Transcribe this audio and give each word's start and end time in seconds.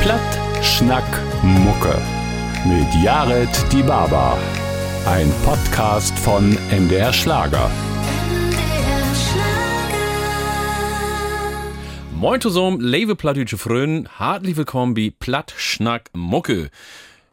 Platt, 0.00 0.64
Schnack, 0.64 1.04
Mucke. 1.42 2.00
Mit 2.66 2.86
Jared 3.02 3.50
Die 3.72 3.82
Baba. 3.82 4.38
Ein 5.06 5.30
Podcast 5.44 6.16
von 6.18 6.56
MDR 6.70 7.12
Schlager. 7.12 7.68
Moin 12.14 12.40
zusammen, 12.40 12.80
liebe 12.80 13.16
plattdeutsche 13.16 13.58
Freunde, 13.58 14.08
hartlich 14.18 14.56
willkommen 14.56 14.94
bei 14.94 15.12
Platt, 15.18 15.52
Schnack, 15.56 16.10
Mucke. 16.12 16.70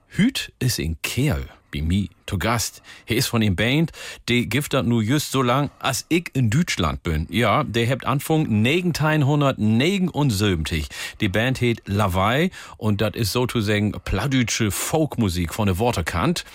Hüt 0.07 0.51
ist 0.57 0.79
in 0.79 0.97
Kerl 1.03 1.47
bei 1.75 1.81
mir 1.81 2.07
zu 2.25 2.37
Gast. 2.39 2.81
Er 3.05 3.17
ist 3.17 3.27
von 3.27 3.41
dem 3.41 3.55
Band, 3.55 3.91
die 4.29 4.47
das 4.49 4.85
nur 4.85 5.01
just 5.01 5.31
so 5.31 5.41
lang, 5.41 5.69
als 5.79 6.05
ich 6.09 6.29
in 6.33 6.49
Deutschland 6.49 7.03
bin. 7.03 7.27
Ja, 7.29 7.63
der 7.63 7.89
habt 7.89 8.05
Anfang 8.05 8.47
1979. 8.47 10.87
Die 11.21 11.29
Band 11.29 11.61
heißt 11.61 11.83
Lavai 11.85 12.49
und 12.77 12.99
das 13.01 13.13
ist 13.15 13.31
sozusagen 13.31 13.91
plattdeutsche 13.91 14.71
Folkmusik 14.71 15.53
von 15.53 15.67
der 15.67 15.79
Waterkant. 15.79 16.45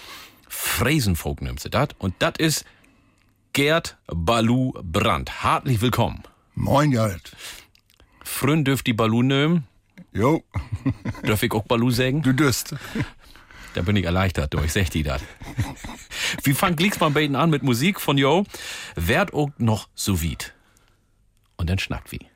Fräsenfolk 0.48 1.42
nimmt 1.42 1.61
sie 1.61 1.70
das 1.70 1.89
und 1.98 2.14
das 2.19 2.34
ist 2.39 2.64
Gerd 3.52 3.97
Balu 4.06 4.73
Brandt. 4.83 5.42
Hartlich 5.45 5.80
willkommen. 5.80 6.23
Moin, 6.55 6.92
Jared. 6.92 7.33
Frühen 8.25 8.64
dürft 8.64 8.87
die 8.87 8.92
Balu 8.92 9.23
nehmen. 9.23 9.66
Jo, 10.12 10.42
Dürf 11.25 11.42
ich 11.45 11.52
auch 11.52 11.62
Balu 11.64 11.91
sagen? 11.92 12.23
du 12.23 12.33
dürst. 12.33 12.75
Da 13.74 13.83
bin 13.83 13.97
ich 13.97 14.05
erleichtert 14.05 14.55
durch, 14.55 14.73
sag 14.73 14.91
die 14.91 15.02
das. 15.02 15.23
Wie 16.42 16.55
fangt 16.55 16.77
Gliecksmann 16.77 17.12
bei 17.12 17.23
Ihnen 17.23 17.37
an 17.37 17.51
mit 17.51 17.62
Musik 17.62 18.01
von 18.01 18.19
Jo? 18.19 18.45
Werd 18.97 19.33
auch 19.33 19.51
noch 19.59 19.88
so 19.95 20.23
weit. 20.23 20.55
Und 21.56 21.70
dann 21.70 21.78
schnackt 21.78 22.11
wie. 22.12 22.30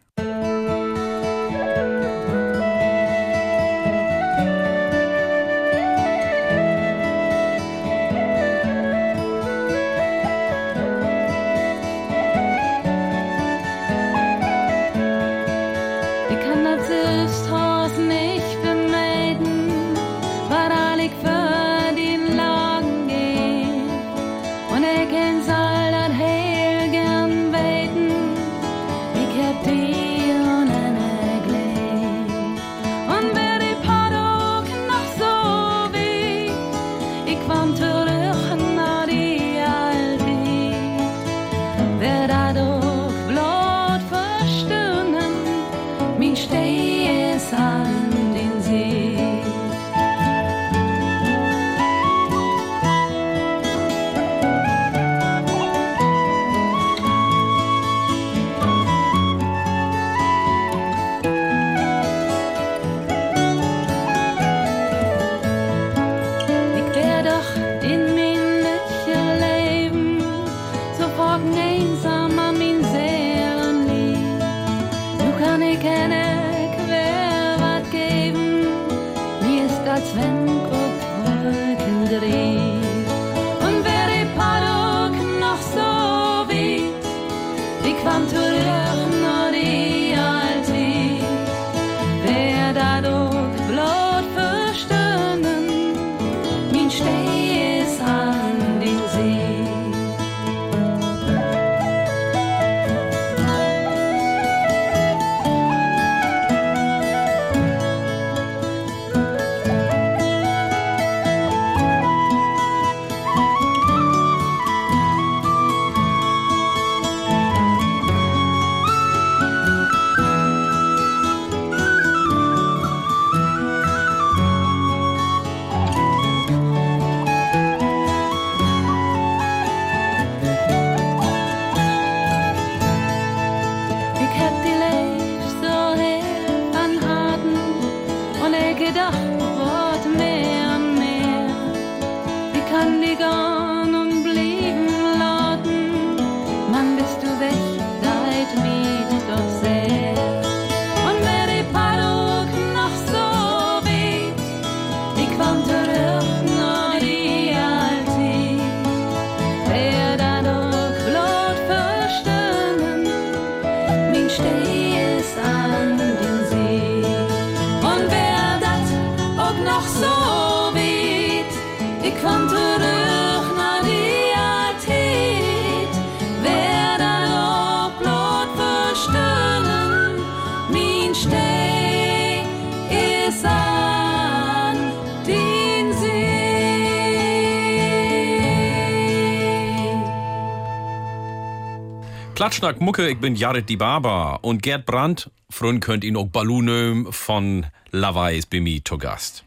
Platschnack 192.45 192.79
Mucke, 192.79 193.09
ich 193.09 193.17
bin 193.17 193.37
Jared 193.37 193.71
die 193.71 193.79
Baba 193.79 194.35
und 194.43 194.63
Gerd 194.63 194.85
Brandt, 194.85 195.31
Frön 195.49 195.81
könnt 195.81 196.05
ihn 196.05 196.15
auch 196.15 196.27
Balu 196.27 196.61
nehmen 196.61 197.11
von 197.11 197.65
Lavai 197.91 198.37
ist 198.37 198.51
bei 198.51 198.61
mir 198.61 198.85
zu 198.85 198.99
Gast. 198.99 199.45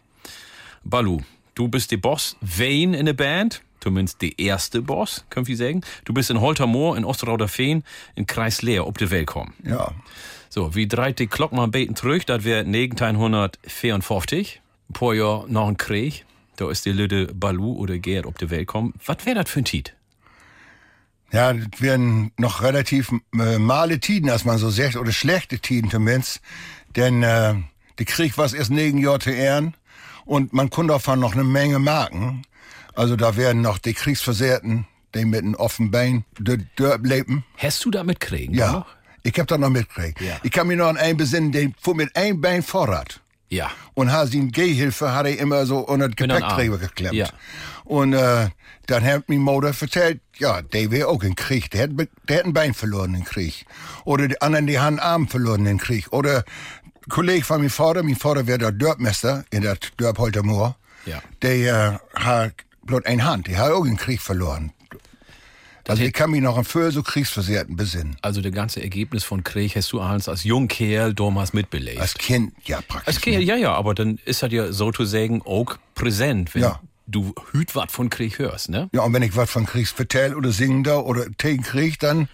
Balu, 0.84 1.20
du 1.54 1.68
bist 1.68 1.92
der 1.92 1.98
Boss, 1.98 2.38
wen 2.42 2.96
in 2.96 3.06
der 3.06 3.14
Band? 3.14 3.62
Zumindest 3.82 4.24
der 4.24 4.40
erste 4.40 4.82
Boss, 4.82 5.26
können 5.30 5.46
wir 5.46 5.56
sagen. 5.56 5.82
Du 6.06 6.14
bist 6.14 6.32
in 6.32 6.42
Holtermoor, 6.42 6.98
in 6.98 7.06
Osterrauderfehn, 7.06 7.84
in 8.16 8.26
Kreis 8.26 8.64
Leer, 8.64 8.88
ob 8.88 8.98
der 8.98 9.12
Welt 9.12 9.28
kommen. 9.28 9.54
Ja, 9.64 9.92
So, 10.50 10.74
wie 10.74 10.88
dreht 10.88 11.20
die 11.20 11.28
Glock 11.28 11.52
mal 11.52 11.66
ein 11.66 11.72
bisschen 11.72 11.96
zurück, 11.96 12.26
das 12.26 12.46
wäre 12.46 12.62
1954. 12.62 14.60
Ein 14.90 14.94
paar 14.94 15.14
Jahre 15.14 15.46
nach 15.48 15.68
dem 15.68 15.78
Krieg. 15.78 16.26
Da 16.56 16.72
ist 16.72 16.84
die 16.88 16.94
Lüde 16.94 17.28
Balu 17.28 17.74
oder 17.74 18.00
Gerd 18.00 18.26
ob 18.26 18.40
der 18.40 18.50
Welt 18.50 18.66
kommen. 18.66 18.96
Was 19.06 19.24
wäre 19.28 19.36
das 19.36 19.52
für 19.52 19.60
ein 19.60 19.66
Tiet? 19.66 19.97
Ja, 21.32 21.54
das 21.54 21.82
wären 21.82 22.32
noch 22.38 22.62
relativ 22.62 23.12
äh, 23.38 23.58
male 23.58 24.00
Tiden, 24.00 24.30
als 24.30 24.46
man 24.46 24.58
so 24.58 24.70
sagt, 24.70 24.96
oder 24.96 25.12
schlechte 25.12 25.60
Tiden 25.60 25.90
zumindest. 25.90 26.42
Denn 26.96 27.24
äh, 27.24 27.56
der 28.00 28.06
Krieg 28.06 28.38
war 28.38 28.52
erst 28.54 28.72
zu 29.24 29.30
ehren 29.30 29.76
und 30.26 30.54
man 30.54 30.70
konnte 30.70 30.94
davon 30.94 31.20
noch 31.20 31.34
eine 31.34 31.44
Menge 31.44 31.80
marken. 31.80 32.44
Also 32.96 33.16
da 33.16 33.36
werden 33.36 33.62
noch 33.62 33.78
die 33.78 33.94
Kriegsversehrten, 33.94 34.88
die 35.14 35.26
mit 35.26 35.44
einem 35.44 35.56
offenen 35.56 35.92
Bein 35.92 36.26
leben. 36.40 37.44
Hast 37.58 37.84
du 37.86 37.92
damit 37.92 38.20
kriegen? 38.20 38.54
Ja, 38.54 38.86
ich 39.24 39.38
hab 39.38 39.48
das 39.48 39.60
noch 39.60 39.70
mitgekriegt. 39.70 40.22
Ja. 40.22 40.38
Ich 40.44 40.52
kann 40.52 40.68
mich 40.68 40.78
noch 40.78 40.88
an 40.88 40.98
einen 40.98 41.18
besinnen, 41.18 41.52
der 41.52 41.70
fuhr 41.80 41.96
mit 41.96 42.16
einem 42.16 42.40
Bein 42.40 42.64
Vorrat. 42.64 43.22
Ja. 43.50 43.72
Und 43.94 44.12
hat 44.12 44.34
ihn 44.34 44.52
Gehhilfe 44.52 45.14
hat 45.14 45.26
er 45.26 45.38
immer 45.38 45.66
so 45.66 45.80
unter 45.80 46.10
den 46.10 46.16
Gepäckträger 46.16 46.78
geklemmt. 46.78 47.16
Ja. 47.16 47.30
Und 47.86 48.14
äh, 48.14 48.50
dann 48.88 49.04
hat 49.04 49.30
mir 49.30 49.40
Mutter 49.40 49.74
erzählt, 49.80 50.22
ja, 50.40 50.62
der 50.62 50.92
wäre 50.92 51.08
auch 51.08 51.24
im 51.24 51.36
Krieg. 51.36 51.72
Der 51.72 51.84
hat, 51.84 51.90
der 52.30 52.38
hat 52.40 52.46
ein 52.46 52.54
Bein 52.54 52.74
verloren 52.74 53.14
im 53.16 53.24
Krieg. 53.24 53.66
Oder 54.06 54.28
die 54.28 54.42
anderen, 54.42 54.68
die 54.68 54.80
haben 54.80 55.00
einen 55.00 55.08
Arm 55.08 55.28
verloren 55.28 55.66
im 55.66 55.78
Krieg. 55.78 56.12
Oder 56.12 56.38
ein 56.40 57.10
Kollege 57.10 57.44
von 57.44 57.60
meinem 57.60 57.70
Vater, 57.70 58.04
mein 58.04 58.16
Vater 58.16 58.48
wäre 58.48 58.58
der 58.58 58.72
Dörpmeister 58.72 59.46
in 59.50 59.62
der 59.62 59.78
Dörp 59.98 60.18
Holtermoor. 60.18 60.78
Ja. 61.06 61.22
Der 61.42 62.00
äh, 62.16 62.20
hat 62.20 62.54
bloß 62.84 63.06
eine 63.06 63.24
Hand, 63.24 63.48
der 63.48 63.58
hat 63.58 63.72
auch 63.72 63.86
im 63.86 63.98
Krieg 63.98 64.22
verloren. 64.22 64.72
Also 65.88 66.04
ich 66.04 66.12
kann 66.12 66.32
mich 66.32 66.42
noch 66.42 66.58
an 66.58 66.66
für 66.66 66.92
so 66.92 67.02
Kriegsversehrten 67.02 67.78
besinnen. 67.78 68.18
Also 68.22 68.42
das 68.42 68.52
ganze 68.52 68.82
Ergebnis 68.82 69.24
von 69.24 69.44
Krieg 69.44 69.76
hast 69.76 69.92
du 69.94 70.02
als, 70.02 70.28
als 70.28 70.44
Jungkerl 70.44 71.14
damals 71.14 71.54
mitbelebt. 71.54 72.02
Als 72.02 72.14
Kind, 72.16 72.54
ja, 72.66 72.82
praktisch. 72.82 73.08
Als 73.08 73.22
Kerl, 73.22 73.42
ja, 73.42 73.56
ja, 73.56 73.74
aber 73.74 73.96
dann 73.96 74.20
ist 74.26 74.44
das 74.44 74.52
ja 74.52 74.72
sozusagen 74.74 75.42
auch 75.44 75.78
präsent, 75.96 76.54
wenn 76.56 76.64
Ja. 76.64 76.82
Du 77.08 77.34
hüt 77.54 77.74
wat 77.76 77.92
von 77.92 78.10
Krieg 78.10 78.38
hörst, 78.38 78.70
ne? 78.70 78.90
Ja, 78.94 79.02
und 79.02 79.14
wenn 79.14 79.24
ich 79.24 79.36
was 79.36 79.50
von 79.50 79.66
Kriegs 79.66 79.92
vertell 79.92 80.36
oder 80.36 80.52
singen 80.52 80.84
da 80.84 80.98
oder 80.98 81.28
gegen 81.38 81.64
Krieg, 81.64 82.00
dann 82.00 82.28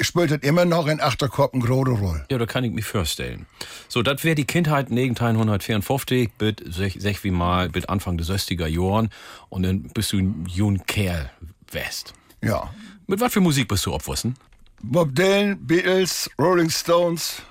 spielt 0.00 0.30
das 0.30 0.38
immer 0.42 0.64
noch 0.64 0.86
in 0.86 1.00
Achterkorb 1.00 1.52
eine 1.52 1.64
große 1.64 1.90
Rolle. 1.90 2.24
Ja, 2.30 2.38
da 2.38 2.46
kann 2.46 2.64
ich 2.64 2.72
mich 2.72 2.84
vorstellen. 2.84 3.46
So, 3.88 4.02
das 4.02 4.24
wäre 4.24 4.36
die 4.36 4.44
Kindheit 4.44 4.90
1954 4.90 6.30
bis 6.32 6.54
sech, 6.64 6.96
sech 6.98 7.24
wie 7.24 7.32
mal 7.32 7.68
bis 7.68 7.84
Anfang 7.86 8.16
des 8.16 8.30
60er 8.30 8.66
Jahren 8.66 9.10
und 9.48 9.64
dann 9.64 9.82
bist 9.82 10.12
du 10.12 10.18
ein 10.18 10.46
jung 10.48 10.82
Kerl 10.86 11.30
West. 11.72 12.14
Ja. 12.42 12.72
Mit 13.06 13.20
was 13.20 13.32
für 13.32 13.40
Musik 13.40 13.68
bist 13.68 13.84
du 13.86 13.92
aufwussen? 13.92 14.34
Bob 14.82 15.14
Dylan, 15.14 15.58
Beatles, 15.66 16.30
Rolling 16.38 16.70
Stones, 16.70 17.42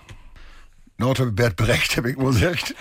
Norbert 0.98 1.36
Bert 1.36 1.56
Brecht, 1.56 1.98
hab 1.98 2.06
ich 2.06 2.18
gesagt. 2.18 2.76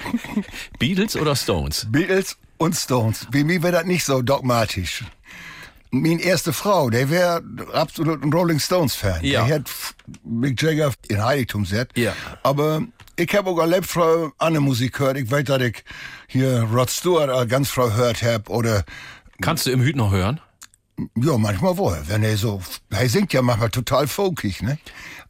Beatles 0.79 1.17
oder 1.17 1.37
Stones? 1.37 1.87
Beatles 1.91 2.37
und 2.59 2.75
Stones. 2.75 3.27
Bei 3.33 3.45
mir 3.45 3.63
wäre 3.63 3.73
das 3.73 3.85
nicht 3.85 4.05
so 4.05 4.23
dogmatisch. 4.23 5.05
Meine 5.91 6.21
erste 6.21 6.53
Frau, 6.53 6.91
der 6.91 7.09
wäre 7.09 7.43
absolut 7.73 8.23
ein 8.23 8.33
Rolling 8.33 8.61
Stones 8.61 8.95
Fan. 8.95 9.25
Ja. 9.25 9.47
Der 9.47 9.57
hat 9.57 9.71
Mick 10.23 10.61
Jagger 10.61 10.93
in 11.09 11.25
Heiligtum 11.25 11.65
set. 11.65 11.97
Ja. 11.97 12.15
Aber 12.43 12.83
ich 13.17 13.35
habe 13.35 13.49
auch 13.51 13.59
erlebt, 13.59 13.87
Frau, 13.87 14.31
andere 14.37 14.63
Musik 14.63 14.99
gehört. 14.99 15.17
Ich 15.17 15.31
weiß, 15.31 15.45
dass 15.45 15.63
ich 15.63 15.83
hier 16.27 16.69
Rod 16.71 16.91
Stewart 16.91 17.31
als 17.31 17.49
ganz 17.49 17.71
Frau 17.71 17.87
gehört 17.87 18.23
hab 18.23 18.51
oder 18.51 18.85
Kannst 19.41 19.67
du 19.67 19.71
im 19.71 19.81
Hüt 19.81 19.97
noch 19.97 20.11
hören? 20.11 20.41
Ja, 21.17 21.39
manchmal 21.39 21.77
wohl. 21.77 21.99
Wenn 22.07 22.23
er 22.23 22.37
so, 22.37 22.61
er 22.91 23.09
singt 23.09 23.33
ja 23.33 23.43
manchmal 23.43 23.71
total 23.71 24.07
folkig, 24.09 24.63
ne? 24.63 24.79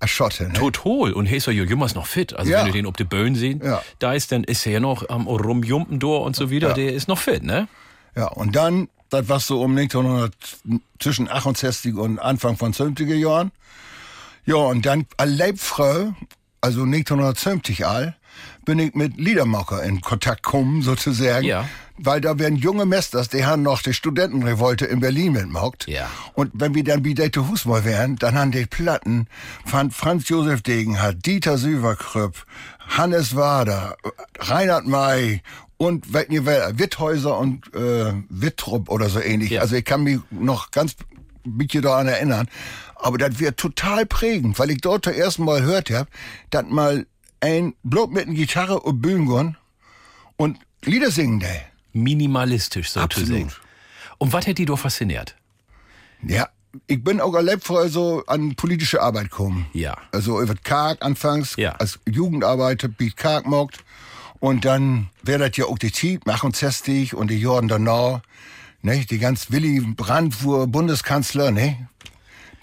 A 0.00 0.06
Schotte, 0.06 0.44
ne? 0.49 0.53
Total. 0.55 1.12
Und 1.12 1.26
Heser 1.26 1.53
Jümmers 1.53 1.94
noch 1.94 2.06
fit. 2.06 2.32
Also 2.35 2.50
Ja. 2.50 2.61
wenn 2.61 2.67
du 2.67 2.73
den 2.73 2.87
auf 2.87 2.94
die 2.94 3.05
Böen 3.05 3.35
siehst, 3.35 3.62
Ja. 3.62 3.82
da 3.99 4.12
ist 4.12 4.31
dann 4.32 4.44
ist 4.44 4.65
er 4.67 4.73
ja 4.75 4.81
noch 4.81 5.09
am 5.09 5.26
rumjumpen 5.26 5.99
durch 5.99 6.25
und 6.25 6.37
so 6.37 6.50
wieder. 6.50 6.69
Ja. 6.69 6.75
Der 6.75 6.93
ist 6.94 7.09
noch 7.09 7.19
fit, 7.19 7.43
ne? 7.43 7.69
Ja, 8.17 8.26
und 8.29 8.55
dann, 8.56 8.88
das 9.11 9.29
war 9.29 9.41
so 9.41 9.61
um 9.62 9.75
1900, 9.75 10.32
zwischen 10.99 11.29
68 11.31 11.94
und 11.94 12.19
Anfang 12.19 12.56
von 12.56 12.73
70er 12.73 13.14
Jahren. 13.14 13.50
Ja, 14.47 14.56
und 14.56 14.87
dann 14.87 15.06
Leibfrau, 15.23 16.14
also 16.61 16.82
1970 16.85 17.87
all, 17.87 18.17
bin 18.64 18.79
ich 18.79 18.94
mit 18.94 19.17
Liedermacher 19.19 19.82
in 19.82 20.00
Kontakt 20.00 20.43
gekommen, 20.43 20.82
sozusagen. 20.82 21.44
Ja. 21.44 21.69
Weil 21.99 22.21
da 22.21 22.39
werden 22.39 22.56
junge 22.56 22.87
Mesters, 22.87 23.29
die 23.29 23.45
haben 23.45 23.62
noch 23.62 23.83
die 23.83 23.93
Studentenrevolte 23.93 24.87
in 24.87 25.00
Berlin 25.00 25.33
mitgemacht. 25.33 25.87
Ja. 25.89 26.09
Und 26.35 26.53
wenn 26.55 26.75
wir 26.75 26.85
dann 26.85 27.05
wieder 27.05 27.31
zu 27.33 27.49
Hus 27.49 27.65
mal 27.65 27.85
wären, 27.85 28.17
dann 28.17 28.35
haben 28.35 28.53
die 28.53 28.67
Platten 28.67 29.27
von 29.65 29.91
Franz 29.91 30.29
Josef 30.29 30.62
Degenhardt, 30.62 31.27
Dieter 31.27 31.59
Süverkröpp, 31.59 32.47
Hannes 32.89 33.35
Wader, 33.35 33.97
Reinhard 34.39 34.87
May 34.87 35.43
und 35.77 36.12
Witthäuser 36.12 37.39
und 37.39 37.75
äh, 37.75 38.12
Wittrup 38.29 38.89
oder 38.89 39.09
so 39.09 39.21
ähnlich. 39.21 39.50
Ja. 39.50 39.61
Also 39.62 39.77
ich 39.77 39.85
kann 39.85 40.03
mich 40.03 40.21
noch 40.31 40.71
ganz 40.71 40.97
bisschen 41.56 41.83
daran 41.83 42.09
erinnern. 42.09 42.49
Aber 42.95 43.19
das 43.19 43.39
wird 43.39 43.59
total 43.59 44.06
prägend, 44.06 44.59
weil 44.59 44.71
ich 44.71 44.81
dort 44.81 45.05
zum 45.05 45.15
ersten 45.15 45.45
Mal 45.45 45.61
gehört 45.61 45.91
habe, 45.91 46.11
dass 46.50 46.67
mal 46.67 47.06
ein 47.41 47.75
Block 47.85 48.12
mit 48.12 48.27
einer 48.27 48.35
Gitarre 48.35 48.81
und 48.81 49.00
Bühnen 49.00 49.56
und 50.37 50.59
Lieder 50.85 51.11
singen 51.11 51.41
der. 51.41 51.62
Minimalistisch 52.03 52.91
sozusagen. 52.91 53.53
Und 54.19 54.33
was 54.33 54.47
hat 54.47 54.59
die 54.59 54.65
doch 54.65 54.79
fasziniert? 54.79 55.37
Ja, 56.27 56.49
ich 56.87 57.03
bin 57.03 57.21
auch 57.21 57.35
erlebt 57.35 57.65
vorher 57.65 57.89
so 57.89 58.25
an 58.27 58.55
politische 58.55 59.00
Arbeit 59.00 59.31
gekommen. 59.31 59.67
Ja. 59.73 59.97
Also 60.12 60.41
über 60.41 60.55
Karg 60.56 61.03
anfangs, 61.05 61.55
Ja. 61.56 61.73
als 61.73 61.99
Jugendarbeiter, 62.09 62.89
wie 62.99 63.11
Karg 63.11 63.47
mogt. 63.47 63.79
Und 64.41 64.65
dann 64.65 65.09
wäre 65.23 65.49
das 65.49 65.56
ja 65.56 65.65
auch 65.67 65.79
die 65.79 65.93
Zeit, 65.93 66.21
Mach 66.27 66.45
und 66.45 66.55
Zestig 66.56 67.15
und 67.15 67.29
die 67.31 67.41
Jordan 67.41 67.69
danach, 67.69 68.21
ne, 68.83 69.05
die 69.05 69.19
ganz 69.19 69.50
Willy 69.50 69.81
Brandt 69.81 70.43
wurde 70.45 70.67
Bundeskanzler, 70.69 71.50
ne, 71.50 71.89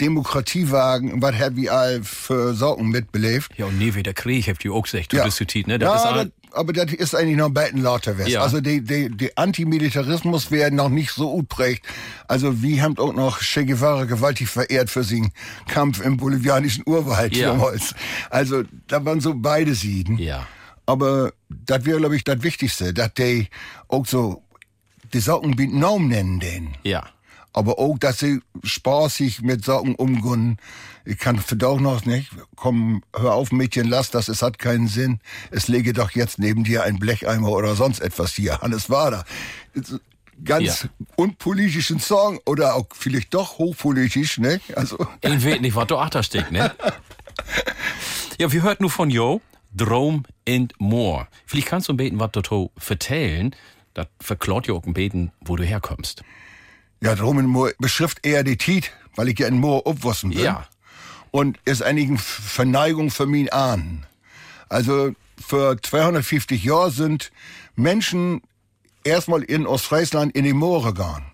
Demokratiewagen, 0.01 1.21
was 1.21 1.35
hat 1.35 1.55
wie 1.55 1.69
all 1.69 2.03
für 2.03 2.53
Sorgen 2.53 2.89
mitbelebt. 2.89 3.49
Ja, 3.57 3.65
und 3.65 3.77
nee, 3.77 3.93
wie 3.95 4.03
der 4.03 4.13
Krieg, 4.13 4.47
habt 4.47 4.63
ihr 4.65 4.73
auch 4.73 4.83
gesagt, 4.83 5.13
du 5.13 5.17
Ja. 5.17 5.23
diskutiert, 5.23 5.67
ne? 5.67 5.79
Das 5.79 5.87
ja, 5.89 5.95
ist 5.95 6.03
das, 6.03 6.13
all, 6.13 6.31
aber 6.59 6.73
das 6.73 6.93
ist 6.93 7.15
eigentlich 7.15 7.37
noch 7.37 7.49
beiden 7.49 7.81
lauter 7.81 8.17
West. 8.17 8.29
Ja. 8.29 8.41
Also 8.41 8.61
die, 8.61 8.81
die, 8.81 9.09
die 9.09 9.35
Antimilitarismus 9.37 10.51
werden 10.51 10.75
noch 10.75 10.89
nicht 10.89 11.11
so 11.11 11.33
utprägt. 11.33 11.85
Also 12.27 12.61
wie 12.61 12.81
haben 12.81 12.97
auch 12.97 13.13
noch 13.13 13.39
Che 13.39 13.65
Guevara 13.65 14.05
gewaltig 14.05 14.49
verehrt 14.49 14.89
für 14.89 15.03
seinen 15.03 15.31
Kampf 15.67 16.01
im 16.03 16.17
bolivianischen 16.17 16.83
Urwald 16.87 17.35
Ja. 17.35 17.49
damals. 17.51 17.93
Also 18.29 18.63
da 18.87 19.03
waren 19.05 19.21
so 19.21 19.33
beide 19.35 19.73
Sieden. 19.75 20.17
ja. 20.17 20.47
Aber 20.87 21.33
das 21.49 21.83
wäre, 21.85 21.97
glaube 21.97 22.15
ich, 22.15 22.23
das 22.23 22.43
Wichtigste, 22.43 22.93
dass 22.93 23.11
die 23.15 23.47
auch 23.87 24.05
so 24.05 24.43
die 25.13 25.19
Socken 25.19 25.55
mit 25.57 25.73
Namen 25.73 26.09
nennen 26.09 26.39
den. 26.39 26.75
Ja. 26.83 27.03
Aber 27.55 27.79
auch, 27.79 27.97
dass 27.97 28.19
sie 28.19 28.41
spaßig 28.63 29.41
mit 29.41 29.63
Socken 29.63 29.95
umgehen. 29.95 30.57
Ich 31.05 31.17
kann 31.17 31.39
für 31.39 31.55
doch 31.55 31.79
noch 31.79 32.03
nicht. 32.05 32.29
Komm, 32.57 33.01
hör 33.15 33.33
auf, 33.33 33.53
Mädchen, 33.53 33.87
lass 33.87 34.11
das, 34.11 34.27
es 34.27 34.41
hat 34.41 34.59
keinen 34.59 34.89
Sinn. 34.89 35.21
Es 35.51 35.69
lege 35.69 35.93
doch 35.93 36.11
jetzt 36.11 36.37
neben 36.37 36.65
dir 36.65 36.83
ein 36.83 36.99
Blecheimer 36.99 37.47
oder 37.47 37.75
sonst 37.75 38.01
etwas 38.01 38.33
hier. 38.33 38.59
Hannes 38.61 38.89
Wader. 38.89 39.23
Ganz 40.43 40.83
Ja. 40.83 40.89
unpolitischen 41.15 42.01
Song 42.01 42.41
oder 42.45 42.75
auch 42.75 42.87
vielleicht 42.93 43.33
doch 43.33 43.57
hochpolitisch, 43.57 44.37
ne? 44.37 44.59
Also, 44.75 44.97
Ich 45.21 45.45
weiß 45.45 45.61
nicht, 45.61 45.75
was 45.75 45.87
da 45.87 45.95
achtersteckt, 45.95 46.51
ne? 46.51 46.75
ja, 48.37 48.51
wir 48.51 48.63
hörten 48.63 48.83
nur 48.83 48.91
von 48.91 49.09
Jo, 49.09 49.39
Drom 49.73 50.23
and 50.47 50.73
More. 50.77 51.27
Vielleicht 51.45 51.67
kannst 51.67 51.87
du 51.87 51.93
ein 51.93 51.97
beten 51.97 52.19
was 52.19 52.31
dazu 52.33 52.71
vertellen. 52.77 53.55
Das 53.93 54.07
verklaut 54.19 54.67
ja 54.67 54.73
auch 54.73 54.83
ein 54.85 54.93
beten, 54.93 55.31
wo 55.39 55.55
du 55.55 55.63
herkommst. 55.63 56.21
Ja, 57.01 57.15
drum 57.15 57.39
in 57.39 57.45
Moor 57.45 57.71
beschrift 57.79 58.25
eher 58.25 58.43
die 58.43 58.57
Tiet, 58.57 58.91
weil 59.15 59.29
ich 59.29 59.39
ja 59.39 59.47
in 59.47 59.59
Moor 59.59 59.85
aufwussen 59.85 60.31
bin. 60.31 60.39
Ja. 60.39 60.67
Und 61.31 61.59
ist 61.65 61.83
eine 61.83 62.17
Verneigung 62.17 63.11
für 63.11 63.25
mich 63.25 63.53
Ahnen. 63.53 64.05
Also, 64.69 65.13
für 65.45 65.77
250 65.81 66.63
Jahre 66.63 66.91
sind 66.91 67.31
Menschen 67.75 68.41
erstmal 69.03 69.43
in 69.43 69.67
Ostfriesland 69.67 70.35
in 70.35 70.45
die 70.45 70.53
Moore 70.53 70.93
gegangen. 70.93 71.25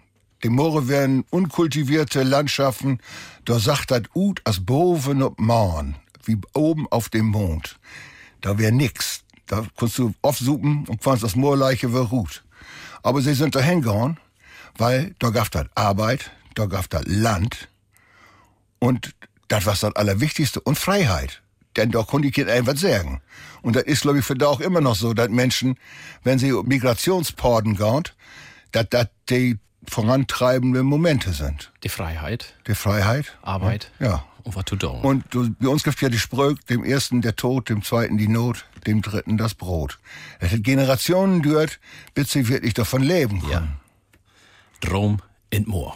Die 0.44 0.50
Moore 0.50 0.88
werden 0.88 1.24
unkultivierte 1.30 2.24
Landschaften, 2.24 3.00
da 3.46 3.60
sagt 3.60 3.92
das 3.92 4.04
Ut 4.16 4.42
as 4.44 4.66
boven 4.66 5.22
op 5.22 5.40
Mauern, 5.40 5.96
wie 6.24 6.38
oben 6.54 6.88
auf 6.90 7.10
dem 7.10 7.28
Mond. 7.28 7.80
Da 8.42 8.58
wär 8.58 8.72
nix. 8.72 9.24
Da 9.46 9.66
kannst 9.78 9.98
du 10.00 10.14
aufsuchen 10.22 10.86
und 10.88 11.04
fandst 11.04 11.24
das 11.24 11.36
Moorleiche 11.36 11.94
wär 11.94 12.06
gut. 12.06 12.44
Aber 13.04 13.22
sie 13.22 13.34
sind 13.34 13.54
dahin 13.56 13.82
gegangen, 13.82 14.18
weil 14.78 15.16
da 15.20 15.30
gab 15.30 15.52
das 15.52 15.66
Arbeit, 15.76 16.32
da 16.56 16.66
gab 16.66 16.90
das 16.90 17.04
Land 17.06 17.70
und 18.80 19.14
das 19.48 19.66
war 19.66 19.74
das 19.80 19.96
Allerwichtigste 19.96 20.60
und 20.62 20.78
Freiheit. 20.80 21.42
Denn 21.78 21.92
da 21.92 22.04
konnte 22.04 22.28
ich 22.28 22.36
jetzt 22.36 22.50
einfach 22.50 22.76
sagen. 22.76 23.22
Und 23.62 23.76
das 23.76 23.84
ist, 23.84 24.02
glaube 24.02 24.20
ich, 24.20 24.26
für 24.26 24.36
da 24.36 24.48
auch 24.48 24.60
immer 24.60 24.82
noch 24.82 24.96
so, 24.96 25.14
dass 25.14 25.30
Menschen, 25.30 25.78
wenn 26.24 26.38
sie 26.40 26.52
Migrationsporten 26.52 27.78
gehen, 27.78 28.04
dass 28.72 28.88
das 28.90 29.08
die 29.30 29.58
vorantreibenden 29.88 30.86
Momente 30.86 31.32
sind. 31.34 31.72
Die 31.84 31.90
Freiheit, 31.90 32.56
Die 32.68 32.76
Freiheit. 32.76 33.38
Arbeit 33.42 33.92
Ja. 34.00 34.26
und 34.44 34.56
was 34.56 34.66
du 34.66 34.76
da. 34.76 34.88
Und 34.88 35.24
du, 35.30 35.50
bei 35.60 35.68
uns 35.68 35.84
gibt 35.84 36.02
ja 36.02 36.10
die 36.10 36.20
Sprüche, 36.20 36.56
dem 36.70 36.84
ersten 36.84 37.22
der 37.22 37.36
Tod, 37.36 37.70
dem 37.70 37.84
zweiten 37.84 38.18
die 38.18 38.28
Not, 38.28 38.66
dem 38.86 39.02
dritten 39.02 39.38
das 39.38 39.54
Brot. 39.54 40.00
Das 40.40 40.52
hat 40.52 40.64
Generationen 40.64 41.42
gehört, 41.42 41.80
bis 42.14 42.32
sie 42.32 42.48
wirklich 42.48 42.74
davon 42.74 43.02
leben 43.02 43.40
können. 43.42 43.52
Ja. 43.52 43.68
Drom 44.82 45.20
and 45.52 45.68
More. 45.68 45.96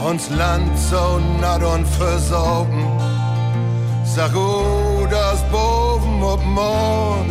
Ons 0.00 0.30
Land 0.30 0.78
so 0.78 1.20
natt 1.40 1.62
und 1.62 1.86
versorgen, 1.86 2.86
sag 4.04 4.34
oh, 4.34 4.97
boven 6.18 6.32
op 6.32 6.44
Mond. 6.44 7.30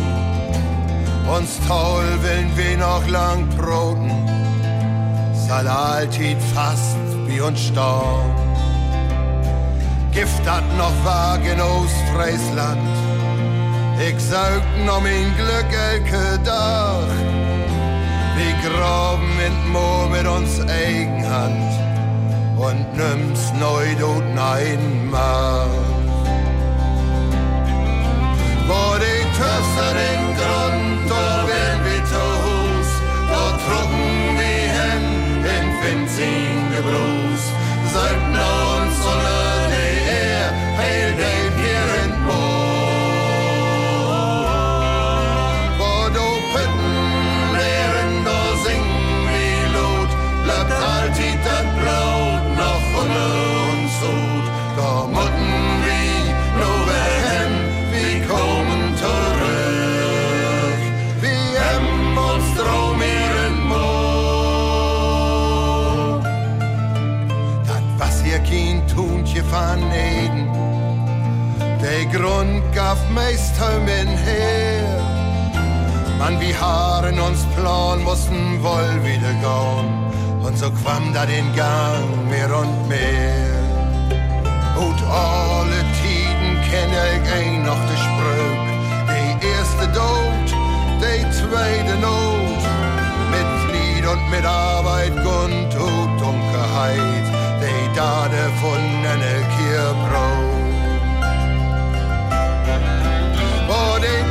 Uns 1.36 1.58
toll 1.66 2.22
willen 2.22 2.56
wir 2.56 2.78
noch 2.78 3.06
lang 3.08 3.48
broten, 3.56 4.10
soll 5.46 5.68
alltid 5.68 6.38
fast 6.54 6.96
wie 7.26 7.40
uns 7.40 7.60
Storm. 7.60 8.32
Gift 10.10 10.46
hat 10.46 10.64
noch 10.76 11.04
Wagen 11.04 11.60
aus 11.60 11.92
Friesland, 12.14 12.80
ich 14.00 14.18
saugt 14.20 14.86
noch 14.86 15.02
mein 15.02 15.34
Glück 15.36 15.72
elke 15.92 16.38
Dach. 16.44 17.14
Wir 18.36 18.70
graben 18.70 19.32
in 19.46 19.72
Moor 19.72 20.08
mit 20.08 20.26
uns 20.26 20.60
Eigenhand 20.60 21.72
und 22.56 22.86
nimm's 22.96 23.52
neu 23.60 23.94
dort. 24.00 24.18
Wo 25.10 25.87
die 28.68 29.22
Töpfer 29.36 29.94
den 29.94 30.34
Grund, 30.36 31.10
da 31.10 31.46
werden 31.46 31.84
wir 31.84 32.04
zu 32.04 32.24
Hus, 32.44 32.90
da 33.30 33.44
trugen 33.64 34.38
wir 34.38 34.66
hin 34.78 35.04
in 35.56 35.66
Benzin 35.80 36.58
Gebruß, 36.76 37.17
sollten 37.17 37.17
Grund 72.12 72.62
gab 72.74 72.98
meist 73.10 73.54
in 73.58 74.08
her. 74.08 75.08
Man, 76.18 76.40
wie 76.40 76.54
Haaren 76.54 77.20
uns 77.20 77.44
Plan 77.56 78.02
mussten 78.02 78.62
wohl 78.62 78.94
wieder 79.04 79.34
gehen. 79.44 80.42
Und 80.42 80.56
so 80.56 80.70
quam 80.70 81.12
da 81.12 81.26
den 81.26 81.54
Gang 81.54 82.28
mehr 82.30 82.50
und 82.56 82.88
mehr. 82.88 83.58
Und 84.76 84.98
alle 85.10 85.80
Tiden 86.00 86.50
kenne 86.70 86.98
ich 87.14 87.32
ein 87.32 87.62
noch 87.64 87.82
de 87.88 87.96
Sprüch. 88.04 88.68
Die 89.12 89.46
erste 89.46 89.86
Tod, 89.92 90.46
die 91.02 91.22
zweite 91.38 91.94
Not. 92.00 92.62
Mit 93.34 93.50
Lied 93.72 94.06
und 94.06 94.30
mit 94.30 94.44
Arbeit, 94.44 95.14
Gund 95.16 95.74
und 95.74 96.18
Dunkelheit. 96.20 97.26
Die 97.60 97.96
Dade 97.96 98.50
von 98.60 98.82
eine 99.12 99.34
Kirbrot. 99.56 100.37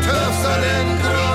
Die 0.08 0.12
Töpfer 0.12 0.62
den 0.62 1.27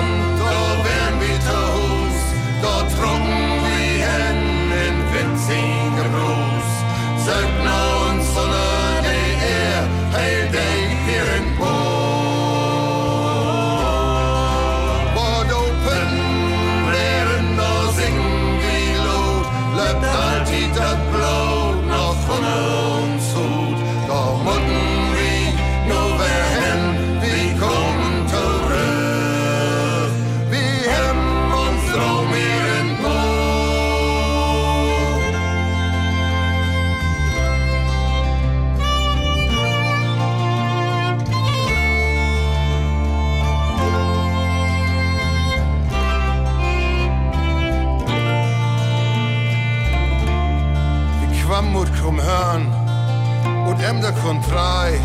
und 53.92 53.98
Emder 53.98 54.12
kon 54.22 54.40
drei, 54.48 54.98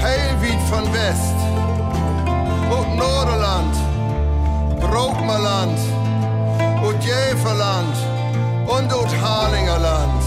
heilweit 0.00 0.60
von 0.70 0.84
West 0.92 1.38
und 2.70 2.96
Norderland, 2.96 3.74
Brokmerland 4.80 5.78
und 6.86 7.02
Jäferland 7.04 7.96
und 8.66 8.92
und 8.92 9.22
Harlingerland. 9.22 10.22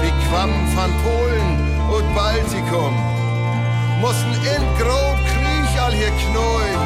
Wir 0.00 0.12
kwam 0.28 0.50
von 0.74 0.90
Polen 1.04 1.50
und 1.94 2.14
Baltikum, 2.14 2.94
mussten 4.00 4.32
in 4.54 4.62
Grot 4.78 5.20
Krieg 5.30 5.82
all 5.82 5.92
hier 5.92 6.12
knäuen. 6.22 6.82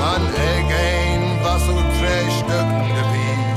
Man 0.00 0.22
again 0.56 1.38
was 1.42 1.62
so 1.66 1.72
drei 1.72 2.24
Stücken 2.38 2.88
geblieben. 2.98 3.54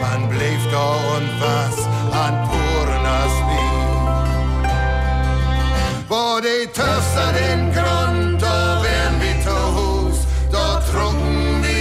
Man 0.00 0.28
bleef 0.28 0.62
da 0.72 0.90
und 1.16 1.30
was 1.40 1.86
an 2.12 2.48
puren 2.48 3.06
as 3.06 3.49
Wo 6.10 6.40
die 6.40 6.66
Töfster 6.66 7.32
den 7.32 7.72
Grund, 7.72 8.42
da 8.42 8.82
wären 8.82 9.20
wir 9.20 9.40
zu 9.44 9.56
Hus, 9.76 10.26
da 10.50 10.80
trunken 10.80 11.62
wir 11.62 11.80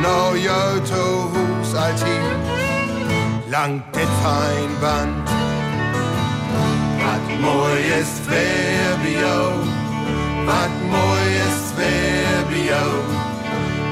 Nou 0.00 0.38
jou 0.38 0.80
to 0.80 1.30
hoes 1.32 1.74
altijd, 1.74 2.36
lang 3.48 3.82
dit 3.90 4.08
fijn 4.22 4.70
band. 4.80 5.28
Wat 7.02 7.38
weer 8.28 8.98
bij 9.02 9.20
jou. 9.20 9.52
Wat 10.44 10.70
weer 11.76 12.46
bij 12.48 12.64
jou. 12.64 12.90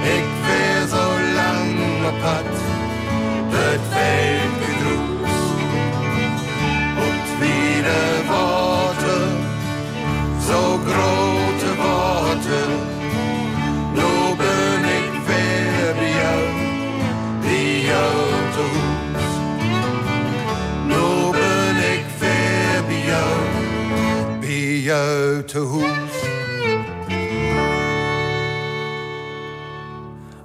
Ik 0.02 0.26
weer 0.46 0.86
zo 0.88 1.04
lang 1.34 2.06
op 2.06 2.20
pad. 2.20 2.44
Het 3.48 3.80
welke 3.92 4.72
droes. 4.80 5.36
Op 7.06 7.40
wieder 7.40 8.17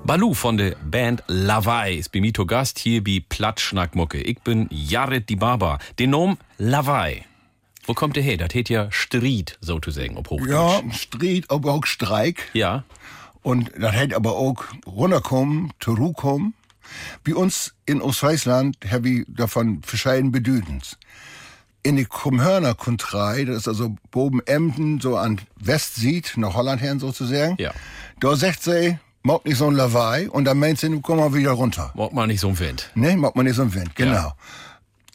Balu 0.05 0.33
von 0.33 0.57
der 0.57 0.75
Band 0.83 1.23
Lavai 1.27 1.93
ist 1.93 2.11
bei 2.11 2.19
mir 2.19 2.33
zu 2.33 2.45
Gast 2.45 2.77
hier 2.77 3.01
bei 3.01 3.23
Platschnackmucke. 3.27 4.19
Ich 4.19 4.41
bin 4.41 4.67
Jared 4.69 5.29
die 5.29 5.37
Baba. 5.37 5.79
Den 5.97 6.09
Namen 6.09 6.37
Lavai. 6.57 7.23
Wo 7.85 7.93
kommt 7.93 8.17
der 8.17 8.23
her? 8.23 8.35
Das 8.35 8.53
heet 8.53 8.69
ja 8.69 8.91
Stried, 8.91 9.57
sozusagen, 9.61 10.17
ob 10.17 10.29
Hochdeutsch. 10.29 10.49
Ja, 10.51 10.81
Street, 10.91 11.49
aber 11.49 11.71
auch 11.71 11.85
Streik. 11.85 12.49
Ja. 12.51 12.83
Und 13.43 13.71
das 13.79 13.93
hätte 13.93 14.17
aber 14.17 14.33
auch 14.33 14.65
runterkommen, 14.85 15.71
zurückkommen. 15.79 16.53
Bei 17.23 17.33
uns 17.33 17.73
in 17.85 18.01
Ostfriesland 18.01 18.75
habe 18.91 19.09
ich 19.09 19.25
davon 19.29 19.83
verschieden 19.83 20.33
Bedütens. 20.33 20.97
In 21.81 21.95
die 21.95 22.05
Krummhörner 22.05 22.75
Kontrei, 22.75 23.45
das 23.45 23.59
ist 23.59 23.67
also 23.69 23.95
Boben 24.11 24.41
Emden, 24.45 24.99
so 24.99 25.15
an 25.15 25.39
Westsied, 25.55 26.33
nach 26.35 26.55
Holland 26.55 26.81
her 26.81 26.99
sozusagen. 26.99 27.55
Ja. 27.57 27.71
Da 28.19 28.35
sagt 28.35 28.63
sie, 28.63 28.99
mag 29.23 29.45
nicht 29.45 29.57
so 29.57 29.67
ein 29.67 29.75
Lawaai, 29.75 30.29
und 30.29 30.45
dann 30.45 30.59
meint 30.59 30.79
sie, 30.79 30.89
nu 30.89 31.01
komm 31.01 31.17
mal 31.17 31.33
wieder 31.33 31.51
runter. 31.51 31.91
Mag 31.95 32.13
man 32.13 32.27
nicht 32.27 32.39
so 32.41 32.49
ein 32.49 32.59
Wind. 32.59 32.89
Ne, 32.95 33.15
mag 33.17 33.35
man 33.35 33.45
nicht 33.45 33.55
so 33.55 33.63
im 33.63 33.73
Wind, 33.73 33.95
genau. 33.95 34.33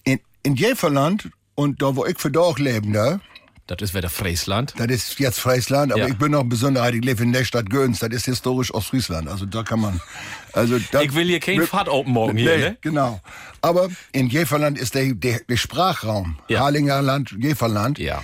In, 0.05 0.18
in 0.42 0.55
Jäferland, 0.57 1.29
und 1.55 1.81
da 1.83 1.94
wo 1.97 2.05
ich 2.07 2.18
für 2.18 2.31
Dorf 2.31 2.59
leben, 2.59 2.92
da, 2.92 3.21
Das 3.66 3.79
ist 3.83 3.94
wieder 3.94 4.09
Friesland. 4.09 4.75
das 4.79 4.87
ist 4.88 5.18
jetzt 5.21 5.38
Friesland, 5.40 5.92
aber 5.92 6.01
Ja. 6.03 6.09
ich 6.09 6.16
bin 6.16 6.33
noch 6.33 6.44
Besonderheit, 6.44 6.94
ich 6.94 7.05
lebe 7.05 7.23
in 7.23 7.33
der 7.35 7.44
Stadt 7.44 7.68
Göns, 7.68 7.99
das 7.99 8.11
ist 8.11 8.25
historisch 8.25 8.73
Ostfriesland. 8.73 9.29
Also 9.29 9.44
da 9.44 9.62
kann 9.62 9.81
man. 9.81 10.01
Also 10.55 10.79
da, 10.90 11.03
Ich 11.03 11.14
will 11.14 11.27
hier 11.27 11.40
kein 11.40 11.61
Fahrt 11.66 11.88
open 11.90 12.12
morgen 12.14 12.38
hier, 12.38 12.57
nee, 12.57 12.62
ne? 12.71 12.77
Genau. 12.81 13.21
Aber 13.61 13.88
in 14.12 14.29
Jäferland 14.29 14.79
ist 14.79 14.94
der, 14.94 15.12
der, 15.14 15.40
der 15.40 15.57
Sprachraum, 15.59 16.38
Ja. 16.49 16.61
Harlingerland, 16.61 17.33
Jäferland, 17.38 17.99
Ja. 17.99 18.23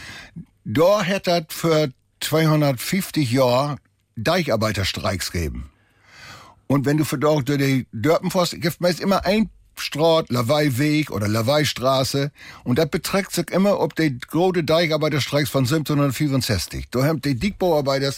da 0.65 1.03
hätte 1.03 1.45
das 1.47 1.55
für 1.55 1.91
250 2.21 3.31
Jahre 3.31 3.77
Deicharbeiterstreiks 4.17 5.31
gegeben. 5.33 5.69
Und 6.67 6.87
wenn 6.87 6.97
du 6.97 7.05
für 7.05 7.19
dort 7.19 7.49
durch 7.49 7.59
die 7.59 7.87
Dörpen 7.93 8.31
fährst, 8.31 8.61
gibt 8.61 8.81
meist 8.81 9.01
immer 9.01 9.25
ein 9.25 9.51
Straat, 9.77 10.31
Laweiweg 10.31 11.11
oder 11.11 11.29
Laweistraße. 11.29 12.31
Und 12.63 12.79
das 12.79 12.89
beträgt 12.89 13.33
sich 13.33 13.51
immer 13.51 13.81
ob 13.81 13.95
die 13.97 14.19
große 14.19 14.65
Deicharbeiterstreiks 14.65 15.51
von 15.51 15.65
1764. 15.65 16.87
Da 16.91 17.05
haben 17.05 17.21
die 17.21 17.35
Dickbauarbeiter 17.35 18.13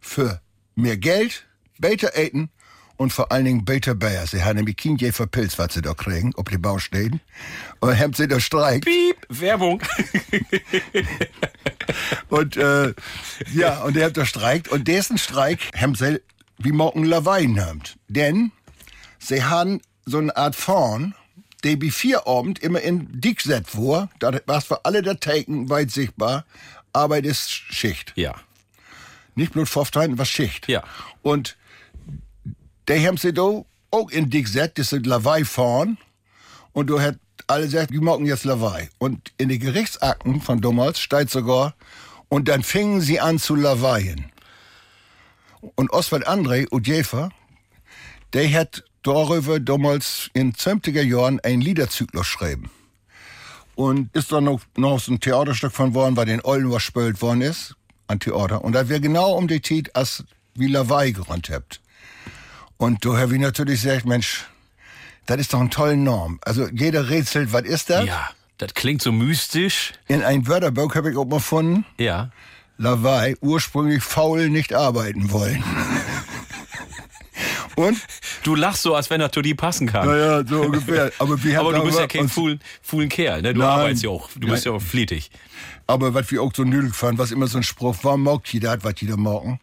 für 0.00 0.40
mehr 0.74 0.96
Geld, 0.96 1.46
beter 1.78 2.16
Eten 2.16 2.50
und 2.96 3.12
vor 3.12 3.32
allen 3.32 3.44
Dingen 3.44 3.64
beter 3.64 3.94
Bayer. 3.94 4.26
Sie 4.26 4.42
haben 4.44 4.56
nämlich 4.56 4.76
kein 4.76 4.96
je 4.96 5.12
verpilzt, 5.12 5.58
was 5.58 5.74
sie 5.74 5.82
da 5.82 5.92
kriegen, 5.94 6.32
ob 6.36 6.50
die 6.50 6.58
Baustellen. 6.58 7.20
Und 7.80 7.98
haben 7.98 8.12
sie 8.12 8.28
da 8.28 8.38
Streik. 8.38 8.84
Piep, 8.84 9.16
Werbung. 9.28 9.82
Und 12.28 12.56
äh, 12.56 12.94
ja, 13.52 13.82
und 13.82 13.96
der 13.96 14.06
hat 14.06 14.16
da 14.16 14.24
streikt. 14.24 14.68
Und 14.68 14.88
dessen 14.88 15.18
Streik 15.18 15.58
haben 15.76 15.94
sie 15.94 16.22
wie 16.58 16.72
morgen 16.72 17.04
Lawei 17.04 17.44
nimmt. 17.44 17.96
Denn 18.08 18.52
sie 19.18 19.44
haben 19.44 19.80
so 20.04 20.18
eine 20.18 20.36
Art 20.36 20.56
Fawn, 20.56 21.14
die 21.64 21.80
wie 21.80 21.90
vier 21.90 22.26
Abend 22.26 22.58
immer 22.58 22.80
in 22.80 23.08
dick 23.20 23.40
set 23.40 23.68
vor. 23.68 24.10
Da 24.18 24.32
war 24.46 24.60
für 24.60 24.84
alle 24.84 25.02
Dateien 25.02 25.68
weit 25.70 25.90
sichtbar. 25.90 26.44
Arbeit 26.92 27.24
ist 27.24 27.50
Schicht. 27.50 28.12
Ja. 28.16 28.34
Nicht 29.34 29.52
bloß 29.52 29.68
Pfofftein, 29.68 30.18
was 30.18 30.28
Schicht. 30.28 30.68
Ja. 30.68 30.82
Und 31.22 31.56
die 32.88 33.06
haben 33.06 33.16
sie 33.16 33.32
da 33.32 33.64
auch 33.90 34.10
in 34.10 34.30
dick 34.30 34.48
set, 34.48 34.78
das 34.78 34.90
sind 34.90 35.06
Lawei 35.06 35.44
fahren. 35.44 35.98
Und 36.72 36.88
du 36.88 37.00
hat 37.00 37.18
alle 37.46 37.64
gesagt, 37.64 37.90
die 37.90 37.98
morgen 37.98 38.26
jetzt 38.26 38.44
Lawei. 38.44 38.88
Und 38.98 39.32
in 39.38 39.48
den 39.48 39.60
Gerichtsakten 39.60 40.40
von 40.40 40.60
damals 40.60 41.00
steht 41.00 41.30
sogar, 41.30 41.74
und 42.28 42.48
dann 42.48 42.62
fingen 42.62 43.02
sie 43.02 43.20
an 43.20 43.38
zu 43.38 43.54
laweien. 43.54 44.31
Und 45.74 45.92
Oswald 45.92 46.28
André 46.28 46.68
und 46.68 46.86
Jäfer, 46.86 47.30
der 48.32 48.50
hat 48.52 48.84
darüber 49.02 49.60
damals 49.60 50.30
in 50.34 50.52
20er 50.52 51.02
Jahren 51.02 51.40
ein 51.40 51.60
Liederzyklus 51.60 52.32
geschrieben. 52.32 52.70
Und 53.74 54.14
ist 54.14 54.30
dann 54.32 54.44
noch, 54.44 54.60
noch 54.76 55.00
so 55.00 55.12
ein 55.12 55.20
Theaterstück 55.20 55.72
von 55.72 55.94
worden, 55.94 56.16
weil 56.16 56.26
den 56.26 56.44
Ollen 56.44 56.70
was 56.70 56.82
spült 56.82 57.22
worden 57.22 57.40
ist, 57.40 57.74
an 58.06 58.20
Theater. 58.20 58.62
Und 58.62 58.72
da 58.74 58.88
wäre 58.88 59.00
genau 59.00 59.32
um 59.32 59.48
die 59.48 59.62
Zeit, 59.62 59.94
als 59.96 60.24
wie 60.54 60.66
Lawei 60.66 61.10
gerannt 61.12 61.48
habt. 61.50 61.80
Und 62.76 63.04
da 63.04 63.16
habe 63.16 63.34
ich 63.34 63.40
natürlich 63.40 63.82
gesagt, 63.82 64.04
Mensch, 64.04 64.44
das 65.26 65.40
ist 65.40 65.54
doch 65.54 65.60
ein 65.60 65.70
toller 65.70 65.96
Norm. 65.96 66.38
Also 66.42 66.68
jeder 66.68 67.08
rätselt, 67.08 67.52
was 67.52 67.62
ist 67.62 67.88
das? 67.90 68.04
Ja. 68.04 68.30
Das 68.58 68.74
klingt 68.74 69.02
so 69.02 69.10
mystisch. 69.10 69.92
In 70.06 70.22
ein 70.22 70.46
Wörterbuch 70.46 70.94
habe 70.94 71.10
ich 71.10 71.16
auch 71.16 71.24
mal 71.24 71.36
gefunden, 71.38 71.84
Ja. 71.98 72.30
Lawei 72.78 73.36
ursprünglich 73.40 74.02
faul 74.02 74.48
nicht 74.50 74.74
arbeiten 74.74 75.30
wollen. 75.30 75.62
Und? 77.76 77.98
Du 78.42 78.54
lachst 78.54 78.82
so, 78.82 78.94
als 78.94 79.08
wenn 79.08 79.20
er 79.20 79.32
zu 79.32 79.40
dir 79.40 79.56
passen 79.56 79.86
kann. 79.86 80.06
Naja, 80.06 80.44
so 80.46 80.62
ungefähr. 80.62 81.10
Aber, 81.18 81.42
wir 81.42 81.60
Aber 81.60 81.72
du 81.72 81.84
bist 81.84 81.98
ja 81.98 82.06
kein 82.06 82.28
faulen, 82.28 82.60
faulen 82.82 83.08
Kerl, 83.08 83.42
ne? 83.42 83.54
Du 83.54 83.60
Nein. 83.60 83.68
arbeitest 83.68 84.02
ja 84.02 84.10
auch. 84.10 84.28
Du 84.36 84.48
bist 84.48 84.64
ja 84.64 84.72
Nein. 84.72 84.80
auch 84.80 84.84
fliedig. 84.84 85.30
Aber 85.86 86.12
was 86.14 86.30
wir 86.30 86.42
auch 86.42 86.52
so 86.54 86.64
nötig 86.64 86.94
fanden, 86.94 87.18
was 87.18 87.30
immer 87.30 87.46
so 87.46 87.58
ein 87.58 87.62
Spruch 87.62 88.04
war, 88.04 88.16
mag 88.16 88.46
jeder 88.52 88.70
hat, 88.70 88.84
was 88.84 88.94
jeder 88.98 89.16
morgen. 89.16 89.60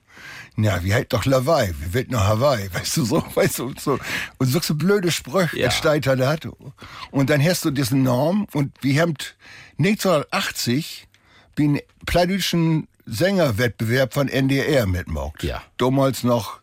Ja, 0.57 0.83
wir 0.83 0.93
halt 0.93 1.13
doch 1.13 1.25
Hawaii, 1.25 1.73
wir 1.79 1.93
will 1.93 2.07
nach 2.09 2.27
Hawaii, 2.27 2.69
weißt 2.73 2.97
du, 2.97 3.05
so, 3.05 3.23
weißt 3.33 3.59
du, 3.59 3.73
so. 3.79 3.99
Und 4.37 4.47
so, 4.47 4.59
so 4.59 4.75
blöde 4.75 5.11
Sprüche, 5.11 5.57
Ja. 5.57 5.65
ja. 5.65 5.71
steht 5.71 6.07
er 6.07 6.15
da. 6.17 6.35
Und 7.11 7.29
dann 7.29 7.41
hast 7.43 7.63
du 7.63 7.71
diesen 7.71 8.03
Norm 8.03 8.47
und 8.53 8.71
wir 8.81 9.01
haben 9.01 9.13
1980 9.77 11.07
den 11.57 11.79
plattdeutschen 12.05 12.87
Sängerwettbewerb 13.11 14.13
von 14.13 14.27
NDR 14.27 14.85
mitgemacht. 14.85 15.43
Ja. 15.43 15.61
Damals 15.77 16.23
noch 16.23 16.59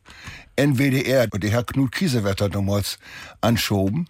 NWDR 0.57 1.29
und 1.33 1.43
der 1.43 1.51
Herr 1.51 1.65
Knut 1.65 1.93
Kiesewetter 1.93 2.49
damals 2.49 2.99
anschoben. 3.41 4.09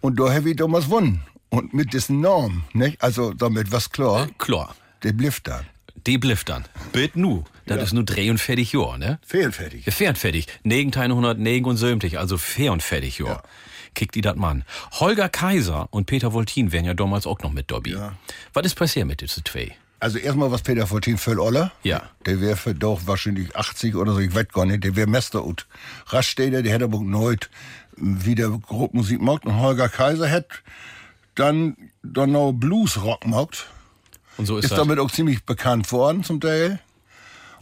Und 0.00 0.18
da 0.18 0.32
habe 0.32 0.50
ich 0.50 0.56
damals 0.56 0.86
gewonnen. 0.86 1.22
Und 1.50 1.74
mit 1.74 1.92
diesen 1.92 2.20
Norm, 2.20 2.64
nicht? 2.72 3.02
Also 3.02 3.32
damit 3.34 3.72
was 3.72 3.90
klar, 3.90 4.28
Klar. 4.38 4.74
der 5.02 5.12
bliff 5.12 5.40
dann. 5.40 5.66
Die 6.06 6.16
blifft 6.16 6.48
dann. 6.48 6.64
Bitte 6.92 7.20
nu. 7.20 7.44
Das 7.66 7.82
ist 7.82 7.92
nur 7.92 8.04
dreh 8.04 8.30
und 8.30 8.38
fertig 8.38 8.72
Jahr, 8.72 8.96
ne? 8.98 9.18
Fehlfertig. 9.26 9.84
Ja, 9.84 9.92
fair 9.92 10.08
und 10.10 10.18
fertig. 10.18 10.46
Negen 10.62 10.92
179, 10.94 12.18
also 12.18 12.38
fair 12.38 12.72
und 12.72 12.82
fertig, 12.82 13.18
Jahr. 13.18 13.28
Ja. 13.28 13.42
Kickt 13.94 14.14
die 14.14 14.20
dat 14.22 14.36
Mann. 14.36 14.64
Holger 14.92 15.28
Kaiser 15.28 15.88
und 15.90 16.06
Peter 16.06 16.32
Voltin 16.32 16.72
wären 16.72 16.84
ja 16.84 16.94
damals 16.94 17.26
auch 17.26 17.40
noch 17.40 17.52
mit 17.52 17.70
Dobby. 17.70 17.92
Ja. 17.92 18.16
Was 18.52 18.64
ist 18.66 18.76
passiert 18.76 19.06
mit 19.06 19.20
diesen 19.20 19.44
zwei? 19.44 19.72
Also 20.00 20.18
erstmal 20.18 20.50
was 20.50 20.62
Peter 20.62 20.86
Fortin 20.86 21.18
für 21.18 21.38
Oller. 21.40 21.72
Ja. 21.82 22.02
Der 22.26 22.40
wäre 22.40 22.56
für 22.56 22.74
doch 22.74 23.02
wahrscheinlich 23.06 23.54
80 23.54 23.94
oder 23.96 24.14
so, 24.14 24.18
ich 24.20 24.34
weiß 24.34 24.48
gar 24.48 24.64
nicht. 24.66 24.82
Der 24.82 24.96
wäre 24.96 25.06
Mester 25.06 25.44
und 25.44 25.66
Raststäder, 26.06 26.62
der 26.62 26.72
hätte 26.72 26.84
aber 26.84 27.00
nooit 27.00 27.50
wieder 27.96 28.48
Gruppmusik 28.50 29.18
gemacht. 29.18 29.44
Und 29.44 29.56
Holger 29.58 29.88
Kaiser 29.90 30.26
hätte 30.26 30.48
dann, 31.34 31.76
dann 32.02 32.32
noch 32.32 32.52
Blues-Rock 32.52 33.20
gemacht. 33.22 33.66
Und 34.38 34.46
so 34.46 34.56
ist, 34.56 34.64
Ist 34.64 34.70
das. 34.70 34.78
damit 34.78 34.98
auch 34.98 35.10
ziemlich 35.10 35.44
bekannt 35.44 35.90
worden 35.92 36.24
zum 36.24 36.40
Teil. 36.40 36.80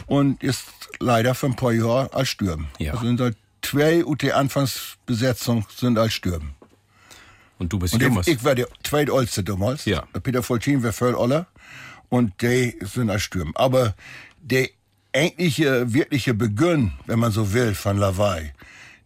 Und 0.06 0.42
ist 0.42 0.64
leider 1.00 1.34
für 1.34 1.46
ein 1.46 1.56
paar 1.56 1.72
Jahre 1.72 2.12
als 2.14 2.28
Stürben. 2.28 2.68
Ja. 2.78 2.92
Also 2.92 3.04
sind 3.04 3.18
da 3.18 3.30
zwei 3.62 4.04
und 4.04 4.22
die 4.22 4.32
Anfangsbesetzung 4.32 5.66
sind 5.76 5.98
als 5.98 6.12
Stürben. 6.12 6.54
Und 7.58 7.72
du 7.72 7.80
bist 7.80 7.94
Und 7.94 8.02
Junges. 8.02 8.28
ich, 8.28 8.36
ich 8.36 8.44
war 8.44 8.54
der 8.54 8.68
zweitolste 8.84 9.42
damals. 9.42 9.84
Ja. 9.86 10.04
Der 10.14 10.20
Peter 10.20 10.42
Voltin 10.48 10.84
war 10.84 10.92
voll 10.92 11.14
Oller. 11.16 11.48
Und 12.08 12.40
die 12.42 12.76
sind 12.80 13.10
als 13.10 13.22
Stürmen. 13.22 13.54
Aber 13.56 13.94
der 14.40 14.68
eigentliche, 15.14 15.92
wirkliche 15.92 16.34
Beginn, 16.34 16.92
wenn 17.06 17.18
man 17.18 17.32
so 17.32 17.52
will, 17.52 17.74
von 17.74 17.98
Lawaai, 17.98 18.54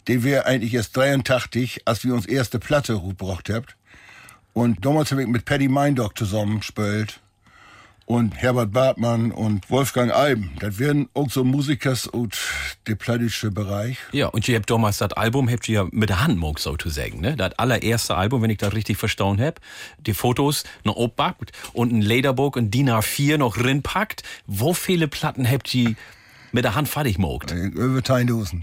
der 0.06 0.22
wäre 0.22 0.46
eigentlich 0.46 0.74
erst 0.74 0.96
83, 0.96 1.82
als 1.86 2.04
wir 2.04 2.14
uns 2.14 2.26
erste 2.26 2.58
Platte 2.58 3.00
gebracht 3.00 3.50
habt. 3.50 3.76
Und 4.52 4.84
damals 4.84 5.10
habe 5.10 5.22
ich 5.22 5.28
mit 5.28 5.44
Paddy 5.44 5.68
Meindock 5.68 6.18
zusammengespielt. 6.18 7.20
Und 8.04 8.34
Herbert 8.36 8.72
Bartmann 8.72 9.30
und 9.30 9.70
Wolfgang 9.70 10.12
Alben. 10.12 10.50
Das 10.58 10.78
wären 10.78 11.08
auch 11.14 11.30
so 11.30 11.44
Musikers 11.44 12.08
aus 12.08 12.28
dem 12.88 12.98
plattdeutsche 12.98 13.50
Bereich. 13.50 13.98
Ja, 14.12 14.26
und 14.26 14.48
ihr 14.48 14.56
habt 14.56 14.68
damals 14.70 14.98
das 14.98 15.12
Album, 15.12 15.48
habt 15.48 15.68
ihr 15.68 15.82
ja 15.82 15.88
mit 15.92 16.08
der 16.08 16.20
Hand 16.20 16.40
gemacht, 16.40 16.58
so 16.58 16.76
zu 16.76 16.88
sagen, 16.88 17.20
ne? 17.20 17.36
Das 17.36 17.58
allererste 17.58 18.16
Album, 18.16 18.42
wenn 18.42 18.50
ich 18.50 18.58
das 18.58 18.74
richtig 18.74 18.98
verstanden 18.98 19.42
hab. 19.42 19.60
Die 19.98 20.14
Fotos 20.14 20.64
noch 20.84 20.96
obbackt 20.96 21.52
und 21.72 21.92
ein 21.92 22.02
Lederbook 22.02 22.56
und 22.56 22.72
DIN 22.72 22.90
A4 22.90 23.38
noch 23.38 23.56
rinpackt. 23.56 24.22
Wo 24.46 24.74
viele 24.74 25.08
Platten 25.08 25.48
habt 25.48 25.72
ihr 25.74 25.94
mit 26.50 26.64
der 26.64 26.74
Hand 26.74 26.88
fertig 26.88 27.16
gemacht? 27.16 27.50
Über 27.52 28.00
10.000. 28.00 28.62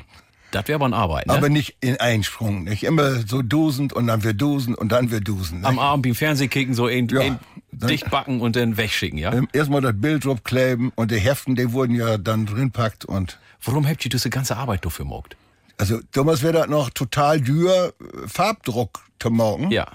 Das 0.51 0.67
wäre 0.67 0.75
aber 0.75 0.87
ein 0.87 0.93
Arbeit, 0.93 1.27
ne? 1.27 1.33
Aber 1.33 1.49
nicht 1.49 1.75
in 1.79 1.99
Einsprung. 1.99 2.63
Nicht 2.63 2.83
immer 2.83 3.21
so 3.27 3.41
dosend 3.41 3.93
und 3.93 4.07
dann 4.07 4.23
wir 4.23 4.33
dosen 4.33 4.73
und 4.75 4.91
dann 4.91 5.11
wir 5.11 5.21
dosen. 5.21 5.63
Am 5.63 5.75
nicht? 5.75 5.83
Abend 5.83 6.03
beim 6.05 6.15
Fernsehen 6.15 6.49
kicken, 6.49 6.73
so 6.73 6.87
ein, 6.87 7.07
Ja. 7.07 7.21
ein 7.21 7.39
dicht 7.71 8.09
backen 8.09 8.41
und 8.41 8.55
dann 8.55 8.77
wegschicken, 8.77 9.19
ja? 9.19 9.31
Erstmal 9.53 9.81
das 9.81 9.93
Bild 9.95 10.25
kleben 10.43 10.91
und 10.95 11.11
die 11.11 11.19
Heften, 11.19 11.55
die 11.55 11.71
wurden 11.71 11.93
ja 11.95 12.17
dann 12.17 12.45
drin 12.45 12.71
packt 12.71 13.05
und 13.05 13.37
Warum 13.63 13.87
habt 13.87 14.03
ihr 14.05 14.09
diese 14.09 14.29
ganze 14.29 14.57
Arbeit 14.57 14.85
dafür 14.85 15.05
gemacht? 15.05 15.35
also 15.77 15.99
damals 16.11 16.41
wäre 16.43 16.53
das 16.53 16.67
noch 16.67 16.89
total 16.89 17.39
dür, 17.39 17.93
äh, 18.01 18.27
Farbdruck 18.27 19.01
zu 19.19 19.29
machen. 19.29 19.71
Ja. 19.71 19.87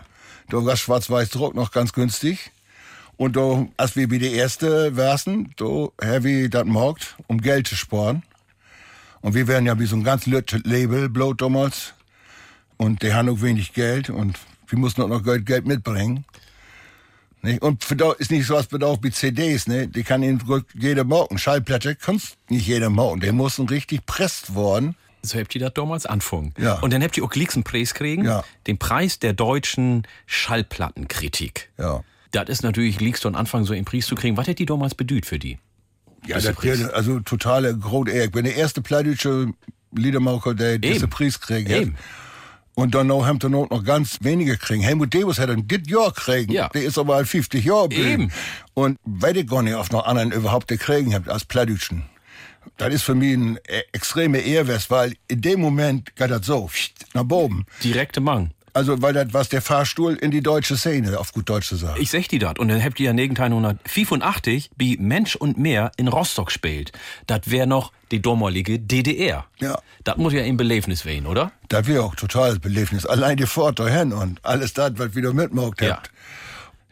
Da 0.48 0.64
war 0.64 0.76
Schwarz-Weiß-Druck 0.76 1.54
noch 1.54 1.70
ganz 1.72 1.92
günstig. 1.92 2.50
Und 3.16 3.36
da, 3.36 3.66
als 3.76 3.94
wir 3.96 4.10
wie 4.10 4.18
die 4.18 4.32
Erste 4.32 4.96
waren, 4.96 5.52
da 5.56 5.88
wir 6.24 6.48
das 6.48 6.64
gemacht, 6.64 7.16
um 7.26 7.40
Geld 7.40 7.66
zu 7.68 7.76
sparen. 7.76 8.22
Und 9.24 9.32
wir 9.32 9.48
wären 9.48 9.64
ja 9.64 9.78
wie 9.78 9.87
so 9.87 9.96
ein 9.96 10.04
ganz 10.04 10.26
Label, 10.26 11.08
bloß 11.08 11.37
damals. 11.38 11.94
Und 12.76 13.02
die 13.02 13.14
haben 13.14 13.30
auch 13.30 13.40
wenig 13.40 13.72
Geld 13.72 14.10
und 14.10 14.38
wir 14.68 14.78
mussten 14.78 15.00
auch 15.00 15.08
noch 15.08 15.22
Geld, 15.22 15.46
Geld 15.46 15.66
mitbringen. 15.66 16.26
Nicht? 17.40 17.62
Und 17.62 17.90
ist 18.18 18.30
nicht 18.30 18.46
so 18.46 18.52
was 18.52 18.66
bedarf 18.66 18.98
wie 19.00 19.10
CDs, 19.10 19.66
ne? 19.66 19.88
Die 19.88 20.02
kann 20.02 20.22
in 20.22 20.42
jeder 20.74 21.04
morgen. 21.04 21.38
Schallplatte 21.38 21.96
kannst 21.96 22.37
nicht 22.50 22.66
jeder 22.66 22.90
morgen. 22.90 23.22
Die 23.22 23.32
mussten 23.32 23.66
richtig 23.66 24.04
presst 24.04 24.54
worden. 24.54 24.94
So 25.22 25.38
habt 25.38 25.54
ihr 25.54 25.60
das 25.62 25.72
damals 25.72 26.04
anfangen. 26.04 26.52
Ja. 26.58 26.80
Und 26.80 26.92
dann 26.92 27.02
habt 27.02 27.16
ihr 27.16 27.24
auch 27.24 27.30
gleich 27.30 27.54
einen 27.54 27.64
Preis 27.64 27.94
kriegen. 27.94 28.26
Ja. 28.26 28.44
Den 28.66 28.76
Preis 28.76 29.20
der 29.20 29.32
deutschen 29.32 30.06
Schallplattenkritik. 30.26 31.70
Ja. 31.78 32.04
Das 32.32 32.50
ist 32.50 32.62
natürlich, 32.62 33.00
liegst 33.00 33.24
du 33.24 33.28
am 33.28 33.37
Anfang 33.37 33.64
so 33.64 33.72
einen 33.72 33.87
Preis 33.87 34.06
zu 34.06 34.16
kriegen. 34.16 34.37
Was 34.37 34.48
hätt 34.48 34.58
die 34.58 34.66
damals 34.66 34.94
bedüht 34.94 35.24
für 35.24 35.38
die? 35.38 35.58
Ja, 36.26 36.40
das 36.40 36.62
wäre 36.62 36.94
also 36.94 37.20
totale. 37.20 37.78
Ich 37.80 38.30
bin 38.32 38.44
der 38.44 38.56
erste 38.56 38.82
plattdeutsche 38.82 39.52
Liedermacher, 39.92 40.54
der 40.54 40.78
diese. 40.78 41.08
Preis 41.08 41.40
kriegt. 41.40 41.70
Eben. 41.70 41.96
Und 42.76 42.96
dann 42.96 43.06
noch 43.06 43.24
haben 43.24 43.40
wir 43.40 43.50
noch 43.50 43.70
noch 43.70 43.84
ganz 43.84 44.18
wenige 44.22 44.56
kriegen. 44.56 44.82
Helmut 44.82 45.14
Debus 45.14 45.38
hat 45.38 45.48
ein 45.48 45.68
dit 45.68 45.88
Jahr 45.88 46.12
kriegen. 46.12 46.50
Ja. 46.52 46.68
Der 46.70 46.82
ist 46.82 46.98
aber 46.98 47.14
halt 47.14 47.28
50 47.28 47.64
Jahre 47.64 47.92
Eben. 47.92 48.32
Und 48.74 48.98
weiß 49.04 49.37
ich 49.37 49.46
gar 49.46 49.62
nicht, 49.62 49.76
ob 49.76 49.92
noch 49.92 50.06
anderen 50.06 50.32
überhaupt 50.32 50.66
gekriegen 50.66 51.14
habt 51.14 51.28
als 51.28 51.44
Plattdeutschen. 51.44 52.04
Das 52.78 52.92
ist 52.92 53.02
für 53.02 53.14
mich 53.14 53.34
ein 53.34 53.58
extreme 53.92 54.38
Ehrwert, 54.38 54.90
weil 54.90 55.14
in 55.28 55.40
dem 55.42 55.60
Moment 55.60 56.16
geht 56.16 56.30
das 56.30 56.46
so, 56.46 56.68
nach 57.12 57.28
oben. 57.30 57.66
Direkte 57.84 58.20
Mang. 58.20 58.50
Also, 58.74 59.00
weil 59.00 59.12
das 59.12 59.32
war 59.32 59.44
der 59.44 59.62
Fahrstuhl 59.62 60.14
in 60.14 60.32
die 60.32 60.42
deutsche 60.42 60.76
Szene, 60.76 61.18
auf 61.18 61.32
gut 61.32 61.48
Deutsch 61.48 61.68
zu 61.68 61.76
sagen. 61.76 62.00
Ich 62.00 62.10
sag 62.10 62.28
dir 62.28 62.40
das. 62.40 62.54
Und 62.58 62.68
dann 62.68 62.82
habt 62.82 62.98
ihr 62.98 63.06
ja 63.06 63.10
1985 63.12 64.70
wie 64.76 64.96
Mensch 64.96 65.37
und 65.37 65.58
Meer 65.58 65.92
in 65.96 66.08
Rostock 66.08 66.50
spielt. 66.50 66.92
Das 67.28 67.42
wäre 67.46 67.66
noch 67.68 67.92
die 68.10 68.20
damalige 68.20 68.78
DDR. 68.80 69.46
Ja. 69.60 69.78
Das 70.02 70.16
muss 70.16 70.32
ja 70.32 70.42
ein 70.42 70.56
Belebnis 70.56 71.04
werden, 71.04 71.26
oder? 71.26 71.52
Das 71.68 71.87
wäre 71.87 72.02
auch 72.02 72.14
totales 72.16 72.58
Belebnis. 72.58 73.06
Allein 73.06 73.37
die 73.37 73.46
Fahrt 73.46 73.78
dahin 73.78 74.12
und 74.12 74.44
alles 74.44 74.72
das, 74.74 74.92
was 74.96 75.14
wieder 75.14 75.32
mitmacht 75.32 75.80
Ja. 75.80 75.92
habt. 75.96 76.10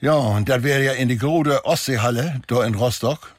Ja, 0.00 0.14
und 0.14 0.48
das 0.48 0.62
wäre 0.62 0.84
ja 0.84 0.92
in 0.92 1.08
die 1.08 1.18
große 1.18 1.64
Ostseehalle, 1.64 2.40
da 2.46 2.64
in 2.64 2.74
Rostock. 2.74 3.34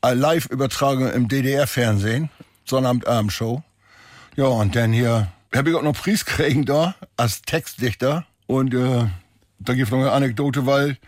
Eine 0.00 0.20
Live-Übertragung 0.20 1.10
im 1.10 1.28
DDR-Fernsehen. 1.28 2.28
Sonnabend-Abendshow. 2.66 3.62
Ja, 4.36 4.46
und 4.46 4.74
dann 4.76 4.92
hier 4.92 5.28
habe 5.58 5.70
ich 5.70 5.76
auch 5.76 5.82
noch 5.82 5.94
Preis 5.94 6.24
kriegen 6.24 6.64
da, 6.64 6.94
als 7.16 7.42
Textdichter. 7.42 8.26
Und 8.46 8.74
äh, 8.74 9.06
da 9.58 9.74
gibt 9.74 9.90
noch 9.90 9.98
eine 9.98 10.12
Anekdote, 10.12 10.66
weil 10.66 10.98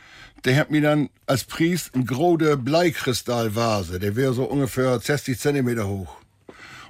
der 0.45 0.57
hat 0.57 0.71
mir 0.71 0.81
dann 0.81 1.11
als 1.27 1.45
Preis 1.45 1.91
eine 1.93 2.05
große 2.05 2.57
Bleikristallvase. 2.57 3.99
Der 3.99 4.17
wäre 4.17 4.33
so 4.33 4.45
ungefähr 4.45 4.99
60 4.99 5.39
Zentimeter 5.39 5.89
hoch. 5.89 6.17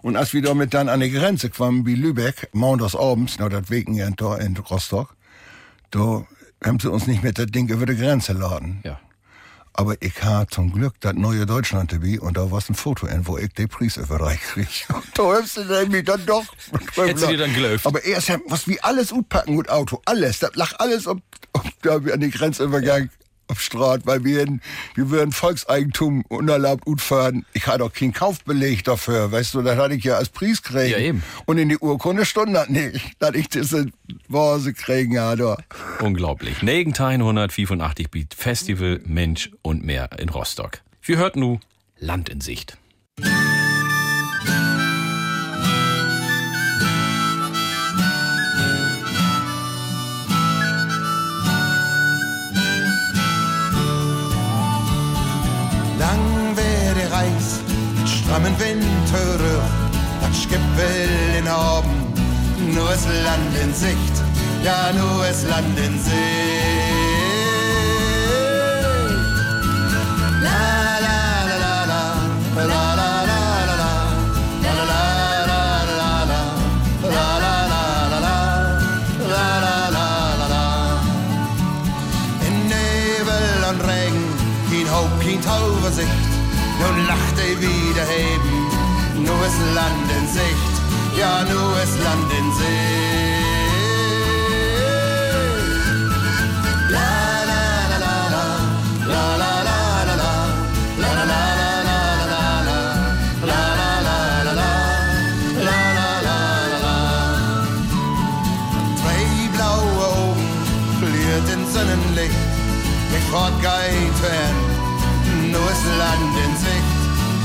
Und 0.02 0.16
als 0.16 0.34
wir 0.34 0.42
damit 0.42 0.74
dann 0.74 0.88
an 0.88 1.00
die 1.00 1.10
Grenze 1.10 1.50
kamen, 1.50 1.86
wie 1.86 1.94
Lübeck, 1.94 2.48
montags 2.52 2.94
abends, 2.94 3.36
na, 3.38 3.48
das 3.48 3.70
Wegen 3.70 3.96
da 4.16 4.36
in 4.36 4.56
Rostock, 4.56 5.16
da 5.90 6.26
haben 6.64 6.78
sie 6.78 6.90
uns 6.90 7.06
nicht 7.06 7.22
mit 7.22 7.38
der 7.38 7.46
Ding 7.46 7.68
über 7.68 7.86
die 7.86 7.96
Grenze 7.96 8.32
laden. 8.32 8.80
Ja. 8.84 9.00
Aber 9.78 10.00
ich 10.00 10.22
habe 10.22 10.46
zum 10.48 10.72
Glück 10.72 10.94
das 11.00 11.14
neue 11.14 11.44
Deutschland 11.44 11.92
dabei 11.92 12.18
und 12.18 12.36
da 12.36 12.50
war 12.50 12.62
ein 12.66 12.74
Foto 12.74 13.06
in, 13.06 13.26
wo 13.26 13.36
ich 13.36 13.52
den 13.52 13.68
Preis 13.68 13.98
überreicht 13.98 14.42
krieg. 14.42 14.86
Und 14.88 15.04
da 15.14 15.22
haben 15.22 15.46
sie 15.46 15.64
nämlich 15.64 16.04
dann 16.04 16.24
doch. 16.24 16.44
Hättest 16.94 17.24
du 17.24 17.28
dir 17.28 17.38
dann 17.38 17.54
gelöft? 17.54 17.86
Aber 17.86 18.02
erst 18.02 18.32
was 18.46 18.66
wir 18.66 18.82
alles 18.82 19.12
utpacken 19.12 19.56
gut 19.56 19.68
Auto, 19.68 20.00
alles, 20.06 20.38
das 20.38 20.54
lag 20.56 20.72
alles 20.78 21.06
ob, 21.06 21.20
ob 21.52 21.64
da 21.82 22.02
wir 22.04 22.14
an 22.14 22.20
die 22.20 22.30
Grenzübergang 22.30 23.10
auf 23.48 23.60
Straat, 23.60 24.06
weil 24.06 24.24
wir, 24.24 24.42
in, 24.42 24.60
wir 24.94 25.10
würden 25.10 25.32
Volkseigentum 25.32 26.24
unerlaubt 26.28 26.86
utfahren. 26.86 27.44
Ich 27.52 27.66
hatte 27.66 27.84
auch 27.84 27.92
keinen 27.92 28.12
Kaufbeleg 28.12 28.84
dafür, 28.84 29.30
weißt 29.32 29.54
du, 29.54 29.62
das 29.62 29.76
hatte 29.76 29.94
ich 29.94 30.04
ja 30.04 30.16
als 30.16 30.28
Preis 30.28 30.62
kriegen. 30.62 30.90
Ja, 30.90 30.98
eben. 30.98 31.22
Und 31.46 31.58
in 31.58 31.68
die 31.68 31.78
Urkunde 31.78 32.24
stand 32.24 32.54
das 32.54 32.68
nicht, 32.68 33.12
dass 33.18 33.34
ich 33.34 33.48
diese 33.48 33.86
Vase 34.28 34.72
kriegen 34.72 35.12
ja, 35.12 35.34
da. 35.36 35.56
Unglaublich. 36.00 36.60
1985 36.62 38.10
Beat 38.10 38.34
Festival 38.34 39.00
Mensch 39.04 39.50
und 39.62 39.84
Meer 39.84 40.10
in 40.18 40.28
Rostock. 40.28 40.80
Wir 41.02 41.18
hörten 41.18 41.40
nu 41.40 41.60
Land 41.98 42.28
in 42.28 42.40
Sicht. 42.40 42.76
Strammen 58.26 58.58
Winter, 58.58 59.38
das 60.20 60.42
Skippel 60.42 61.08
in 61.38 61.48
Abend 61.48 62.18
nur 62.74 62.92
ist 62.92 63.06
Land 63.24 63.54
in 63.62 63.72
Sicht, 63.72 64.16
ja, 64.64 64.92
nur 64.92 65.26
ist 65.26 65.48
Land 65.48 65.78
in 65.78 65.98
Sicht. 65.98 66.16
La 70.42 70.98
la 71.06 71.20
la 71.50 71.62
la 71.62 72.04
la, 72.56 72.64
la 72.64 72.94
la 72.94 73.16
Tauversicht, 85.46 86.25
nun 86.80 86.96
lacht 87.06 87.38
er 87.38 87.60
wieder 87.60 88.04
heben, 88.16 88.54
nur 89.24 89.40
ist 89.46 89.60
Land 89.74 90.08
in 90.18 90.26
Sicht, 90.28 90.74
ja, 91.18 91.44
nur 91.52 91.74
ist 91.84 91.98
Land 92.04 92.30
in 92.38 92.48
Sicht. 92.58 93.46
La 96.94 97.14
la 97.50 97.64
la 97.92 97.98
la 98.04 98.16
la, 98.34 98.46
la 99.12 99.24
la 99.42 99.52
la 99.68 100.14
la, 100.22 100.32
la 101.02 101.24
la 101.24 101.46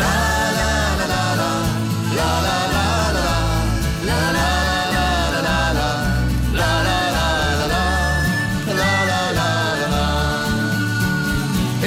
La 0.00 0.18
la 0.58 0.74
la 1.00 1.06
la 1.12 1.24
la, 1.40 1.52
la 2.18 2.30
la 2.46 2.58
la 2.74 2.88
la 3.16 3.28
la, 3.28 3.38
la 4.08 4.20
la 4.36 4.50
la 4.94 5.08
la 5.36 5.48
la 5.48 5.60
la, 5.78 5.90
la 6.60 6.72
la 6.86 7.00
la 7.16 7.28
la 7.60 7.66
la, 7.72 7.84
la 8.80 8.92
la 9.10 9.22
la 9.38 9.50
la 9.80 9.88
la. 9.94 10.08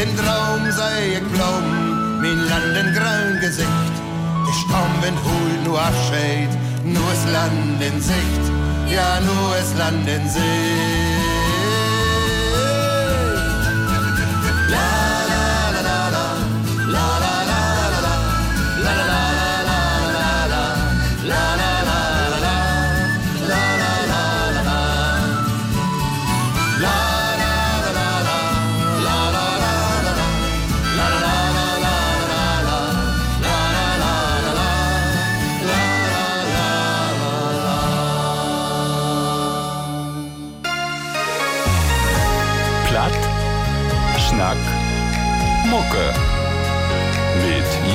In 0.01 0.09
Traum 0.19 0.63
sei 0.79 0.99
ich 1.17 1.27
glauben, 1.33 1.73
mein 2.21 2.39
Land 2.51 2.73
in 2.81 2.89
grün 2.97 3.29
Gesicht. 3.41 3.95
Der 4.45 4.55
Sturmwind 4.61 5.19
holt 5.27 5.61
nur 5.65 5.79
Abschied, 5.79 6.51
nur 6.83 7.09
das 7.11 7.23
Land 7.33 7.79
in 7.81 7.97
Sicht, 8.01 8.45
ja, 8.95 9.09
nur 9.27 9.49
das 9.57 9.71
Land 9.77 10.07
in 10.07 10.23
Sicht. 10.29 11.18
La 14.69 15.08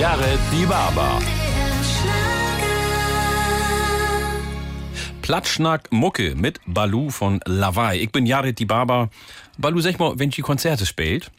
Jared 0.04 0.38
Die 0.52 0.66
Baba. 0.66 1.18
Platschnack 5.22 5.90
Mucke 5.92 6.34
mit 6.34 6.60
Balu 6.66 7.08
von 7.08 7.40
Lawaai. 7.46 8.00
Ich 8.00 8.12
bin 8.12 8.26
Jared 8.26 8.58
die 8.58 8.66
Barber. 8.66 9.08
Balu, 9.56 9.80
sag 9.80 9.98
mal, 9.98 10.18
wenn 10.18 10.28
die 10.28 10.42
Konzerte 10.42 10.84
spielt, 10.84 11.30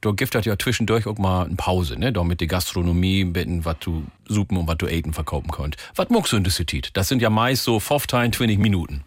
da 0.00 0.12
gibt 0.12 0.32
das 0.36 0.44
ja 0.44 0.56
zwischendurch 0.56 1.08
auch 1.08 1.18
mal 1.18 1.46
eine 1.46 1.56
Pause, 1.56 1.98
ne? 1.98 2.12
Da 2.12 2.22
mit 2.22 2.40
der 2.40 2.46
Gastronomie, 2.46 3.24
bitten, 3.24 3.64
was 3.64 3.78
du 3.80 4.04
supen 4.28 4.58
und 4.58 4.68
was 4.68 4.78
du 4.78 4.86
eten 4.86 5.12
verkaufen 5.12 5.50
könnt. 5.50 5.76
Was 5.96 6.08
muckst 6.08 6.30
du 6.34 6.36
in 6.36 6.44
das 6.44 6.54
Tiet? 6.54 6.90
Das 6.94 7.08
sind 7.08 7.20
ja 7.20 7.30
meist 7.30 7.64
so 7.64 7.80
15, 7.80 8.32
20 8.32 8.60
Minuten. 8.60 9.02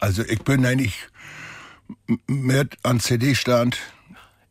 Also 0.00 0.22
ich 0.22 0.42
bin 0.42 0.66
eigentlich 0.66 0.92
mit 2.26 2.76
an 2.82 3.00
CD-Stand, 3.00 3.78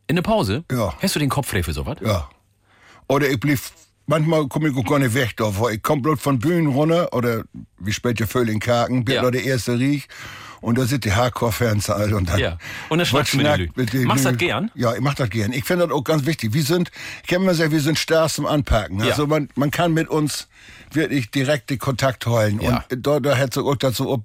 In 0.08 0.16
der 0.16 0.24
Pause? 0.24 0.64
Ja. 0.72 0.94
Hast 1.00 1.14
du 1.14 1.20
den 1.20 1.30
Kopf 1.30 1.46
frei 1.46 1.62
für 1.62 1.72
sowas? 1.72 1.98
ja. 2.04 2.28
Oder 3.08 3.28
ich 3.28 3.38
blieb, 3.40 3.58
manchmal 4.06 4.46
komme 4.48 4.68
ich 4.68 4.84
gar 4.84 4.98
nicht 4.98 5.14
weg 5.14 5.36
da, 5.36 5.58
weil 5.58 5.74
ich 5.74 5.82
komm 5.82 6.02
bloß 6.02 6.20
von 6.20 6.38
Bühnen 6.38 6.68
runter, 6.68 7.12
oder 7.12 7.44
wie 7.78 7.92
spät 7.92 8.20
ihr 8.20 8.26
völlig 8.26 8.54
in 8.54 8.60
Kaken, 8.60 9.04
bin 9.04 9.16
Ja. 9.16 9.24
ja. 9.24 9.30
der 9.30 9.44
erste 9.44 9.78
Riech, 9.78 10.08
und 10.60 10.78
da 10.78 10.86
sind 10.86 11.04
die 11.04 11.12
Hardcore-Fans 11.12 11.90
halt, 11.90 12.14
und 12.14 12.28
dann... 12.28 12.38
Ja. 12.38 12.58
Und 12.88 12.96
dann 12.98 13.06
schnackst 13.06 13.34
du 13.34 13.36
mit 13.36 13.46
den 13.76 13.86
den 13.86 14.04
Machst 14.04 14.24
du 14.24 14.30
das 14.30 14.38
gern? 14.38 14.70
Ja, 14.74 14.94
ich 14.94 15.00
mach 15.00 15.14
das 15.14 15.28
gern. 15.28 15.52
Ich 15.52 15.64
finde 15.64 15.86
das 15.86 15.94
auch 15.94 16.02
ganz 16.02 16.24
wichtig. 16.24 16.54
Wir 16.54 16.62
sind, 16.62 16.90
kann 17.28 17.44
mal 17.44 17.54
sagen, 17.54 17.70
wir 17.70 17.80
sind 17.82 17.98
stark 17.98 18.30
zum 18.30 18.46
Anpacken. 18.46 19.00
Ja. 19.00 19.10
Also 19.10 19.26
man, 19.26 19.50
man 19.56 19.70
kann 19.70 19.92
mit 19.92 20.08
uns 20.08 20.48
wirklich 20.92 21.30
direkte 21.30 21.76
Kontakt 21.76 22.24
holen. 22.24 22.60
Ja. 22.62 22.82
Und 22.90 23.06
da, 23.06 23.20
da 23.20 23.36
hat 23.36 23.52
sich 23.52 23.62
auch 23.62 23.76
dazu. 23.76 24.22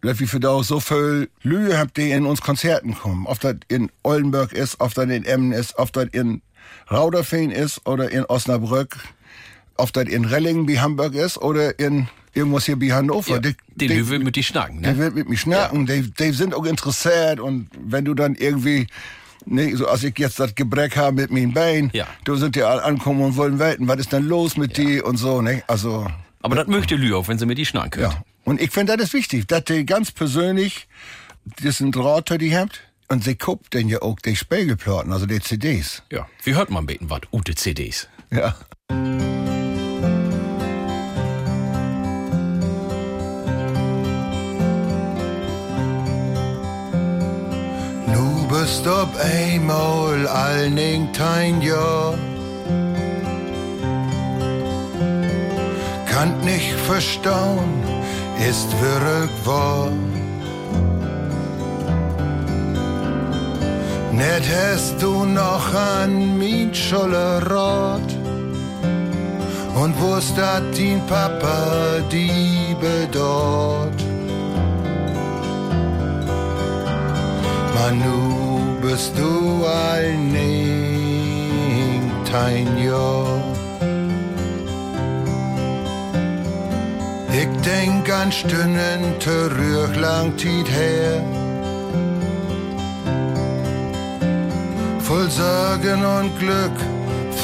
Dass 0.00 0.18
wir 0.20 0.28
für 0.28 0.40
da 0.40 0.50
auch 0.50 0.64
so 0.64 0.80
viel 0.80 1.28
Lühe 1.42 1.78
habt, 1.78 1.96
die 1.96 2.10
in 2.10 2.26
uns 2.26 2.40
Konzerten 2.40 2.96
kommen. 2.96 3.26
Ob 3.26 3.38
das 3.38 3.56
in 3.68 3.90
Oldenburg 4.02 4.52
ist, 4.52 4.80
ob 4.80 4.94
das 4.94 5.04
in 5.04 5.24
Emmen 5.24 5.52
ist, 5.52 5.78
ob 5.78 5.92
das 5.92 6.06
in 6.12 6.42
Rauderfehn 6.90 7.50
ist 7.50 7.86
oder 7.86 8.10
in 8.10 8.24
Osnabrück, 8.24 8.96
ob 9.76 9.92
das 9.92 10.04
in 10.08 10.24
Rellingen 10.24 10.66
wie 10.68 10.80
Hamburg 10.80 11.14
ist 11.14 11.38
oder 11.38 11.78
in 11.78 12.08
irgendwas 12.34 12.64
hier 12.66 12.80
wie 12.80 12.92
Hannover. 12.92 13.34
Ja. 13.34 13.38
Die- 13.40 13.56
Den 13.74 13.88
die- 13.88 14.08
will 14.08 14.18
mit 14.20 14.36
die 14.36 14.42
schnacken, 14.42 14.82
der 14.82 14.92
ne? 14.92 14.98
will 14.98 15.10
mit 15.12 15.28
mir 15.28 15.36
schnacken, 15.36 15.86
die, 15.86 16.10
die 16.10 16.30
sind 16.32 16.54
auch 16.54 16.64
interessiert 16.64 17.40
und 17.40 17.68
wenn 17.78 18.04
du 18.04 18.14
dann 18.14 18.34
irgendwie, 18.34 18.86
ne, 19.46 19.74
so 19.76 19.86
als 19.88 20.02
ich 20.04 20.18
jetzt 20.18 20.38
das 20.40 20.54
Gebreck 20.54 20.96
habe 20.96 21.22
mit 21.22 21.30
meinem 21.30 21.52
Bein, 21.52 21.90
Ja. 21.92 22.06
du 22.24 22.36
sind 22.36 22.56
ja 22.56 22.66
alle 22.68 22.84
ankommen 22.84 23.22
und 23.22 23.36
wollen 23.36 23.58
welten, 23.58 23.86
was 23.88 23.98
ist 23.98 24.12
denn 24.12 24.24
los 24.24 24.56
mit 24.56 24.76
die 24.76 25.00
und 25.00 25.16
so, 25.16 25.40
ne, 25.42 25.62
also, 25.66 26.06
Aber 26.42 26.54
das 26.56 26.66
möchte 26.68 26.94
Lü 26.96 27.14
auch, 27.14 27.28
wenn 27.28 27.38
sie 27.38 27.46
mit 27.46 27.58
die 27.58 27.66
schnacken 27.66 27.90
könnt. 27.90 28.12
ja. 28.12 28.22
Und 28.44 28.60
ich 28.62 28.70
finde 28.70 28.96
das 28.96 29.08
ist 29.08 29.14
wichtig, 29.14 29.46
dass 29.46 29.64
die 29.64 29.84
ganz 29.84 30.10
persönlich, 30.12 30.86
das 31.62 31.78
sind 31.78 31.96
Rauter, 31.96 32.38
die 32.38 32.56
habt, 32.56 32.80
und 33.08 33.24
sie 33.24 33.36
guckt 33.36 33.74
denn 33.74 33.88
ja 33.88 34.02
auch 34.02 34.18
die 34.20 34.36
Spiegelplatten, 34.36 35.12
also 35.12 35.26
die 35.26 35.40
CDs. 35.40 36.02
Ja. 36.12 36.28
Wie 36.44 36.54
hört 36.54 36.70
man 36.70 36.86
beten 36.86 37.10
was? 37.10 37.20
Ute 37.32 37.54
CDs. 37.54 38.08
Ja. 38.30 38.54
Nu 48.06 48.46
bist 48.48 48.86
op 48.86 49.16
einmal 49.16 50.26
allen 50.28 51.08
dein 51.12 51.62
Jahr. 51.62 52.18
Kannt 56.06 56.44
nicht 56.44 56.72
verstauen, 56.86 57.82
ist 58.48 58.70
wirklich 58.80 59.46
wahr. 59.46 59.90
Net 64.12 64.44
hast 64.48 65.02
du 65.02 65.24
noch 65.24 65.74
an 65.74 66.38
min 66.38 66.74
Scholle 66.74 67.40
Rat. 67.50 68.10
Und 69.74 70.00
wusst 70.00 70.36
dat 70.36 70.62
din 70.76 71.00
Papa 71.06 72.00
die 72.10 72.76
bedort. 72.80 74.02
Manu 77.74 78.80
bist 78.80 79.16
du 79.16 79.64
ein 79.64 80.32
dein. 80.32 80.88
Ich 87.40 87.62
denk 87.62 88.12
an 88.12 88.32
Stunden 88.32 89.18
terug 89.20 89.94
lang 89.96 90.36
Tiet 90.36 90.68
her. 90.68 91.47
Voll 95.08 95.30
Sorgen 95.30 96.04
und 96.04 96.38
Glück, 96.38 96.78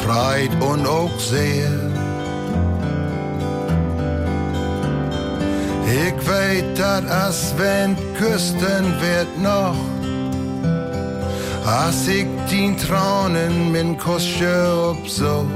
Freit 0.02 0.50
und 0.60 0.86
auch 0.86 1.18
sehr. 1.18 1.72
Ich 5.86 6.28
weet 6.28 6.78
dat 6.78 7.06
as 7.08 7.54
wenn 7.56 7.96
Küsten 8.18 8.84
wird 9.00 9.38
noch, 9.38 9.80
as 11.64 12.06
ich 12.06 12.26
die 12.50 12.76
Tranen 12.76 13.72
min 13.72 13.96
Kussche 13.96 14.54
obsuch. 14.90 15.48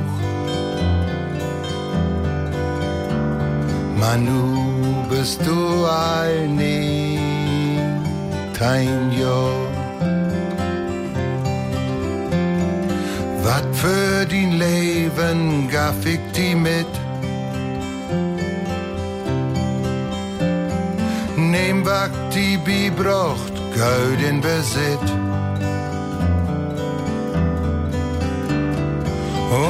Manu 4.00 5.04
bist 5.10 5.40
du 5.44 5.84
ein 5.84 6.58
dein 8.58 9.12
Jahr. 9.12 9.77
Wat 13.48 13.74
für 13.74 14.26
dein 14.26 14.52
Leben 14.58 15.68
gaff 15.70 16.04
ich 16.04 16.20
die 16.36 16.54
mit. 16.54 16.92
Neem 21.36 21.78
wat 21.86 22.16
die 22.34 22.58
biebracht, 22.58 23.54
Geld 23.80 24.20
in 24.30 24.40
Besitz. 24.42 25.08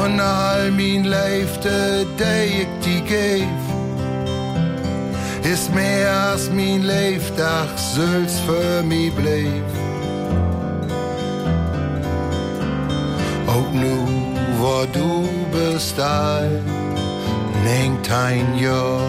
Und 0.01 0.19
all 0.21 0.73
mein 0.73 1.05
Leifte, 1.05 2.05
der 2.19 2.45
ich 2.61 2.71
die 2.85 3.03
geef, 3.13 3.65
ist 5.53 5.73
mehr 5.73 6.11
als 6.31 6.51
mein 6.51 6.83
Leifdach 6.83 7.73
süß 7.95 8.35
für 8.47 8.83
mich 8.83 9.15
bleef. 9.15 9.78
Nu, 13.73 14.07
wo 14.59 14.85
du 14.93 15.29
bist 15.53 15.99
alt, 16.01 16.63
nenkt 17.65 18.11
ein 18.11 18.59
Jahr. 18.59 19.01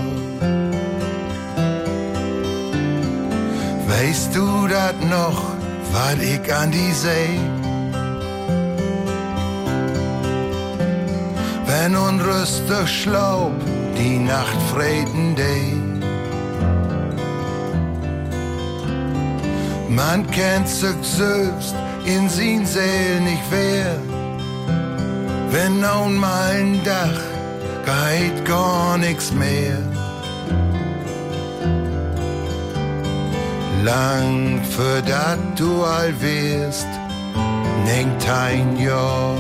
Weißt 3.88 4.36
du 4.36 4.67
dat 4.67 4.98
noch, 5.10 5.41
wat 5.91 6.22
ich 6.22 6.54
an 6.54 6.72
die 6.72 6.93
See? 6.93 7.39
Wenn 11.65 11.95
unrüstig 11.95 12.88
Schlaub 12.88 13.54
die 13.98 14.17
Nacht 14.19 14.62
freden 14.72 15.36
dei. 15.36 15.74
Man 19.89 20.30
kennt 20.32 20.69
sich 20.69 20.95
selbst 21.02 21.76
in 22.06 22.30
sin 22.30 22.65
Seel 22.65 23.19
nicht 23.22 23.43
wer. 23.52 24.18
Wenn 25.51 25.79
mal 25.81 26.51
ein 26.51 26.79
Dach 26.83 27.21
geht 27.85 28.45
gar 28.45 28.97
nix 28.97 29.31
mehr. 29.33 29.77
Lang 33.83 34.62
für 34.63 35.01
dat 35.01 35.39
du 35.57 35.83
all 35.83 36.13
wirst, 36.21 36.88
nenkt 37.85 38.29
ein 38.29 38.77
Jahr. 38.77 39.35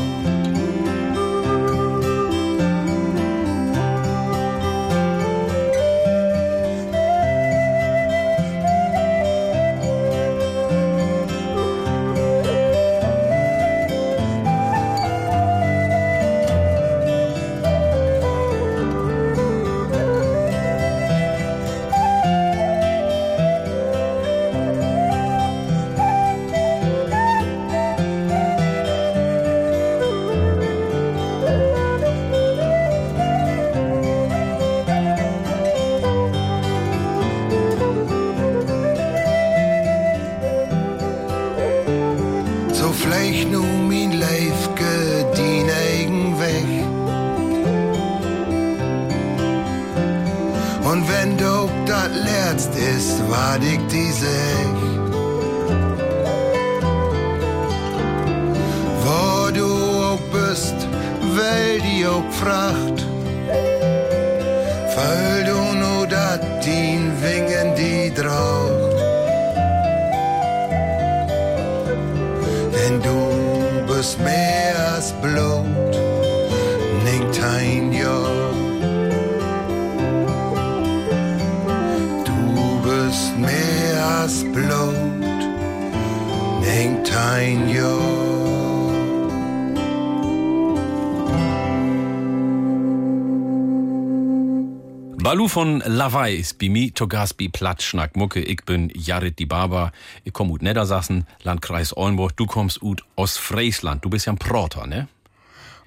Balu 95.39 95.47
von 95.47 95.79
Lawai 95.85 96.35
ist 96.35 96.59
bei 96.59 96.67
mir 96.67 96.93
to 96.93 97.07
Gast 97.07 97.37
bei 97.37 97.47
Platschnack 97.47 98.17
Mucke. 98.17 98.41
Ich 98.41 98.65
bin 98.65 98.91
Jared 98.93 99.39
die 99.39 99.45
Barber. 99.45 99.93
Ich 100.25 100.33
komme 100.33 100.51
aus 100.51 100.59
Niedersachsen, 100.59 101.25
Landkreis 101.43 101.95
Oldenburg. 101.95 102.35
Du 102.35 102.45
kommst 102.45 102.81
aus 102.83 102.97
Ostfriesland. 103.15 104.03
Du 104.03 104.09
bist 104.09 104.25
ja 104.25 104.33
ein 104.33 104.37
Proter, 104.37 104.85
ne? 104.85 105.07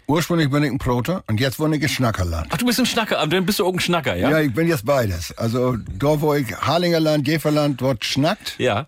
Ursprünglich 0.07 0.49
bin 0.49 0.62
ich 0.62 0.71
ein 0.71 0.79
Proter 0.79 1.23
und 1.27 1.38
jetzt 1.38 1.59
wohne 1.61 1.77
ich 1.77 1.83
in 1.83 1.91
Schnackerland. 1.91 2.47
Ach, 2.49 2.57
du 2.57 2.65
bist 2.65 2.81
ein 2.81 2.87
Schnacker, 2.87 3.19
aber 3.19 3.29
dann 3.29 3.45
bist 3.45 3.59
du 3.59 3.67
auch 3.67 3.75
ein 3.75 3.79
Schnacker, 3.79 4.17
ja? 4.17 4.31
Ja, 4.31 4.41
ich 4.41 4.55
bin 4.55 4.69
jetzt 4.69 4.87
beides. 4.87 5.37
Also 5.37 5.77
da, 5.77 6.19
wo 6.19 6.33
ich 6.33 6.51
Harlingerland, 6.57 7.29
Jäferland, 7.29 7.79
dort 7.79 8.07
schnackt. 8.07 8.55
Ja. 8.57 8.87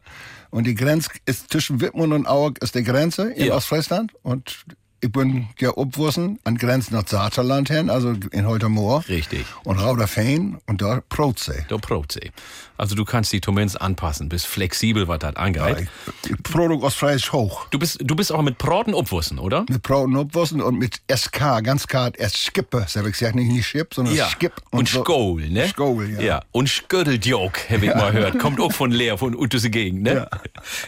Und 0.48 0.66
die 0.66 0.74
Grenze 0.74 1.10
ist 1.26 1.52
zwischen 1.52 1.82
Wittmund 1.82 2.14
und 2.14 2.26
Auerk 2.26 2.56
ist 2.62 2.74
die 2.74 2.84
Grenze 2.84 3.30
in 3.32 3.48
Ja. 3.48 3.56
Ostfriesland. 3.56 4.14
Und 4.22 4.64
ich 5.04 5.12
bin 5.12 5.48
ja 5.60 5.76
obwussen 5.76 6.38
an 6.44 6.56
Grenzen 6.56 6.94
nach 6.94 7.06
Saterland 7.06 7.68
hin, 7.68 7.90
also 7.90 8.14
in 8.32 8.46
Holtermoor. 8.46 9.04
Richtig. 9.06 9.44
Und 9.64 9.78
Rauderfein 9.78 10.56
und 10.66 10.80
da 10.80 11.02
Protsee. 11.10 11.66
Du 11.68 11.78
Protsee. 11.78 12.30
Also 12.76 12.96
du 12.96 13.04
kannst 13.04 13.32
die 13.32 13.40
Tomens 13.40 13.76
anpassen, 13.76 14.28
bist 14.28 14.46
flexibel, 14.46 15.06
was 15.06 15.20
das 15.20 15.36
angeht. 15.36 15.86
Ja, 16.26 16.36
Produkt 16.42 16.82
Ostfriesisch 16.82 17.32
hoch. 17.32 17.68
Du 17.70 17.78
bist, 17.78 17.98
du 18.02 18.16
bist 18.16 18.32
auch 18.32 18.42
mit 18.42 18.58
Proten 18.58 18.94
obwussen, 18.94 19.38
oder? 19.38 19.64
Mit 19.68 19.82
Brauten 19.82 20.16
obwussen 20.16 20.60
und 20.60 20.78
mit 20.78 21.00
SK, 21.14 21.62
ganz 21.62 21.86
kart, 21.86 22.16
erst 22.16 22.38
Skippe. 22.38 22.80
Das 22.80 22.96
habe 22.96 23.08
ich 23.10 23.18
gesagt, 23.18 23.36
nicht, 23.36 23.52
nicht 23.52 23.66
Schip, 23.66 23.94
sondern 23.94 24.16
Skip. 24.16 24.54
Und, 24.70 24.88
so. 24.88 25.02
Skol, 25.02 25.48
ne? 25.50 25.68
Skol, 25.68 26.10
ja. 26.10 26.20
ja. 26.20 26.42
Und 26.50 26.68
Sködeldjok, 26.68 27.70
habe 27.70 27.86
ich 27.86 27.94
mal 27.94 28.10
gehört. 28.10 28.38
Kommt 28.40 28.58
auch 28.60 28.72
von 28.72 28.90
Leer, 28.90 29.18
von 29.18 29.36
Uttese 29.36 29.70
Gegend, 29.70 30.02
ne? 30.02 30.14
Ja. 30.14 30.40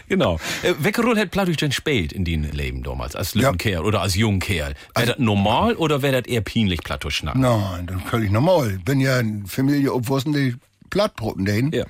Genau. 0.09 0.39
Äh, 0.63 0.73
welche 0.79 1.01
Rolle 1.01 1.21
hat 1.21 1.31
Plattdeutsch 1.31 1.61
denn 1.61 1.71
spielt 1.71 2.11
in 2.11 2.25
deinem 2.25 2.51
Leben 2.51 2.83
damals, 2.83 3.15
als 3.15 3.33
Ja. 3.33 3.43
lütten 3.43 3.57
Kerl 3.59 3.85
oder 3.85 4.01
als 4.01 4.06
jungen 4.15 4.39
Kerl? 4.39 4.73
Wäre 4.95 5.07
das 5.07 5.19
normal 5.19 5.75
oder 5.75 6.01
wäre 6.01 6.21
das 6.21 6.31
eher 6.31 6.41
peinlich, 6.41 6.83
Plattdeutsch 6.83 7.17
schnacken? 7.17 7.41
Nein, 7.41 7.87
das 7.87 7.97
ist 7.97 8.07
völlig 8.07 8.31
normal. 8.31 8.75
Ich 8.77 8.85
bin 8.85 8.99
ja 8.99 9.17
eine 9.17 9.45
Familie 9.47 9.93
obwussen, 9.93 10.33
die 10.33 10.55
Plattbroten 10.89 11.45
den. 11.45 11.71
Ja. 11.71 11.85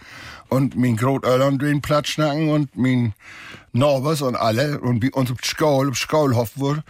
Und 0.49 0.76
mein 0.76 0.95
Großeltern 0.95 1.59
den 1.59 1.82
Platt 1.82 2.07
schnacken 2.07 2.49
und 2.49 2.76
mein 2.76 3.13
Norbers 3.74 4.22
und 4.22 4.36
alle. 4.36 4.80
Und 4.80 4.99
bei 4.99 5.11
uns 5.11 5.32
der 5.32 5.68
auf 5.68 5.97
Schulhof 5.97 6.51
wurde 6.55 6.84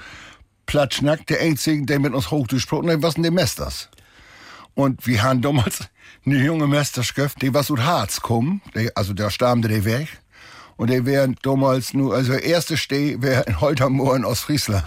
Platt 0.67 0.93
schnackt. 0.93 1.29
Der 1.29 1.41
Einzige, 1.41 1.85
der 1.85 1.99
mit 1.99 2.13
uns 2.13 2.29
Hochdeutsch 2.29 2.61
gesprochen 2.61 2.91
hat, 2.91 3.01
waren 3.01 3.23
die 3.23 3.31
Mesters. 3.31 3.89
Und 4.75 5.07
wir 5.07 5.23
haben 5.23 5.41
damals 5.41 5.79
eine 6.25 6.37
junge 6.37 6.67
Mesterschaft, 6.67 7.41
die 7.41 7.53
was 7.53 7.71
aus 7.71 7.79
Harz 7.79 8.21
kommen. 8.21 8.61
Also 8.93 9.13
da 9.13 9.31
stammte 9.31 9.69
die 9.69 9.85
weg. 9.85 10.07
Und 10.75 10.91
die 10.91 11.03
wären 11.05 11.35
damals 11.41 11.95
nur, 11.95 12.13
also 12.13 12.33
der 12.33 12.43
erste 12.43 12.77
Steh 12.77 13.19
wäre 13.19 13.43
in 13.47 13.59
Holtermoor 13.59 14.15
in 14.15 14.23
Ostfriesland. 14.25 14.83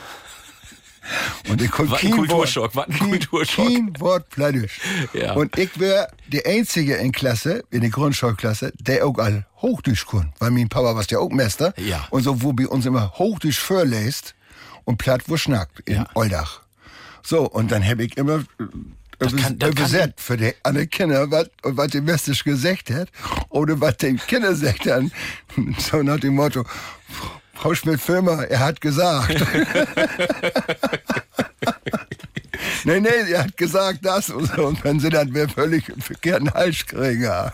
Und 1.49 1.63
ich 1.63 1.71
konnte 1.71 1.97
kein 1.97 2.11
Kulturschock, 2.13 2.75
Wort- 2.75 2.89
ein 2.89 2.95
kein- 2.99 3.09
Kulturschock. 3.11 3.67
Kein 3.67 4.01
Wort 4.01 4.29
Plattisch. 4.31 4.81
Ja. 5.13 5.33
Und 5.35 5.57
ich 5.59 5.79
wäre 5.81 6.09
der 6.29 6.47
Einzige 6.47 6.97
in 6.97 7.11
Klasse, 7.13 7.65
in 7.71 7.81
der 7.81 7.91
Grundschulklasse, 7.91 8.73
der 8.79 9.07
auch 9.07 9.19
all 9.19 9.47
Hochdeutsch 9.63 10.07
kann. 10.07 10.33
Weil 10.39 10.51
mein 10.51 10.69
Papa 10.69 10.95
war 10.95 11.05
ja 11.09 11.19
auch 11.19 11.31
Meister. 11.31 11.73
Ja. 11.79 12.07
Und 12.11 12.23
so, 12.23 12.43
wo 12.43 12.53
bei 12.53 12.67
uns 12.69 12.85
immer 12.87 13.13
Hochdeutsch 13.19 13.59
vorlässt 13.59 14.35
und 14.85 14.99
Platt 14.99 15.23
wo 15.27 15.37
schnackt 15.37 15.81
in 15.89 15.97
Ja. 15.97 16.07
Oldach. 16.15 16.61
So, 17.23 17.49
und 17.49 17.71
dann 17.73 17.85
habe 17.87 18.05
ich 18.05 18.17
immer 18.17 18.45
Das 19.19 19.35
kann- 19.37 19.59
das 19.59 19.71
kann- 19.71 19.85
übersetzt 19.85 20.21
für 20.21 20.37
die 20.39 20.53
anderen 20.63 20.89
Kinder, 20.89 21.31
was, 21.31 21.51
was 21.63 21.89
die 21.89 22.01
Mestisch 22.01 22.43
gesagt 22.45 22.91
hat, 22.91 23.09
oder 23.51 23.79
was 23.81 23.97
die 23.99 24.15
Kinder 24.17 24.49
gesagt 24.51 24.87
haben. 24.87 25.11
So 25.79 26.03
nach 26.03 26.19
dem 26.21 26.35
Motto, 26.37 26.65
Frau 27.61 27.75
Schmidt-Firma, 27.75 28.45
er 28.45 28.61
hat 28.61 28.81
gesagt. 28.81 29.35
nee, 32.85 33.01
nee, 33.01 33.09
er 33.31 33.45
hat 33.45 33.55
gesagt 33.55 33.99
das 34.03 34.31
und 34.31 34.47
so. 34.47 34.69
Und 34.69 34.83
wenn 34.83 34.99
sie 34.99 35.11
dann 35.11 35.29
mir 35.29 35.47
völlig 35.47 35.93
verkehrten 35.99 36.51
Hals 36.55 36.87
kriegen. 36.87 37.23
Ja. 37.23 37.53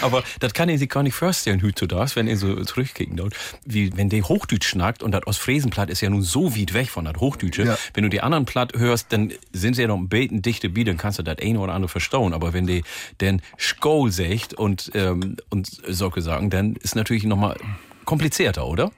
Aber 0.00 0.24
das 0.40 0.54
kann 0.54 0.70
ich 0.70 0.78
sich 0.78 0.88
gar 0.88 1.02
nicht 1.02 1.14
vorstellen, 1.14 1.62
heute 1.62 1.86
das, 1.86 2.16
wenn 2.16 2.26
ihr 2.26 2.38
so 2.38 2.64
zurückkicken 2.64 3.18
dort, 3.18 3.34
wie 3.66 3.94
wenn 3.98 4.08
der 4.08 4.22
Hochdeutsch 4.22 4.66
schnackt 4.66 5.02
und 5.02 5.12
das 5.12 5.26
Ostfriesenplatt 5.26 5.90
ist 5.90 6.00
ja 6.00 6.08
nun 6.08 6.22
so 6.22 6.56
weit 6.56 6.72
weg 6.72 6.88
von 6.88 7.04
das 7.04 7.16
Hochdeutsche. 7.16 7.64
Ja. 7.64 7.78
Wenn 7.92 8.04
du 8.04 8.08
die 8.08 8.22
anderen 8.22 8.46
Platt 8.46 8.72
hörst, 8.78 9.12
dann 9.12 9.30
sind 9.52 9.74
sie 9.74 9.82
ja 9.82 9.88
noch 9.88 9.98
ein 9.98 10.08
beten 10.08 10.40
dichte 10.40 10.70
Bier, 10.70 10.86
dann 10.86 10.96
kannst 10.96 11.18
du 11.18 11.22
das 11.22 11.36
eine 11.38 11.58
oder 11.58 11.74
andere 11.74 11.90
verstauen. 11.90 12.32
Aber 12.32 12.54
wenn 12.54 12.66
die 12.66 12.82
den 13.20 13.42
Skoll 13.58 14.10
sagt 14.10 14.54
und, 14.54 14.90
ähm, 14.94 15.36
und 15.50 15.68
solche 15.86 16.22
sagen, 16.22 16.48
dann 16.48 16.76
ist 16.76 16.96
natürlich 16.96 17.24
nochmal 17.24 17.56
komplizierter, 18.04 18.66
oder? 18.66 18.90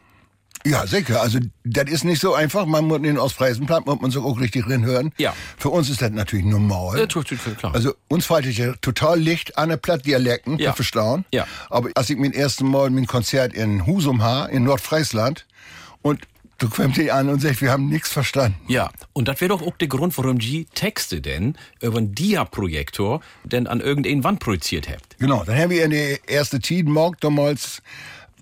Ja, 0.65 0.85
sicher. 0.87 1.21
Also, 1.21 1.39
das 1.65 1.89
ist 1.91 2.03
nicht 2.05 2.21
so 2.21 2.35
einfach. 2.35 2.67
Man 2.67 2.87
muss 2.87 3.01
den 3.01 3.19
Ostfriesenplatt, 3.19 3.87
muss 3.87 4.01
man 4.01 4.11
so 4.11 4.25
auch 4.25 4.41
richtig 4.41 4.67
hören. 4.67 5.13
Ja. 5.17 5.33
Für 5.59 5.69
uns 5.69 5.89
ist 5.91 6.03
das 6.03 6.11
natürlich 6.11 6.45
normal. 6.47 6.99
Ja, 6.99 7.07
tut- 7.07 7.29
tut- 7.29 7.59
klar. 7.59 7.73
Also, 7.73 7.95
uns 8.09 8.27
fällt 8.27 8.47
es 8.47 8.57
ja 8.57 8.73
total 8.81 9.21
Licht 9.21 9.57
an 9.59 9.69
der 9.69 9.77
Plattdialekten, 9.77 10.59
Ja. 10.59 10.71
zu 10.71 10.77
verstauen. 10.77 11.25
Ja. 11.33 11.47
Aber 11.71 11.91
als 11.95 12.11
ich 12.11 12.17
mein 12.19 12.33
erstes 12.33 12.67
Mal 12.67 12.91
mein 12.91 13.07
Konzert 13.07 13.53
in 13.55 13.87
Husum 13.87 14.23
ha 14.25 14.47
in 14.47 14.65
Nordfriesland, 14.65 15.47
und 16.03 16.23
du 16.59 16.69
kommst 16.69 16.97
die 16.97 17.13
an 17.13 17.29
und 17.29 17.41
sagst, 17.41 17.61
wir 17.61 17.71
haben 17.71 17.89
nichts 17.89 18.11
verstanden. 18.11 18.59
Ja, 18.67 18.91
und 19.13 19.29
das 19.29 19.41
wäre 19.41 19.51
doch 19.51 19.63
auch 19.63 19.77
der 19.77 19.89
Grund, 19.89 20.17
warum 20.19 20.39
die 20.41 20.65
Texte 20.75 21.21
denn 21.21 21.57
über 21.81 21.99
einen 21.99 22.13
Dia-Projektor 22.15 23.21
denn 23.45 23.67
an 23.69 23.81
irgendeine 23.81 24.25
Wand 24.25 24.41
projiziert 24.41 24.89
habt. 24.89 25.19
Genau, 25.19 25.45
dann 25.45 25.57
haben 25.57 25.71
wir 25.71 25.85
in 25.85 25.91
der 25.93 26.29
erste 26.29 26.59
Tidenmark 26.59 27.21
damals, 27.21 27.83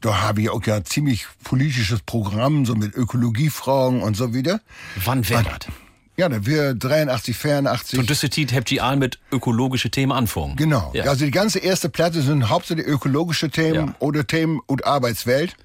da 0.05 0.21
habe 0.21 0.43
ich 0.43 0.51
auch 0.51 0.63
ja 0.67 0.77
ein 0.77 0.85
ziemlich 0.85 1.27
politisches 1.45 2.01
Programm, 2.01 2.67
so 2.67 2.75
mit 2.75 2.95
Ökologiefragen 2.95 4.03
und 4.03 4.17
so 4.17 4.35
wieder. 4.35 4.61
Wann 5.05 5.27
wäre 5.29 5.45
das? 5.45 5.73
Ja, 6.17 6.29
da 6.29 6.45
wir 6.45 6.75
83, 6.75 7.35
84. 7.37 7.99
Und 7.99 8.11
das 8.11 8.23
habt 8.23 8.71
ihr 8.71 8.85
all 8.85 8.97
mit 8.97 9.19
ökologische 9.33 9.91
Themen 9.91 10.13
anfangen. 10.13 10.57
Genau. 10.57 10.93
Ja. 10.95 11.05
Also 11.05 11.25
die 11.25 11.31
ganze 11.31 11.59
erste 11.59 11.89
Platte 11.89 12.21
sind 12.23 12.51
hauptsächlich 12.51 12.87
ökologische 12.87 13.51
Themen 13.51 13.89
Ja. 13.89 13.95
oder 13.99 14.27
Themen 14.27 14.61
und 14.67 14.87
Arbeitswelt. 14.87 15.57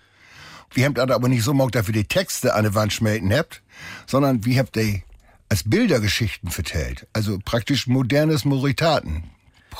Wir 0.74 0.86
haben 0.86 0.94
das 0.94 1.10
aber 1.10 1.28
nicht 1.28 1.44
so 1.44 1.52
gemacht, 1.52 1.76
dass 1.76 1.88
wir 1.88 1.94
die 1.94 2.06
Texte 2.06 2.56
an 2.56 2.64
der 2.64 2.74
Wand 2.74 2.94
schmelzen 2.94 3.34
habt, 3.34 3.62
sondern 4.08 4.46
wir 4.46 4.58
habt 4.60 4.76
die 4.76 5.04
als 5.50 5.64
Bildergeschichten 5.70 6.50
vertellt. 6.50 7.08
Also 7.12 7.40
praktisch 7.44 7.88
modernes 7.88 8.46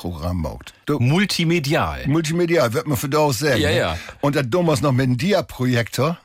Gemacht. 0.02 0.72
Du- 0.86 0.98
Multimedial. 0.98 2.06
Multimedial, 2.06 2.72
wird 2.72 2.86
man 2.86 2.96
für 2.96 3.08
das 3.08 3.38
sagen. 3.40 3.60
Ja, 3.60 3.68
ne? 3.70 3.76
ja. 3.78 3.98
Und 4.20 4.36
das 4.36 4.44
damals 4.48 4.80
noch 4.82 4.92
mit 4.92 5.04
einem 5.04 5.16
Dia-Projektor. 5.18 6.18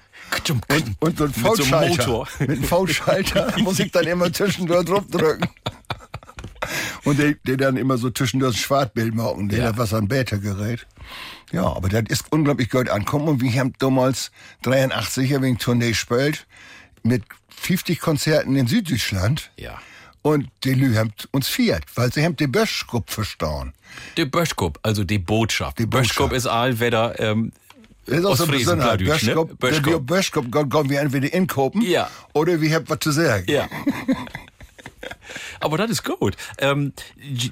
Und, 0.69 0.95
und 0.99 1.17
so 1.17 1.25
ein 1.25 1.29
Mit 1.29 1.43
so 1.43 1.43
einem 1.75 1.93
V-Schalter. 1.93 2.25
V-Schalter 2.63 3.53
muss 3.59 3.79
ich 3.79 3.91
dann 3.91 4.05
immer 4.07 4.31
zwischendurch 4.33 4.85
drauf 4.85 5.03
drücken. 5.09 5.47
Und 7.03 7.19
der, 7.19 7.33
der 7.45 7.57
dann 7.57 7.77
immer 7.77 7.97
so 7.97 8.09
zwischendurch 8.09 8.55
ein 8.55 8.59
Schwarzbild 8.59 9.13
machen, 9.13 9.49
der 9.49 9.59
Ja. 9.59 9.65
hat 9.67 9.77
was 9.77 9.93
an 9.93 10.07
Beta-Gerät. 10.07 10.87
Ja, 11.51 11.63
aber 11.63 11.89
das 11.89 12.03
ist 12.09 12.31
unglaublich 12.31 12.69
gut 12.71 12.89
ankommen. 12.89 13.27
Und 13.27 13.41
wir 13.41 13.51
haben 13.59 13.73
damals 13.77 14.31
83 14.63 15.29
ja 15.29 15.41
wegen 15.41 15.57
Tournee 15.59 15.89
gespielt 15.89 16.47
mit 17.03 17.23
50 17.55 17.99
Konzerten 17.99 18.55
in 18.55 18.65
Süddeutschland. 18.67 19.51
Ja. 19.57 19.79
Und 20.25 20.47
die 20.63 20.73
Lü 20.73 20.95
haben 20.95 21.13
uns 21.29 21.47
viert, 21.47 21.83
weil 21.93 22.11
sie 22.11 22.25
haben 22.25 22.35
die 22.35 22.47
Böschgruppe 22.47 23.13
verstauen. 23.13 23.73
Die 24.17 24.25
Böschkup, 24.25 24.79
also 24.81 25.03
die 25.03 25.19
Botschaft. 25.19 25.77
Die. 25.77 25.85
Böschkup 25.85 26.31
ist 26.31 26.47
allwetter 26.47 27.13
ähm, 27.19 27.51
Das 28.07 28.17
ist 28.17 28.25
auch 28.25 28.35
so 28.35 28.47
besonderer 28.47 28.97
Plattdeutsch, 28.97 29.21
ne? 29.27 29.45
Böschkopf. 29.59 29.85
Der 29.85 29.99
Böschkopf 29.99 30.45
kommen 30.71 30.89
wir 30.89 30.99
entweder 31.01 31.31
inkopen 31.31 31.83
Ja. 31.83 32.09
oder 32.33 32.59
wir 32.59 32.73
haben 32.73 32.85
was 32.89 32.97
zu 33.01 33.11
sagen. 33.11 33.45
Ja. 33.47 33.67
Aber 35.59 35.77
das 35.77 35.91
ist 35.91 36.03
gut. 36.03 36.35
Ähm, 36.57 36.93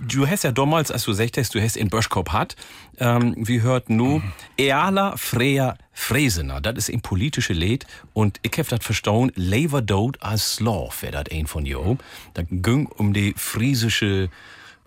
du 0.08 0.28
hast 0.28 0.44
ja 0.44 0.52
damals, 0.52 0.92
als 0.92 1.04
du 1.04 1.14
sagtest, 1.14 1.56
du 1.56 1.62
hast 1.62 1.78
in 1.78 1.90
Böschkop 1.90 2.32
hat, 2.32 2.56
ähm, 3.00 3.36
wir 3.38 3.62
hörten 3.62 3.96
nu 3.96 4.22
Eala 4.58 5.18
Freya 5.18 5.78
Fresener. 5.92 6.62
Das 6.62 6.76
ist 6.76 6.90
ein 6.90 7.02
politische 7.02 7.54
Lied 7.54 7.86
und 8.14 8.40
ich 8.42 8.58
hab 8.58 8.68
das 8.68 8.84
verstauen, 8.84 9.32
Lever 9.36 9.82
Dode 9.82 10.22
als 10.22 10.56
Slav 10.56 11.02
wäre 11.02 11.24
das 11.24 11.26
ein 11.32 11.48
von 11.48 11.66
jo. 11.66 11.98
Da 12.34 12.44
ging 12.50 12.88
um 12.88 13.14
die 13.14 13.34
friesische 13.38 14.30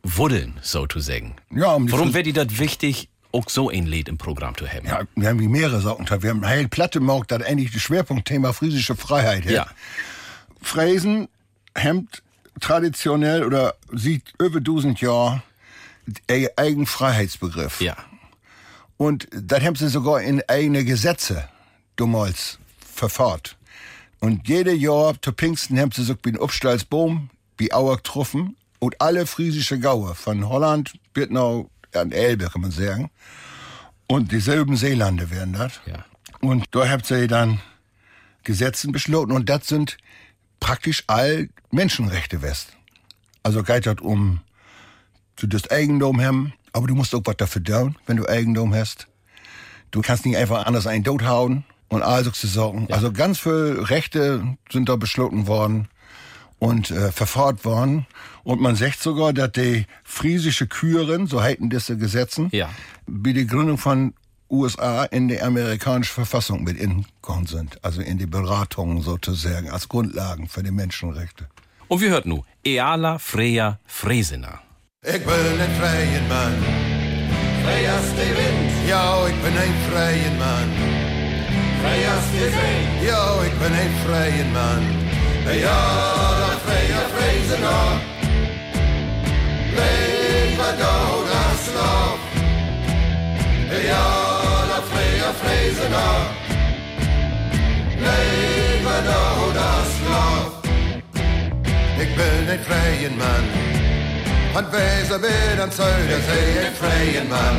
Wuddeln, 0.02 0.58
so 0.62 0.86
zu 0.86 1.00
sagen. 1.00 1.36
Ja, 1.50 1.72
um 1.72 1.90
Warum 1.90 2.14
wäre 2.14 2.24
dir 2.24 2.32
das 2.32 2.58
wichtig, 2.58 3.08
auch 3.32 3.48
so 3.48 3.70
ein 3.70 3.86
Lied 3.86 4.08
im 4.08 4.18
Programm 4.18 4.56
zu 4.56 4.66
haben? 4.66 4.86
Ja, 4.86 5.02
wir 5.14 5.28
haben 5.28 5.40
wie 5.40 5.48
mehrere 5.48 5.80
Sachen. 5.80 6.06
Wir 6.22 6.30
haben 6.30 6.44
eine 6.44 6.68
Platte 6.68 7.00
gemacht, 7.00 7.30
das 7.30 7.42
eigentlich 7.42 7.72
das 7.72 7.82
Schwerpunktthema 7.82 8.52
friesische 8.52 8.96
Freiheit 8.96 9.44
hat. 9.44 9.50
Ja. 9.50 9.66
Fräsen 10.62 11.28
hemmt 11.74 12.22
traditionell 12.60 13.44
oder 13.44 13.74
sieht 13.92 14.32
über 14.38 14.58
1000 14.58 15.00
Jahre 15.00 15.42
eigenen 16.56 16.86
Freiheitsbegriff. 16.86 17.80
Ja. 17.80 17.96
Und 18.96 19.28
das 19.32 19.62
haben 19.62 19.76
sie 19.76 19.88
sogar 19.88 20.22
in 20.22 20.42
eigene 20.48 20.84
Gesetze 20.84 21.48
damals 21.96 22.58
verfahrt. 22.78 23.56
Und 24.20 24.48
jede 24.48 24.72
Jahr 24.72 25.20
zu 25.20 25.32
Pfingsten 25.32 25.78
haben 25.78 25.92
sie 25.92 26.04
so 26.04 26.14
wie 26.22 26.30
ein 26.30 26.38
Obstalsbaum, 26.38 27.30
wie 27.58 27.72
Auer 27.72 27.96
getroffen 27.96 28.56
und 28.78 29.00
alle 29.00 29.26
friesische 29.26 29.78
Gaue 29.78 30.14
von 30.14 30.48
Holland, 30.48 30.94
Birkenau, 31.12 31.68
an 31.92 32.12
Elbe 32.12 32.48
kann 32.50 32.62
man 32.62 32.70
sagen. 32.70 33.10
Und 34.06 34.32
dieselben 34.32 34.76
Seelande 34.76 35.30
wären 35.30 35.52
das. 35.52 35.80
Ja. 35.86 36.04
Und 36.40 36.64
da 36.70 36.88
habt 36.88 37.10
ihr 37.10 37.28
dann 37.28 37.60
Gesetzen 38.44 38.92
beschlossen 38.92 39.32
und 39.32 39.48
das 39.48 39.66
sind 39.66 39.96
praktisch 40.66 41.04
all 41.06 41.48
Menschenrechte 41.70 42.42
West. 42.42 42.72
Also 43.44 43.62
geht 43.62 43.86
das 43.86 44.00
um, 44.00 44.40
du 45.36 45.46
das 45.46 45.70
Eigentum 45.70 46.20
haben, 46.20 46.52
aber 46.72 46.88
du 46.88 46.96
musst 46.96 47.14
auch 47.14 47.22
was 47.24 47.36
dafür 47.36 47.62
tun, 47.62 47.96
wenn 48.06 48.16
du 48.16 48.28
Eigentum 48.28 48.74
hast. 48.74 49.06
Du 49.92 50.00
kannst 50.02 50.26
nicht 50.26 50.36
einfach 50.36 50.66
anders 50.66 50.88
einen 50.88 51.04
Tod 51.04 51.22
hauen 51.24 51.62
und 51.88 52.02
all 52.02 52.24
solche 52.24 52.48
Sachen. 52.48 52.90
Also 52.90 53.12
ganz 53.12 53.38
viele 53.38 53.88
Rechte 53.90 54.56
sind 54.72 54.88
da 54.88 54.96
beschlossen 54.96 55.46
worden 55.46 55.86
und 56.58 56.90
äh, 56.90 57.12
verfahrt 57.12 57.64
worden. 57.64 58.04
Und 58.42 58.60
man 58.60 58.74
sagt 58.74 59.00
sogar, 59.00 59.32
dass 59.32 59.52
die 59.52 59.86
friesische 60.02 60.66
Küren, 60.66 61.28
so 61.28 61.42
heiten 61.42 61.70
diese 61.70 61.96
Gesetzen, 61.96 62.48
Ja. 62.50 62.70
bei 63.06 63.32
der 63.32 63.44
Gründung 63.44 63.78
von 63.78 64.14
USA 64.50 65.04
in 65.04 65.28
die 65.28 65.42
amerikanische 65.42 66.12
Verfassung 66.12 66.62
mit 66.64 66.78
ingekommen 66.78 67.46
sind. 67.46 67.78
Also 67.84 68.00
in 68.00 68.18
die 68.18 68.26
Beratungen 68.26 69.02
sozusagen, 69.02 69.70
als 69.70 69.88
Grundlagen 69.88 70.48
für 70.48 70.62
die 70.62 70.70
Menschenrechte. 70.70 71.48
Und 71.88 72.00
wir 72.00 72.10
hörten 72.10 72.30
nu 72.30 72.42
Eala 72.64 73.18
Freya 73.18 73.78
Fresener. 73.86 74.60
Ik 75.02 75.24
ben 75.24 75.60
een 75.60 75.74
vrije 75.78 76.20
man. 76.28 76.52
Vrij 77.62 77.92
als 77.92 78.14
de 78.14 78.26
wind. 78.38 78.88
Ja, 78.88 79.26
ik 79.26 79.42
ben 79.42 79.56
een 79.56 79.74
vrije 79.88 80.30
man. 80.38 80.68
Vrij 81.80 82.08
als 82.14 82.30
de 82.30 82.50
zee. 82.56 83.06
Ja, 83.06 83.42
ik 83.42 83.58
ben 83.58 83.72
een 83.72 83.94
vrije 84.04 84.44
man. 84.44 84.82
Ja, 85.54 86.38
dat 86.38 86.60
vrije 86.64 87.00
vrezen 87.14 87.60
nog. 87.60 88.00
Leven 89.74 90.78
dood 90.78 91.28
als 91.30 91.64
slaaf. 91.64 92.18
Ja, 93.82 94.25
vrije 95.42 95.88
nog. 95.88 96.26
Leven 97.98 99.04
dood 99.04 99.56
als 99.56 99.90
slaaf. 99.98 100.50
Ik 101.98 102.16
ben 102.16 102.52
een 102.52 102.64
vrije 102.64 103.10
man. 103.10 103.66
Van 104.56 104.70
Weser 104.70 105.20
bis 105.20 105.60
an 105.60 105.70
Zuidersee, 105.70 106.64
ein 106.64 106.74
freien 106.74 107.28
Mann. 107.28 107.56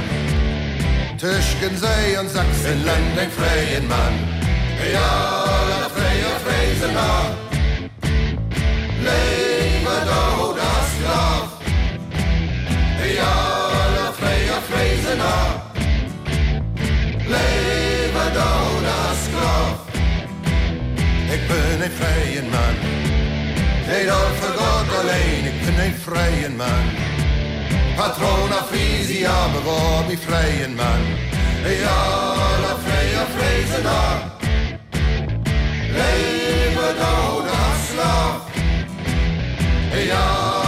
Tischkensee 1.18 2.18
und 2.20 2.30
Sachsenland, 2.30 3.20
ein 3.20 3.30
freien 3.30 3.88
Mann. 3.88 4.16
Ja, 4.94 5.46
der 5.70 5.90
freie 5.96 6.32
Fräsener. 6.44 7.36
Lebe 9.06 9.47
Ich 21.34 21.48
bin 21.50 21.82
ein 21.84 21.92
freien 21.92 22.50
Mann. 22.50 22.78
Nee, 23.88 24.06
dat 24.06 24.32
vergaat 24.40 25.00
alleen, 25.00 25.46
ik 25.46 25.66
ben 25.66 25.86
een 25.86 25.96
vrije 25.96 26.50
man. 26.50 26.86
Patroon 27.96 28.50
Frisia 28.72 29.50
bewaar 29.52 30.06
mij 30.06 30.18
vrije 30.18 30.68
man. 30.68 31.02
Ja, 31.84 32.34
dat 32.62 32.80
vrije 32.86 33.26
vrezenaar. 33.36 34.22
Leven 35.92 36.96
dood 36.96 37.50
als 37.50 37.88
slaaf. 37.92 38.42
Ja, 40.06 40.67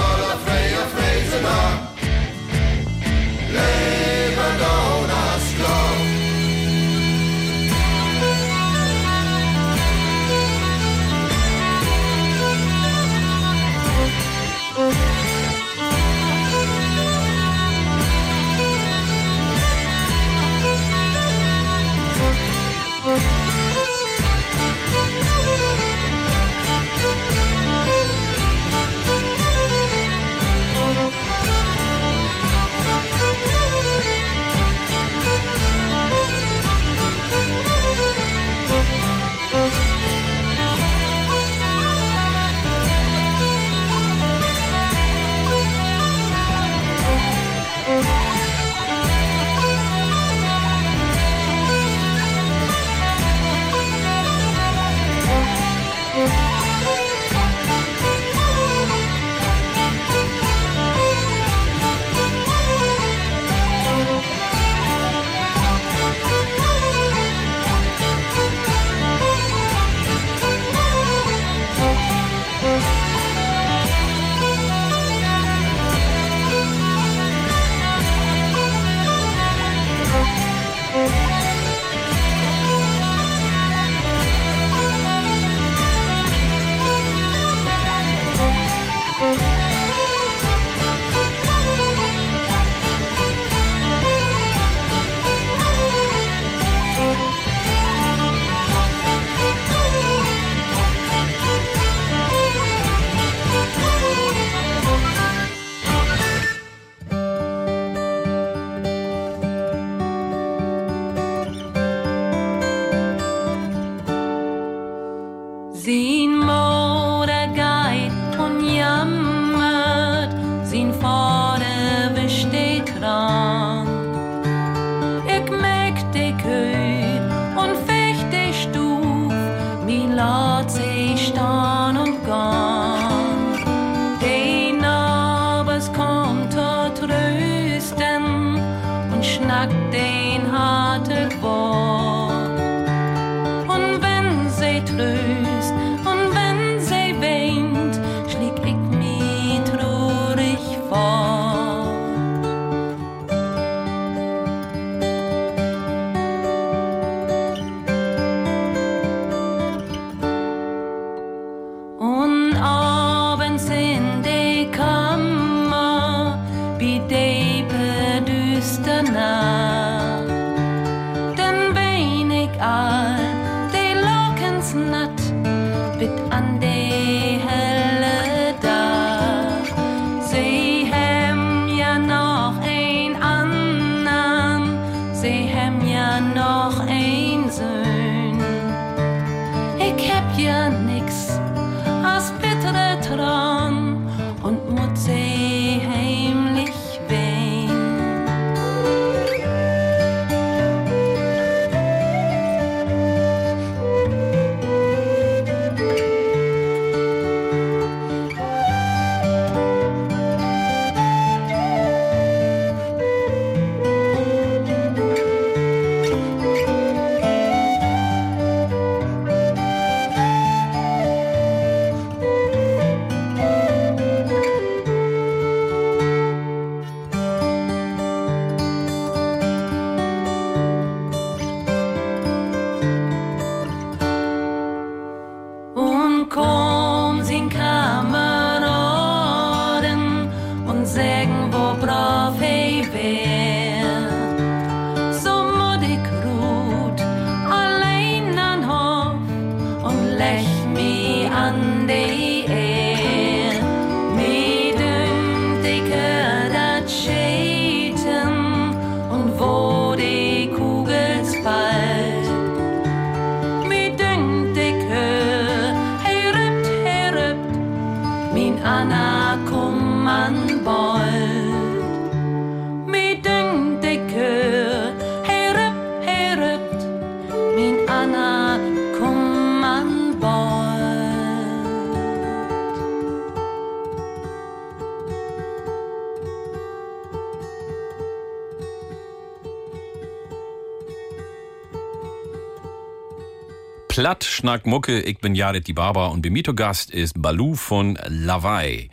Platt, 293.99 294.23
Schnack, 294.23 294.65
Mucke, 294.65 295.01
ich 295.01 295.17
bin 295.17 295.35
Jared 295.35 295.67
die 295.67 295.73
Barber 295.73 296.11
und 296.11 296.21
bei 296.21 296.29
Gast 296.53 296.89
ist 296.89 297.21
Balu 297.21 297.55
von 297.55 297.99
Lawaai. 298.07 298.89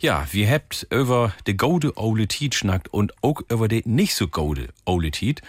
Ja, 0.00 0.24
wir 0.30 0.48
habt 0.48 0.86
über 0.92 1.32
de 1.48 1.54
gode 1.54 1.98
Ole 1.98 2.28
Tiet 2.28 2.54
schnackt 2.54 2.86
und 2.86 3.12
auch 3.24 3.40
über 3.50 3.66
de 3.66 3.82
nicht 3.86 4.14
so 4.14 4.28
gode 4.28 4.68
Ole 4.84 5.10
Tiet. 5.10 5.42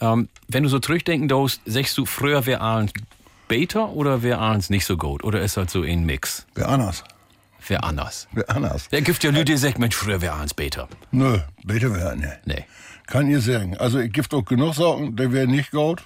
Ähm, 0.00 0.28
wenn 0.48 0.64
du 0.64 0.68
so 0.68 0.80
zurückdenken 0.80 1.28
darfst, 1.28 1.60
sagst 1.66 1.96
du, 1.96 2.04
früher 2.04 2.44
wär 2.44 2.60
Arns 2.60 2.92
beter 3.46 3.90
oder 3.90 4.24
wär 4.24 4.40
Arns 4.40 4.70
nicht 4.70 4.86
so 4.86 4.96
gut? 4.96 5.22
Oder 5.22 5.40
ist 5.40 5.56
halt 5.56 5.70
so 5.70 5.82
ein 5.82 6.04
Mix? 6.04 6.44
Wer 6.56 6.68
anders? 6.68 7.04
Wär 7.68 7.84
anders. 7.84 8.26
Wer 8.32 8.50
anders? 8.50 8.88
Der 8.88 9.02
gibt 9.02 9.22
ja 9.22 9.30
Leute, 9.30 9.44
die 9.52 9.56
sagen, 9.56 9.78
Mensch, 9.78 9.94
früher 9.94 10.20
wär 10.20 10.34
Arns 10.34 10.52
beter. 10.52 10.88
Nö, 11.12 11.38
bitte 11.62 11.94
wer, 11.94 12.16
ne. 12.16 12.40
Nee. 12.44 12.64
Kann 13.06 13.30
ihr 13.30 13.40
sagen. 13.40 13.76
Also, 13.76 14.00
ich 14.00 14.12
gibt 14.12 14.34
auch 14.34 14.44
genug 14.44 14.74
Sorgen, 14.74 15.14
der 15.14 15.30
wäre 15.30 15.46
nicht 15.46 15.70
gut. 15.70 16.02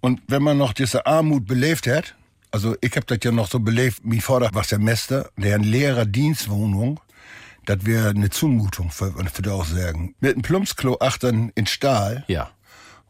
Und 0.00 0.20
wenn 0.28 0.42
man 0.42 0.58
noch 0.58 0.72
diese 0.72 1.06
Armut 1.06 1.46
belebt 1.46 1.86
hat, 1.86 2.14
also 2.50 2.76
ich 2.80 2.96
hab 2.96 3.06
das 3.06 3.18
ja 3.22 3.32
noch 3.32 3.48
so 3.50 3.60
belebt, 3.60 4.00
wie 4.04 4.20
was 4.52 4.68
der 4.68 4.78
Meister, 4.78 5.30
der 5.36 5.56
ein 5.56 5.62
leerer 5.62 6.06
Dienstwohnung, 6.06 7.00
das 7.66 7.84
wäre 7.84 8.10
eine 8.10 8.30
Zumutung, 8.30 8.90
da 9.42 9.52
auch 9.52 9.66
sagen. 9.66 10.14
Mit 10.20 10.34
einem 10.34 10.42
Plumpsklo 10.42 10.96
achtern 11.00 11.52
in 11.54 11.66
Stahl 11.66 12.24
Ja. 12.28 12.50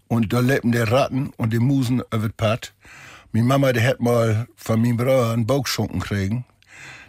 und 0.08 0.32
da 0.32 0.40
lebten 0.40 0.72
der 0.72 0.90
Ratten 0.90 1.30
und 1.36 1.52
die 1.52 1.60
Musen 1.60 2.02
über 2.12 2.28
Pat. 2.30 2.74
Meine 3.32 3.46
Mama, 3.46 3.72
die 3.72 3.82
hat 3.82 4.00
mal 4.00 4.48
von 4.56 4.80
meinem 4.80 4.96
Bruder 4.96 5.32
einen 5.32 5.46
Bauchschunken 5.46 6.00
kriegen. 6.00 6.44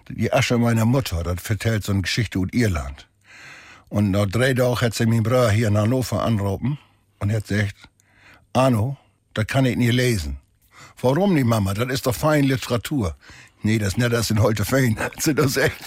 Die 0.09 0.31
Asche 0.33 0.57
meiner 0.57 0.85
Mutter, 0.85 1.23
das 1.23 1.41
vertellt 1.41 1.83
so 1.83 1.91
eine 1.91 2.01
Geschichte 2.01 2.39
aus 2.39 2.47
Irland. 2.51 3.07
Und 3.89 4.11
nach 4.11 4.27
drei 4.27 4.53
Tagen 4.53 4.81
hat 4.81 4.93
sie 4.93 5.05
meinen 5.05 5.23
Bruder 5.23 5.49
hier 5.49 5.69
in 5.69 5.77
Hannover 5.77 6.21
anrufen 6.23 6.77
und 7.19 7.31
hat 7.31 7.47
gesagt, 7.47 7.75
Arno, 8.53 8.97
das 9.33 9.47
kann 9.47 9.65
ich 9.65 9.77
nicht 9.77 9.93
lesen. 9.93 10.37
Warum 11.01 11.33
nicht, 11.33 11.45
Mama? 11.45 11.73
Das 11.73 11.87
ist 11.89 12.07
doch 12.07 12.15
fein 12.15 12.43
Literatur. 12.43 13.15
Nee, 13.63 13.77
das 13.77 13.97
nicht, 13.97 14.11
das 14.11 14.27
sind 14.27 14.41
heute 14.41 14.65
fein. 14.65 14.95
Das 14.95 15.11
sind 15.23 15.39
das 15.39 15.57
echt. 15.57 15.75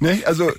ne? 0.00 0.22
Also, 0.26 0.52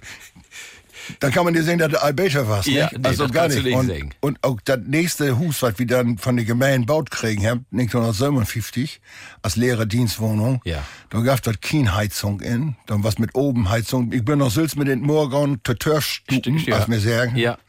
da 1.19 1.29
kann 1.29 1.45
man 1.45 1.53
dir 1.53 1.63
sehen, 1.63 1.77
dass 1.77 1.91
du 1.91 2.01
Albecher 2.01 2.47
warst. 2.47 2.67
Ja, 2.67 2.85
nicht? 2.85 2.97
nee, 2.99 3.07
also 3.07 3.23
das 3.25 3.31
gar 3.31 3.47
nicht. 3.47 3.63
nicht 3.63 3.75
Und, 3.75 3.87
sagen. 3.87 4.09
und 4.21 4.43
auch 4.43 4.59
das 4.65 4.79
nächste 4.85 5.37
Haus, 5.37 5.61
was 5.61 5.77
wir 5.77 5.85
dann 5.85 6.17
von 6.17 6.35
der 6.35 6.45
Gemeinde 6.45 6.87
baut 6.87 7.11
kriegen 7.11 7.45
haben, 7.45 7.65
1957, 7.71 9.01
als 9.43 9.55
leere 9.55 9.85
Dienstwohnung, 9.85 10.61
Ja. 10.65 10.83
da 11.11 11.19
gab 11.19 11.43
dort 11.43 11.61
keine 11.61 11.95
Heizung 11.95 12.41
in, 12.41 12.75
dann 12.87 13.03
was 13.03 13.19
mit 13.19 13.35
oben 13.35 13.69
Heizung. 13.69 14.11
Ich 14.13 14.25
bin 14.25 14.39
noch 14.39 14.49
Sülz 14.49 14.75
mit 14.75 14.87
den 14.87 15.01
Morgen 15.01 15.61
Törfstuben, 15.63 16.39
Stimmt, 16.59 16.67
ja. 16.67 16.87
wir 16.87 16.99
sagen. 16.99 17.35
Ja. 17.35 17.59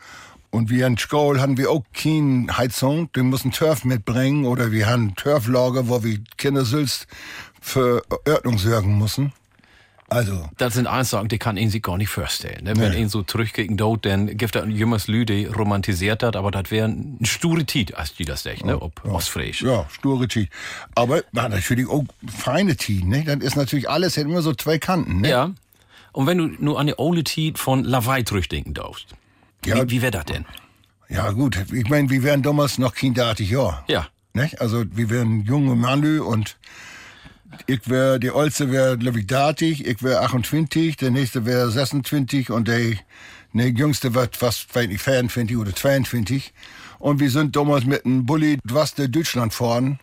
Und 0.56 0.70
wir 0.70 0.86
in 0.86 0.96
Skoll 0.96 1.38
hatten 1.38 1.58
wir 1.58 1.70
auch 1.70 1.84
keine 1.92 2.56
Heizung. 2.56 3.10
Wir 3.12 3.24
mussten 3.24 3.50
Turf 3.50 3.84
mitbringen 3.84 4.46
oder 4.46 4.72
wir 4.72 4.86
hatten 4.86 5.14
Turflager, 5.14 5.88
wo 5.88 6.02
wir 6.02 6.18
Kinder 6.38 6.64
Sülz 6.64 7.06
für 7.60 8.02
Ordnung 8.26 8.56
sorgen 8.56 8.94
mussten. 8.94 9.34
Also, 10.08 10.48
Das 10.56 10.72
sind 10.72 10.86
Aussagen, 10.86 11.28
die 11.28 11.36
kann 11.36 11.58
ihn 11.58 11.68
sich 11.68 11.82
gar 11.82 11.98
nicht 11.98 12.08
vorstellen. 12.08 12.64
Ne? 12.64 12.72
Wenn 12.76 12.94
ihn 12.94 13.10
so 13.10 13.22
zurückgehen 13.22 13.76
dort, 13.76 14.06
dann 14.06 14.34
gibt 14.38 14.56
er 14.56 14.64
jüngeres 14.66 15.08
Lüde 15.08 15.52
romantisiert 15.52 16.22
hat, 16.22 16.36
aber 16.36 16.50
das 16.50 16.70
wäre 16.70 16.88
ein 16.88 17.18
sture 17.24 17.64
Tiet, 17.66 17.94
als 17.94 18.14
die 18.14 18.24
das 18.24 18.44
sagt, 18.44 18.64
ne? 18.64 18.80
Ob 18.80 19.04
Ostfriesisch. 19.04 19.60
ja, 19.62 19.84
sture 19.90 20.26
Tee. 20.26 20.48
Aber 20.94 21.22
na, 21.32 21.50
natürlich 21.50 21.86
auch 21.88 22.04
feine 22.26 22.76
Tee, 22.76 23.02
ne? 23.04 23.24
Das 23.24 23.40
ist 23.40 23.56
natürlich 23.56 23.90
alles, 23.90 24.16
hat 24.16 24.24
immer 24.24 24.40
so 24.42 24.54
zwei 24.54 24.78
Kanten, 24.78 25.20
ne? 25.20 25.28
Ja. 25.28 25.50
Und 26.12 26.26
wenn 26.26 26.38
du 26.38 26.46
nur 26.60 26.80
an 26.80 26.86
die 26.86 26.94
Ole 26.96 27.24
Tiet 27.24 27.58
von 27.58 27.84
Lawaai 27.84 28.22
zurückdenken 28.22 28.72
darfst, 28.72 29.08
Ja. 29.64 29.82
wie, 29.82 29.90
wie 29.90 30.02
wäre 30.02 30.12
das 30.12 30.24
denn? 30.26 30.44
Ja, 31.08 31.30
gut. 31.30 31.56
Ich 31.72 31.88
meine, 31.88 32.10
wir 32.10 32.22
wären 32.22 32.42
damals 32.42 32.78
noch 32.78 32.94
kinderartig, 32.94 33.50
ja. 33.50 33.84
Ja. 33.88 34.08
Nicht? 34.32 34.60
Also, 34.60 34.84
wir 34.92 35.08
wären 35.08 35.42
junge 35.44 35.76
Mann 35.76 36.20
und 36.20 36.56
ich 37.66 37.88
wär, 37.88 38.18
die 38.18 38.30
Olze 38.30 38.70
wäre, 38.70 38.98
glaube 38.98 39.20
ich, 39.20 39.26
datig, 39.26 39.86
ich 39.86 40.02
wäre 40.02 40.20
28, 40.20 40.96
der 40.96 41.10
nächste 41.10 41.46
wäre 41.46 41.70
26 41.70 42.50
und 42.50 42.68
der, 42.68 42.96
ne, 43.52 43.68
jüngste 43.68 44.14
wird 44.14 44.36
fast, 44.36 44.74
weiß 44.74 44.88
nicht, 44.88 45.00
24 45.00 45.56
oder 45.56 45.74
22. 45.74 46.52
Und 46.98 47.20
wir 47.20 47.30
sind 47.30 47.56
damals 47.56 47.84
mit 47.84 48.04
einem 48.04 48.26
Bulli 48.26 48.58
was 48.64 48.94
der 48.94 49.08
Deutschland 49.08 49.54
fahren. 49.54 50.00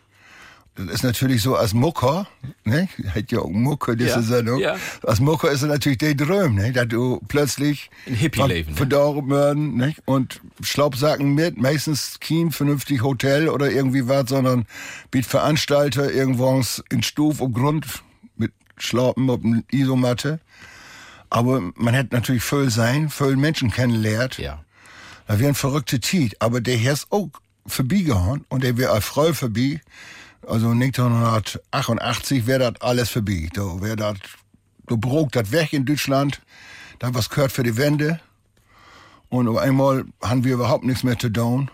Das 0.75 0.87
ist 0.87 1.03
natürlich 1.03 1.43
so 1.43 1.55
als 1.55 1.75
Mucker, 1.75 2.27
ne? 2.63 2.87
Hat 3.13 3.31
ja 3.31 3.39
auch 3.39 3.49
Mucker, 3.49 3.95
diese 3.95 4.09
Ja, 4.09 4.21
Sendung. 4.23 4.59
ja. 4.59 4.75
Als 5.03 5.19
Mucker 5.19 5.51
ist 5.51 5.61
es 5.61 5.67
natürlich 5.67 5.99
der 5.99 6.17
Traum, 6.17 6.55
ne? 6.55 6.71
Dass 6.71 6.87
du 6.87 7.21
plötzlich 7.27 7.91
Ein 8.07 8.15
Hippie-Leben, 8.15 8.71
ne? 8.71 8.77
verdorben 8.77 9.29
werden, 9.29 9.75
nicht? 9.77 10.01
Und 10.05 10.41
Schlaubsacken 10.61 11.35
mit, 11.35 11.57
meistens 11.57 12.19
kein 12.19 12.51
vernünftig 12.51 13.03
Hotel 13.03 13.49
oder 13.49 13.69
irgendwie 13.71 14.07
was, 14.07 14.29
sondern 14.29 14.65
biet 15.11 15.27
Veranstalter 15.27 16.11
irgendwas 16.11 16.83
in 16.89 17.03
Stuf 17.03 17.39
und 17.39 17.53
Grund 17.53 17.85
mit 18.35 18.51
Schlaupen 18.77 19.29
auf 19.29 19.41
Isomatte. 19.71 20.39
Aber 21.29 21.61
man 21.75 21.93
hätte 21.93 22.15
natürlich 22.15 22.43
voll 22.43 22.71
sein, 22.71 23.09
voll 23.09 23.35
Menschen 23.35 23.69
kennenlernt. 23.71 24.39
Ja. 24.39 24.63
Da 25.27 25.37
wäre 25.39 25.49
ein 25.49 25.55
verrückte 25.55 25.99
Tiet. 25.99 26.35
Aber 26.41 26.61
der 26.61 26.77
Herr 26.77 26.93
ist 26.93 27.11
auch 27.11 27.29
vorbeigehauen 27.67 28.45
und 28.49 28.63
der 28.63 28.77
wäre 28.77 28.91
als 28.91 29.05
Frau 29.05 29.33
vorbei. 29.33 29.81
Also 30.47 30.69
1988 30.69 32.47
wäre 32.47 32.71
das 32.71 32.81
alles 32.81 33.09
vorbei. 33.09 33.49
Da 33.53 33.81
wäre 33.81 33.95
das, 33.95 34.17
da 34.87 34.95
brog 34.95 35.31
das 35.31 35.51
weg 35.51 35.73
in 35.73 35.85
Deutschland. 35.85 36.41
Da 36.99 37.13
was 37.13 37.29
gehört 37.29 37.51
für 37.51 37.63
die 37.63 37.77
Wende. 37.77 38.19
Und 39.29 39.47
auf 39.47 39.57
einmal 39.57 40.05
haben 40.21 40.43
wir 40.43 40.53
überhaupt 40.53 40.83
nichts 40.83 41.03
mehr 41.03 41.17
zu 41.17 41.29
tun. 41.29 41.71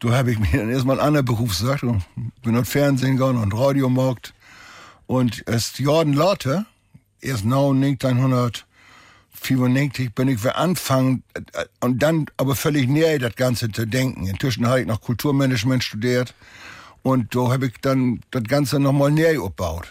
Da 0.00 0.10
habe 0.10 0.32
ich 0.32 0.38
mir 0.38 0.58
dann 0.58 0.70
erstmal 0.70 0.98
einen 0.98 1.06
anderen 1.06 1.26
Beruf 1.26 1.50
gesagt 1.50 1.82
und 1.82 2.02
bin 2.42 2.56
auf 2.56 2.68
Fernsehen 2.68 3.16
gegangen 3.16 3.42
und 3.42 3.54
Radio 3.54 3.88
gemacht. 3.88 4.34
Und 5.06 5.44
erst 5.46 5.78
Jordan 5.78 6.14
Lotte, 6.14 6.66
erst 7.20 7.44
now 7.44 7.72
1994 7.72 10.14
bin 10.14 10.28
ich 10.28 10.40
für 10.40 10.56
Anfang 10.56 11.22
äh, 11.34 11.42
und 11.80 12.02
dann 12.02 12.26
aber 12.36 12.56
völlig 12.56 12.88
näher 12.88 13.18
das 13.18 13.36
Ganze 13.36 13.70
zu 13.70 13.86
denken. 13.86 14.26
Inzwischen 14.26 14.66
habe 14.66 14.80
ich 14.80 14.86
noch 14.86 15.00
Kulturmanagement 15.00 15.84
studiert 15.84 16.34
und 17.04 17.32
da 17.36 17.52
habe 17.52 17.66
ich 17.66 17.74
dann 17.80 18.20
das 18.32 18.42
Ganze 18.44 18.80
nochmal 18.80 19.12
näher 19.12 19.40
aufgebaut. 19.40 19.86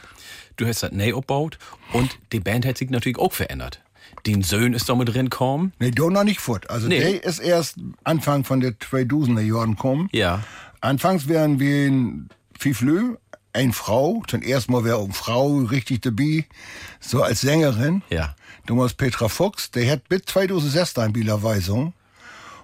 Du 0.58 0.68
hast 0.68 0.84
das 0.84 0.92
neu 0.92 1.14
aufgebaut 1.14 1.58
und 1.94 2.20
die 2.34 2.42
Band 2.42 2.66
hat 2.66 2.78
sich 2.78 2.90
natürlich 2.90 3.18
auch 3.18 3.32
verändert. 3.32 3.82
Den 4.26 4.42
Söhn 4.44 4.74
ist 4.74 4.88
da 4.90 4.96
mit 4.96 5.08
drin 5.14 5.30
gekommen. 5.30 5.72
Nee, 5.80 5.92
da 5.92 6.10
noch 6.10 6.24
nicht 6.24 6.40
fort. 6.42 6.70
Also 6.70 6.88
Nee. 6.88 7.00
der 7.00 7.24
ist 7.24 7.40
erst 7.40 7.78
Anfang 8.04 8.44
von 8.44 8.60
der 8.60 8.74
2000er 8.74 9.42
Jahren 9.42 9.76
gekommen. 9.76 10.10
Ja. 10.12 10.44
Anfangs 10.82 11.28
wären 11.28 11.60
wir 11.60 11.88
in 11.88 12.30
Fiflö, 12.60 13.16
eine 13.54 13.74
Frau, 13.74 14.22
zum 14.28 14.42
ersten 14.42 14.72
Mal 14.72 14.84
wäre 14.84 14.98
auch 14.98 15.04
eine 15.06 15.14
Frau 15.14 15.58
richtig 15.60 16.02
dabei, 16.02 16.46
so 17.00 17.22
als 17.24 17.42
Sängerin. 17.42 18.02
Ja. 18.10 18.36
Damals 18.66 18.94
Petra 18.94 19.28
Fuchs, 19.28 19.72
der 19.72 19.90
hat 19.92 20.08
bis 20.10 20.22
2006 20.26 20.98
ein 21.00 21.14
Bielerweisung. 21.14 21.94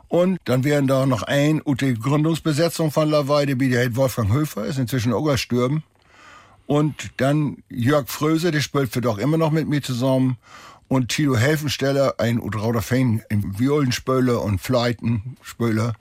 Und 0.10 0.40
dann 0.46 0.64
wären 0.64 0.88
da 0.88 1.06
noch 1.06 1.24
ein, 1.24 1.62
die 1.66 1.94
Gründungsbesetzung 1.94 2.92
von 2.92 3.10
Laweide, 3.10 3.60
wie 3.60 3.70
der 3.70 3.96
Wolfgang 3.96 4.34
Höfer, 4.34 4.66
ist 4.66 4.80
inzwischen 4.80 5.14
auch 5.14 5.24
gestorben. 5.24 5.84
Und 6.66 7.12
dann 7.18 7.64
Jörg 7.70 8.10
Fröse, 8.10 8.52
der 8.52 8.62
spielt 8.62 8.92
für 8.92 9.02
doch 9.02 9.20
immer 9.20 9.38
noch 9.38 9.52
mit 9.52 9.68
mir 9.68 9.82
zusammen. 9.82 10.38
Und 10.88 11.10
Tilo 11.10 11.38
Helfensteller, 11.38 12.16
ein 12.18 12.40
Utrauder 12.40 12.82
Fein, 12.82 13.22
ein 13.30 13.60
Violenspöler 13.60 14.42
und 14.42 14.60
Fleitenspöler, 14.60 15.94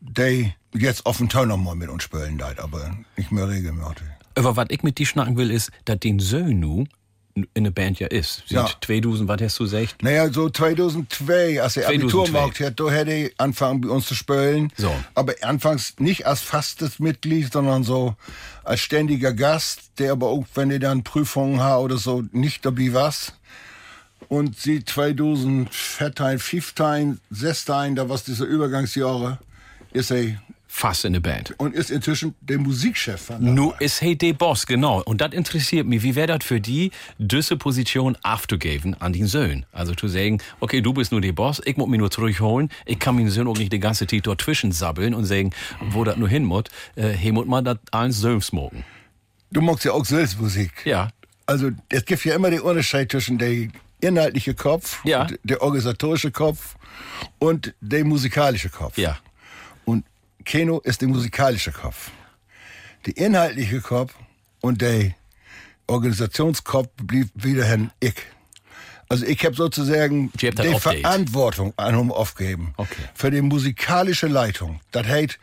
der 0.00 0.54
jetzt 0.72 1.04
auf 1.04 1.18
dem 1.18 1.28
Teil 1.28 1.46
noch 1.46 1.58
mal 1.58 1.74
mit 1.74 1.90
uns 1.90 2.02
spielen, 2.02 2.38
leid, 2.38 2.58
aber 2.58 2.96
nicht 3.16 3.30
mehr 3.32 3.48
regelmäßig. 3.48 4.02
Aber 4.34 4.56
was 4.56 4.66
ich 4.70 4.82
mit 4.82 4.98
dir 4.98 5.06
schnacken 5.06 5.36
will, 5.36 5.50
ist, 5.50 5.70
dass 5.84 6.00
den 6.00 6.18
Söhn 6.18 6.58
nu 6.58 6.86
in 7.34 7.64
der 7.64 7.70
Band 7.70 7.98
ja 7.98 8.08
ist. 8.08 8.42
Seit 8.48 8.68
Ja. 8.68 8.70
2000, 8.80 9.28
was 9.28 9.40
hast 9.40 9.58
du 9.58 9.64
gesagt? 9.64 10.02
Naja, 10.02 10.30
so 10.32 10.48
2002, 10.50 11.62
als 11.62 11.76
er 11.76 11.84
2002. 11.84 11.88
Abitur 11.94 12.24
gemacht 12.26 12.60
hat, 12.60 12.80
da 12.80 12.90
hätte 12.90 13.10
er 13.10 13.30
angefangen 13.38 13.80
bei 13.80 13.88
uns 13.88 14.06
zu 14.06 14.14
spielen. 14.14 14.72
So. 14.76 14.94
Aber 15.14 15.34
anfangs 15.42 15.94
nicht 15.98 16.26
als 16.26 16.40
fastes 16.42 16.98
Mitglied, 16.98 17.52
sondern 17.52 17.84
so 17.84 18.14
als 18.64 18.80
ständiger 18.80 19.32
Gast, 19.32 19.92
der 19.98 20.12
aber 20.12 20.28
auch, 20.28 20.44
wenn 20.54 20.70
er 20.70 20.78
dann 20.78 21.02
Prüfungen 21.04 21.62
hat 21.62 21.78
oder 21.78 21.96
so, 21.96 22.22
nicht 22.32 22.64
dabei 22.66 22.92
war. 22.92 23.12
Und 24.28 24.58
sie 24.58 24.84
2014, 24.84 26.38
15, 26.38 27.20
16, 27.30 27.96
da 27.96 28.08
war 28.08 28.20
diese 28.26 28.44
Übergangsjahre, 28.44 29.38
ist 29.92 30.10
er 30.10 30.40
Fast 30.74 31.04
in 31.04 31.12
der 31.12 31.20
Band. 31.20 31.54
und 31.58 31.74
ist 31.74 31.90
inzwischen 31.90 32.34
der 32.40 32.58
Musikchef 32.58 33.20
von 33.26 33.44
der 33.44 33.52
Nu 33.52 33.72
ist 33.78 34.00
hey 34.00 34.16
der 34.16 34.32
Boss, 34.32 34.66
genau. 34.66 35.02
Und 35.02 35.20
das 35.20 35.32
interessiert 35.34 35.86
mich. 35.86 36.02
Wie 36.02 36.14
wäre 36.16 36.26
das 36.38 36.46
für 36.46 36.62
die, 36.62 36.90
diese 37.18 37.58
Position 37.58 38.16
abzugeben 38.22 38.96
an 38.98 39.12
den 39.12 39.26
Sohn? 39.26 39.66
Also 39.72 39.94
zu 39.94 40.08
sagen, 40.08 40.38
okay, 40.60 40.80
du 40.80 40.94
bist 40.94 41.12
nur 41.12 41.20
der 41.20 41.32
Boss, 41.32 41.60
ich 41.66 41.76
muss 41.76 41.88
mich 41.88 41.98
nur 42.00 42.10
zurückholen. 42.10 42.70
Ich 42.86 42.98
kann 42.98 43.14
meinen 43.16 43.28
Sohn 43.28 43.46
auch 43.48 43.58
nicht 43.58 43.70
die 43.72 43.80
ganze 43.80 44.06
Zeit 44.06 44.26
dort 44.26 44.40
zwischensabbeln 44.40 45.12
und 45.14 45.26
sagen, 45.26 45.50
wo 45.90 46.04
das 46.04 46.16
nur 46.16 46.28
hin 46.30 46.44
muss. 46.44 46.64
Äh, 46.96 47.10
hier 47.10 47.34
muss 47.34 47.46
man 47.46 47.64
das 47.66 47.76
allen 47.90 48.12
Sohn 48.12 48.40
smoken. 48.40 48.82
Du 49.50 49.60
magst 49.60 49.84
ja 49.84 49.92
auch 49.92 50.06
Selbstmusik. 50.06 50.86
Ja. 50.86 51.10
Also 51.44 51.70
es 51.90 52.04
gibt 52.06 52.24
ja 52.24 52.34
immer 52.34 52.48
den 52.50 52.60
Unterschied 52.60 53.12
zwischen 53.12 53.36
der 53.36 53.68
inhaltliche 54.00 54.54
Kopf, 54.54 55.04
Ja. 55.04 55.26
der 55.44 55.60
organisatorische 55.60 56.30
Kopf 56.30 56.76
und 57.38 57.74
der 57.82 58.04
musikalische 58.06 58.70
Kopf. 58.70 58.96
Ja. 58.96 59.18
Keno 60.42 60.80
ist 60.80 61.00
der 61.00 61.08
musikalische 61.08 61.72
Kopf. 61.72 62.10
Der 63.06 63.16
inhaltliche 63.16 63.80
Kopf 63.80 64.14
und 64.60 64.80
der 64.80 65.14
Organisationskopf 65.86 66.88
blieb 67.02 67.30
wiederhin 67.34 67.90
ich. 68.00 68.14
Also 69.08 69.26
ich 69.26 69.44
habe 69.44 69.54
sozusagen 69.54 70.32
Die 70.40 70.50
die. 70.50 70.78
Verantwortung 70.78 71.74
an 71.76 71.98
ihm 71.98 72.10
aufgegeben. 72.10 72.72
Okay. 72.78 73.02
Für 73.14 73.30
die 73.30 73.42
musikalische 73.42 74.26
Leitung. 74.26 74.80
Das 74.90 75.06
heißt, 75.06 75.38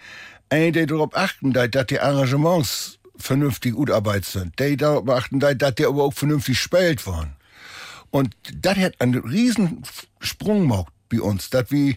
ein, 0.50 0.74
der 0.74 0.88
darauf 0.88 1.16
achten, 1.16 1.54
dass 1.54 1.70
die 1.88 2.00
Arrangements 2.00 2.98
vernünftig 3.16 3.74
gut 3.74 3.92
arbeitet 3.92 4.26
sind. 4.26 4.60
Die 4.60 4.78
darauf 4.78 5.08
achten, 5.10 5.40
dass 5.40 5.76
die 5.76 5.86
aber 5.86 6.04
auch 6.04 6.14
vernünftig 6.14 6.56
gespielt 6.56 7.06
worden. 7.06 7.36
Und 8.10 8.36
das 8.56 8.78
hat 8.78 9.00
einen 9.00 9.20
riesen 9.20 9.84
Sprung 10.20 10.62
gemacht 10.62 10.92
bei 11.10 11.22
uns. 11.22 11.50
dass 11.50 11.70
wir, 11.70 11.96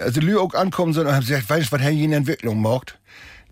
also 0.00 0.20
Lü 0.20 0.38
auch 0.38 0.54
ankommen 0.54 0.96
und 0.96 1.06
haben 1.06 1.20
gesagt, 1.20 1.48
weißt 1.48 1.68
du, 1.68 1.72
was 1.72 1.80
Herr 1.80 1.90
in 1.90 2.12
Entwicklung 2.12 2.60
macht? 2.60 2.98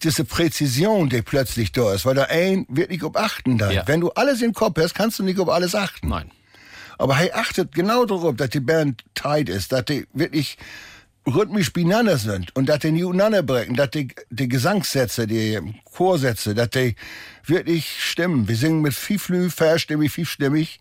Diese 0.02 0.24
Präzision, 0.24 1.08
die 1.08 1.22
plötzlich 1.22 1.72
da 1.72 1.94
ist, 1.94 2.04
weil 2.04 2.14
da 2.14 2.24
ein 2.24 2.66
wirklich 2.68 3.02
auf 3.02 3.16
achten 3.16 3.58
da. 3.58 3.70
Ja. 3.70 3.86
Wenn 3.86 4.00
du 4.00 4.10
alles 4.10 4.42
im 4.42 4.52
Kopf 4.52 4.78
hast, 4.78 4.94
kannst 4.94 5.18
du 5.18 5.22
nicht 5.22 5.38
auf 5.38 5.48
alles 5.48 5.74
achten. 5.74 6.08
Nein. 6.08 6.30
Aber 6.98 7.16
er 7.16 7.36
achtet 7.36 7.72
genau 7.72 8.04
darauf, 8.04 8.36
dass 8.36 8.50
die 8.50 8.60
Band 8.60 9.04
tight 9.14 9.48
ist, 9.48 9.72
dass 9.72 9.84
die 9.86 10.06
wirklich 10.12 10.58
rhythmisch 11.26 11.72
beieinander 11.72 12.18
sind 12.18 12.54
und 12.54 12.68
dass 12.68 12.80
die 12.80 12.92
nie 12.92 13.04
untereinander 13.04 13.42
brechen, 13.42 13.76
dass 13.76 13.90
die, 13.90 14.08
die 14.30 14.48
Gesangssätze, 14.48 15.26
die 15.26 15.58
Chorsätze, 15.84 16.54
dass 16.54 16.70
die 16.70 16.96
wirklich 17.46 18.02
stimmen. 18.02 18.46
Wir 18.48 18.56
singen 18.56 18.82
mit 18.82 18.94
Fiflü, 18.94 19.48
verstimmig, 19.50 20.12
fünfstimmig. 20.12 20.80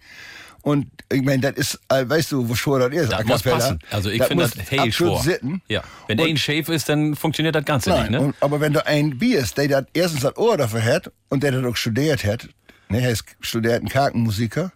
Und 0.64 0.88
ich 1.12 1.22
meine, 1.22 1.42
das 1.42 1.58
ist, 1.58 1.80
äh, 1.90 2.08
weißt 2.08 2.32
du, 2.32 2.48
wo 2.48 2.56
schwer 2.56 2.88
das 2.88 2.98
ist? 2.98 3.12
Das 3.12 3.26
muss 3.26 3.44
passen. 3.44 3.80
Also 3.92 4.10
ich 4.10 4.24
finde 4.24 4.46
das 4.46 4.56
hey 4.72 4.92
schwor. 4.94 5.22
sitten. 5.22 5.62
Ja. 5.68 5.84
Wenn 6.08 6.18
der 6.18 6.26
ein 6.26 6.38
Schäf 6.38 6.70
ist, 6.70 6.88
dann 6.88 7.16
funktioniert 7.16 7.54
das 7.54 7.66
Ganze 7.66 7.90
Nein, 7.90 8.04
nicht, 8.04 8.12
ne? 8.12 8.22
und, 8.22 8.36
aber 8.40 8.62
wenn 8.62 8.72
du 8.72 8.86
ein 8.88 9.20
Bier 9.20 9.40
ist, 9.40 9.58
der 9.58 9.68
das 9.68 9.86
erstens 9.94 10.22
das 10.22 10.38
Ohr 10.38 10.56
dafür 10.56 10.82
hat 10.82 11.12
und 11.28 11.44
der 11.44 11.52
das 11.52 11.66
auch 11.66 11.76
studiert 11.76 12.24
hat, 12.24 12.48
ne, 12.88 13.02
er 13.02 13.12
ist 13.12 13.26
studierten 13.42 13.90
Kartenmusiker, 13.90 14.72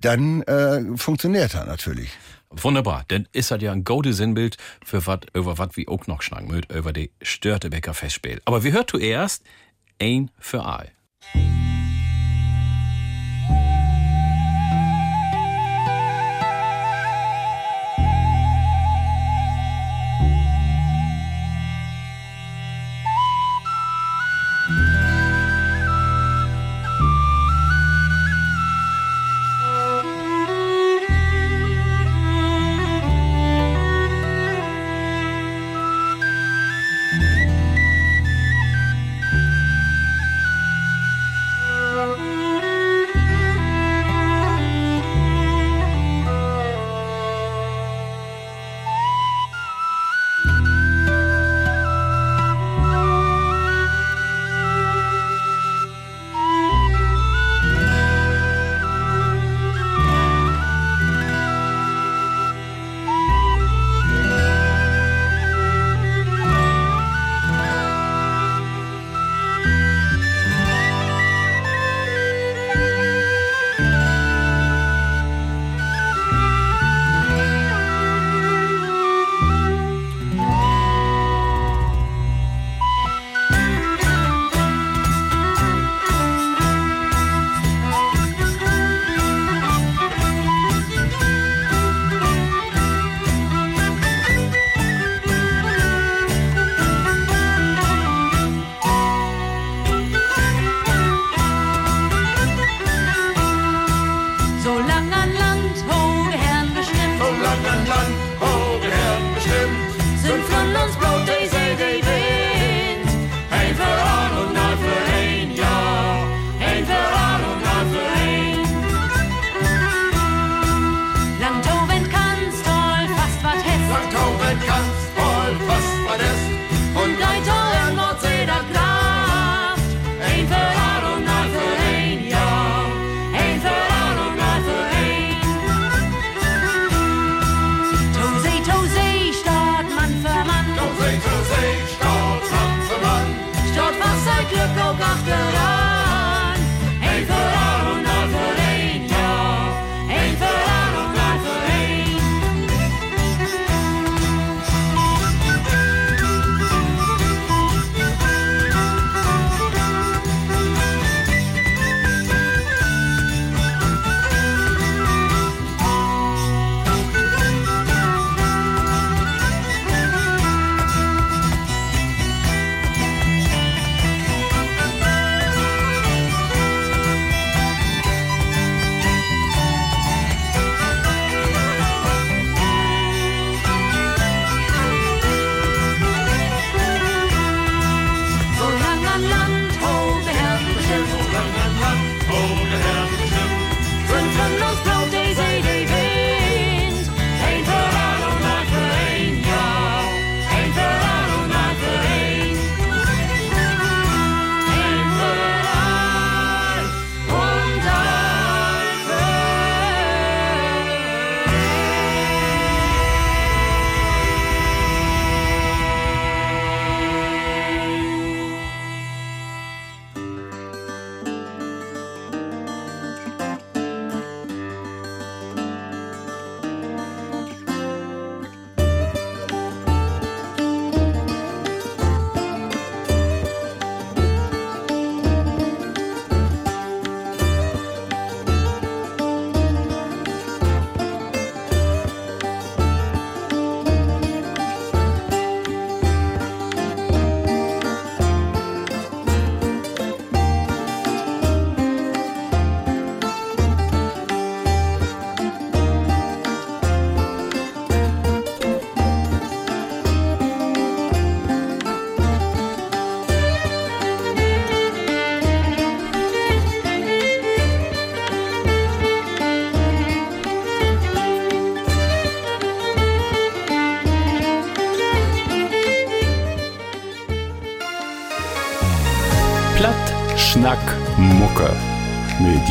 dann 0.00 0.42
äh, 0.42 0.96
funktioniert 0.96 1.54
er 1.54 1.66
natürlich. 1.66 2.10
Wunderbar, 2.50 3.04
denn 3.08 3.28
ist 3.32 3.52
das 3.52 3.62
ja 3.62 3.70
ein 3.70 3.84
gutes 3.84 4.16
Sinnbild 4.16 4.56
für 4.84 5.06
was, 5.06 5.20
über 5.34 5.56
was 5.56 5.76
wir 5.76 5.88
auch 5.88 6.08
noch 6.08 6.20
schnacken 6.20 6.48
mögt, 6.48 6.72
über 6.72 6.92
die 6.92 7.12
Störtebecker 7.22 7.94
Festspiel. 7.94 8.40
Aber 8.44 8.64
wir 8.64 8.72
hört 8.72 8.90
zuerst 8.90 9.44
ein 10.00 10.32
für 10.40 10.64
all. 10.64 10.90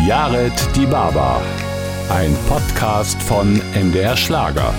Jared 0.05 0.53
Die 0.75 0.85
Baba. 0.85 1.41
Ein 2.09 2.35
Podcast 2.47 3.19
von 3.23 3.59
MDR 3.73 4.15
Schlager. 4.15 4.71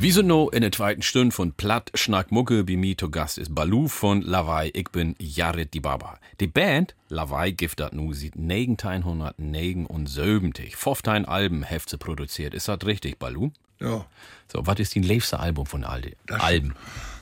Sind 0.00 0.28
noch 0.28 0.48
in 0.48 0.62
der 0.62 0.72
zweiten 0.72 1.02
Stunde 1.02 1.34
von 1.34 1.52
Platt 1.52 1.90
Schnack 1.94 2.32
Mucke. 2.32 2.64
Bei 2.64 2.76
mir 2.76 2.96
zu 2.96 3.10
Gast 3.10 3.36
ist 3.38 3.54
Balu 3.54 3.88
von 3.88 4.22
Lawai. 4.22 4.70
Ich 4.72 4.88
bin 4.90 5.14
Jared 5.18 5.74
die 5.74 5.80
Baba. 5.80 6.18
Die 6.40 6.46
Band 6.46 6.94
Lawai 7.08 7.50
gibt 7.50 7.80
das 7.80 7.92
nu 7.92 8.12
seit 8.12 8.36
1979. 8.36 10.76
15 10.76 11.24
Alben 11.26 11.64
heft 11.64 11.90
sie 11.90 11.98
produziert. 11.98 12.54
Ist 12.54 12.68
das 12.68 12.78
richtig, 12.84 13.18
Balu? 13.18 13.50
Ja. 13.80 14.06
So, 14.50 14.66
was 14.66 14.80
ist 14.80 14.96
dein 14.96 15.02
liebste 15.02 15.38
Album 15.38 15.66
von 15.66 15.84
all 15.84 16.00
den 16.00 16.14
Alben? 16.28 16.74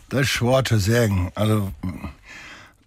Das 0.09 0.21
ist 0.23 0.29
schwer 0.31 0.65
zu 0.65 0.79
sagen. 0.79 1.33
Also, 1.35 1.73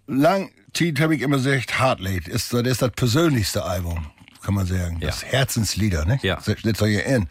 lang 0.06 0.50
Zeit 0.72 1.00
habe 1.00 1.14
ich 1.14 1.22
immer 1.22 1.36
gesagt, 1.36 1.78
Heartlate 1.78 2.30
ist, 2.30 2.52
das 2.52 2.62
ist 2.62 2.82
das 2.82 2.90
persönlichste 2.92 3.64
Album, 3.64 4.06
kann 4.42 4.54
man 4.54 4.66
sagen. 4.66 4.98
Ja. 5.00 5.06
Das 5.08 5.24
Herzenslieder, 5.24 6.04
ne? 6.04 6.18
Ja. 6.22 6.40
Steht 6.40 6.76
so 6.76 6.86
hier 6.86 7.04
in. 7.04 7.28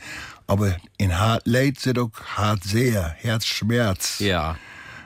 Aber 0.48 0.76
in 0.98 1.18
Heartlate 1.18 1.80
sind 1.80 2.00
auch 2.00 2.10
Hart 2.36 2.64
sehr, 2.64 3.16
Herzschmerz. 3.20 4.20
Ja. 4.20 4.58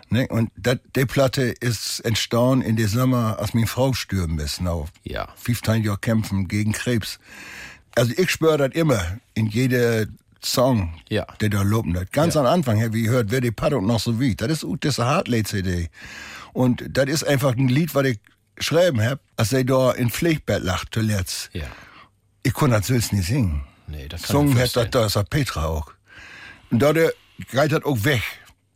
Ne? 0.10 0.28
Und 0.30 0.52
dat, 0.56 0.80
die 0.96 1.06
Platte 1.06 1.44
ist 1.44 2.00
entstanden 2.02 2.62
in 2.66 2.76
der 2.76 2.88
Sommer, 2.88 3.38
als 3.40 3.54
meine 3.54 3.68
Frau 3.68 3.94
stürben 3.94 4.40
ist. 4.40 4.62
Now. 4.62 4.88
Ja. 5.04 5.28
15 5.36 5.84
Jahre 5.84 5.98
kämpfen 5.98 6.48
gegen 6.48 6.72
Krebs. 6.72 7.20
Also 7.96 8.14
ich 8.16 8.30
spüre 8.30 8.58
das 8.58 8.72
immer 8.74 9.00
in 9.34 9.48
jeder 9.48 10.06
Song, 10.42 10.94
Ja. 11.10 11.26
der 11.42 11.50
da 11.50 11.62
loben 11.64 11.98
hat. 12.00 12.14
Ganz 12.14 12.36
Ja. 12.36 12.42
am 12.42 12.48
Anfang, 12.48 12.94
wie 12.94 13.04
ihr 13.06 13.12
hört, 13.12 13.32
wer 13.32 13.42
die 13.42 13.52
Paddung 13.52 13.86
noch 13.86 14.00
so 14.00 14.20
wie. 14.20 14.36
Das 14.36 14.50
ist 14.50 14.64
auch 14.64 14.78
diese 14.78 15.06
Heartlate-CD. 15.06 15.90
Und 16.58 16.84
das 16.90 17.06
ist 17.06 17.24
einfach 17.24 17.56
ein 17.56 17.68
Lied, 17.68 17.94
was 17.94 18.08
ich 18.08 18.20
geschrieben 18.56 19.00
hab, 19.00 19.20
als 19.36 19.54
er 19.54 19.64
da 19.64 19.92
in 19.92 20.10
Pflegbett 20.10 20.64
lacht 20.64 20.88
zuletzt. 20.92 21.52
Ja. 21.54 21.68
Ich 22.42 22.52
konnte 22.52 22.78
das 22.78 22.88
selbst 22.88 23.14
nicht 23.14 23.28
singen. 23.28 23.64
Nee, 23.86 24.08
das 24.08 24.24
kann 24.24 24.32
Sungen 24.32 24.58
ich 24.58 24.76
hat 24.76 24.96
das, 24.96 25.14
das 25.14 25.30
Petra 25.30 25.66
auch. 25.66 25.94
Und 26.72 26.80
da 26.80 26.94
der 26.94 27.14
geht 27.52 27.72
das 27.72 27.84
auch 27.84 28.04
weg 28.06 28.24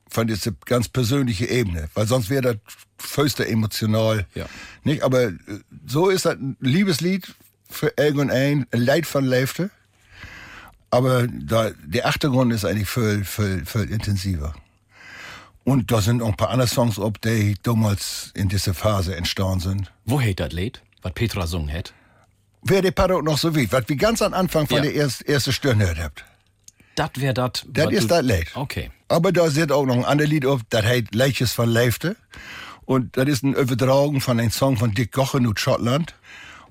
von 0.08 0.28
dieser 0.28 0.52
ganz 0.66 0.90
persönliche 0.90 1.48
Ebene, 1.48 1.90
weil 1.96 2.06
sonst 2.06 2.30
wäre 2.30 2.42
das 2.44 2.58
föster 3.00 3.48
emotional. 3.48 4.28
Ja. 4.36 4.46
Nicht? 4.84 5.02
Aber 5.02 5.24
äh, 5.24 5.34
so 5.88 6.10
ist 6.10 6.26
das 6.26 6.36
ein 6.36 6.58
Liebeslied 6.60 7.34
für 7.68 7.92
irgendein, 7.98 8.68
ein 8.70 8.80
Leid 8.80 9.08
von 9.08 9.26
Leifte. 9.26 9.72
Aber 10.92 11.26
da, 11.26 11.72
der 11.84 12.06
Achtergrund 12.06 12.54
ist 12.54 12.64
eigentlich 12.64 12.90
viel, 12.90 13.26
viel, 13.26 13.66
viel 13.66 13.90
intensiver. 13.90 14.54
Und 15.64 15.92
da 15.92 16.02
sind 16.02 16.22
auch 16.22 16.30
ein 16.30 16.38
paar 16.38 16.50
andere 16.50 16.68
Songs, 16.68 16.98
ob 16.98 17.22
die 17.22 17.56
damals 17.62 18.32
in 18.36 18.50
dieser 18.50 18.74
Phase 18.74 19.16
entstanden 19.16 19.60
sind. 19.60 19.92
Wo 20.06 20.20
hätt 20.20 20.40
das 20.40 20.52
Lied, 20.54 20.82
was 21.02 21.14
Petra 21.14 21.46
sungen 21.48 21.72
hat? 21.72 21.94
Wer 22.64 22.82
die 22.82 22.92
Paddok 22.92 23.24
noch 23.24 23.38
so 23.38 23.56
wie, 23.56 23.72
was 23.72 23.88
wir 23.88 23.96
ganz 23.96 24.22
am 24.22 24.34
Anfang 24.34 24.68
von 24.68 24.78
Ja. 24.78 24.84
der 24.84 24.96
ersten 24.96 25.30
erste 25.30 25.54
Stunde 25.54 25.86
gehört 25.86 26.00
habt. 26.00 26.26
Das 26.96 27.10
wär 27.16 27.34
dat. 27.34 27.66
Das 27.70 27.86
wat 27.86 27.94
ist 27.94 28.12
das 28.12 28.22
Lied. 28.24 28.48
Okay. 28.56 28.92
Aber 29.08 29.32
da 29.32 29.50
sind 29.50 29.72
auch 29.72 29.86
noch 29.86 29.96
ein 29.96 30.06
anderes 30.06 30.30
Lied 30.30 30.46
auf, 30.46 30.62
das 30.70 30.84
heißt 30.84 31.14
Leiches 31.16 31.54
von 31.54 31.70
Leifte. 31.70 32.16
Und 32.86 33.16
das 33.18 33.28
ist 33.28 33.44
ein 33.44 33.54
Übertragen 33.54 34.20
von 34.22 34.40
einem 34.40 34.52
Song 34.52 34.78
von 34.78 34.94
Dick 34.94 35.12
Gochen 35.12 35.46
aus 35.48 35.60
Schottland. 35.60 36.16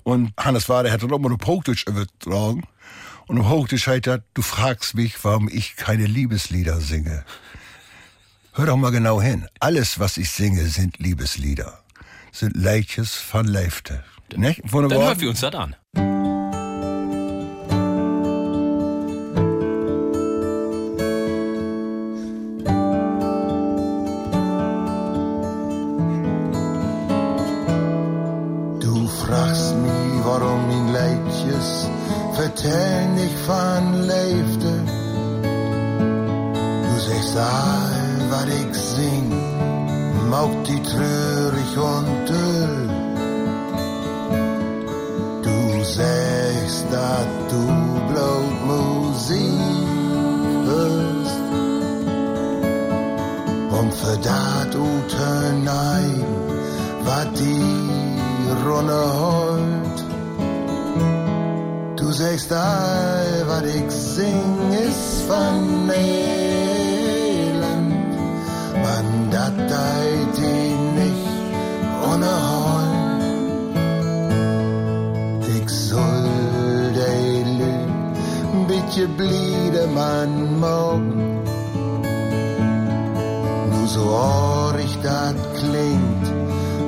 Und 0.03 0.33
Hannes 0.37 0.67
Wade 0.69 0.91
hat 0.91 1.01
das 1.03 1.11
auch 1.11 1.19
mal 1.19 1.31
auf 1.33 1.45
Hochdeutsch 1.45 1.87
übertragen. 1.87 2.63
Und 3.27 3.39
auf 3.39 3.49
Hochdeutsch 3.49 3.87
heißt 3.87 4.07
das, 4.07 4.21
du 4.33 4.41
fragst 4.41 4.95
mich, 4.95 5.15
warum 5.23 5.49
ich 5.49 5.75
keine 5.75 6.05
Liebeslieder 6.05 6.79
singe. 6.79 7.23
Hör 8.53 8.65
doch 8.65 8.75
mal 8.77 8.91
genau 8.91 9.21
hin. 9.21 9.47
Alles, 9.59 9.99
was 9.99 10.17
ich 10.17 10.29
singe, 10.29 10.65
sind 10.67 10.99
Liebeslieder. 10.99 11.79
Sind 12.33 12.55
Leiches 12.55 13.15
von 13.15 13.45
Leifte. 13.47 14.03
Nicht? 14.35 14.61
Dann 14.63 14.71
Wunderbar. 14.73 15.07
hören 15.07 15.21
wir 15.21 15.29
uns 15.29 15.39
das 15.41 15.55
an. 15.55 15.75
Du 28.79 29.07
fragst 29.07 29.75
mich, 29.75 30.25
warum 30.25 30.67
mein 30.67 30.87
Leidjes 30.93 31.87
vertell 32.33 33.07
nicht 33.13 33.37
von 33.45 33.93
Leifte. 34.07 34.71
Du 36.87 36.99
sagst 36.99 37.37
all, 37.37 37.90
was 38.31 38.45
ich 38.45 38.73
sing, 38.73 39.29
maugt 40.29 40.67
die 40.67 40.81
trörig 40.81 41.71
und 41.93 42.29
döll. 42.31 42.89
Du 45.43 45.83
sagst, 45.83 46.85
dass 46.95 47.27
du 47.51 47.63
bloß 48.09 48.51
Musik 48.71 49.87
hörst. 50.69 51.41
Und 53.77 53.93
für 53.99 54.17
dat 54.29 54.75
ute 54.75 55.31
nein, 55.65 56.25
wat 57.03 57.31
die 57.37 57.63
Runde 58.65 59.01
holt. 59.19 59.99
Du 61.97 62.11
sagst 62.11 62.51
all, 62.53 63.45
wat 63.47 63.65
ich 63.65 63.91
sing, 63.91 64.71
ist 64.71 65.23
von 65.27 65.89
Elend. 65.89 66.30
Lü, 79.01 79.07
bitte 79.07 79.17
bliede 79.17 79.87
man 79.87 80.59
morgen. 80.59 81.43
Nur 83.69 83.87
so 83.87 84.01
orig 84.01 84.97
dat 85.03 85.35
klingt, 85.59 86.27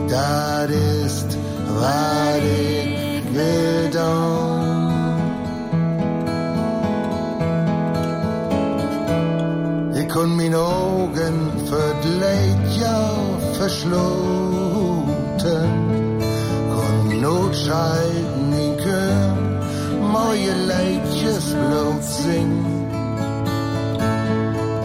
dat 0.07 0.69
ist, 0.69 1.37
wat 1.79 2.43
ich 2.43 3.23
will 3.35 3.89
don. 3.91 4.73
Ich 9.95 10.09
kon 10.09 10.35
min 10.35 10.55
Augen 10.55 11.51
für 11.67 11.93
Leid 12.21 12.77
ja 12.79 13.01
verschloten, 13.53 15.03
kon 16.73 17.21
notschalten 17.21 18.53
in 18.65 18.77
Kör, 18.77 19.32
moje 20.13 20.53
Leidjes 20.69 21.45
bloot 21.53 22.03
singen. 22.03 22.87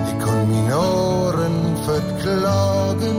Ich 0.07 0.16
kon 0.24 0.43
min 0.49 0.68
Ohren 0.72 1.59
verklagen, 1.89 3.18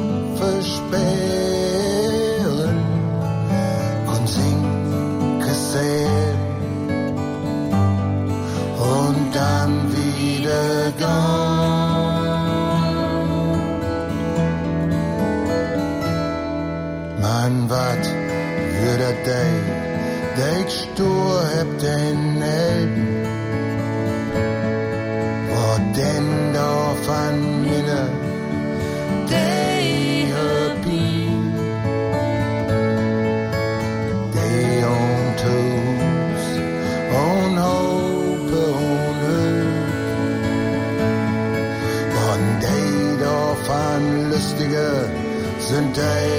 sind 45.99 46.38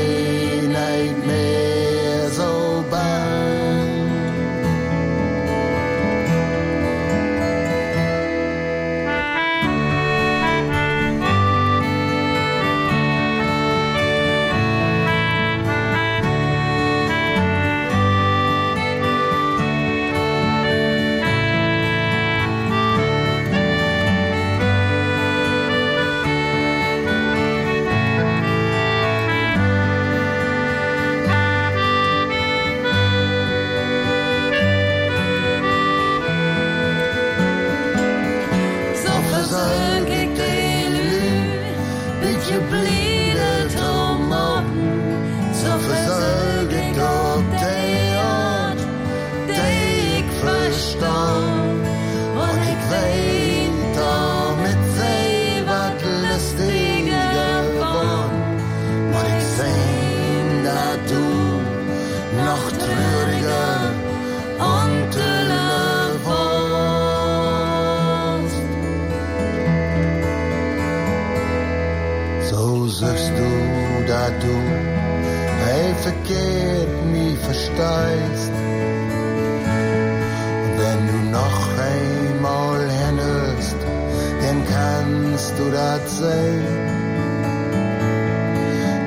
sehen. 86.20 86.62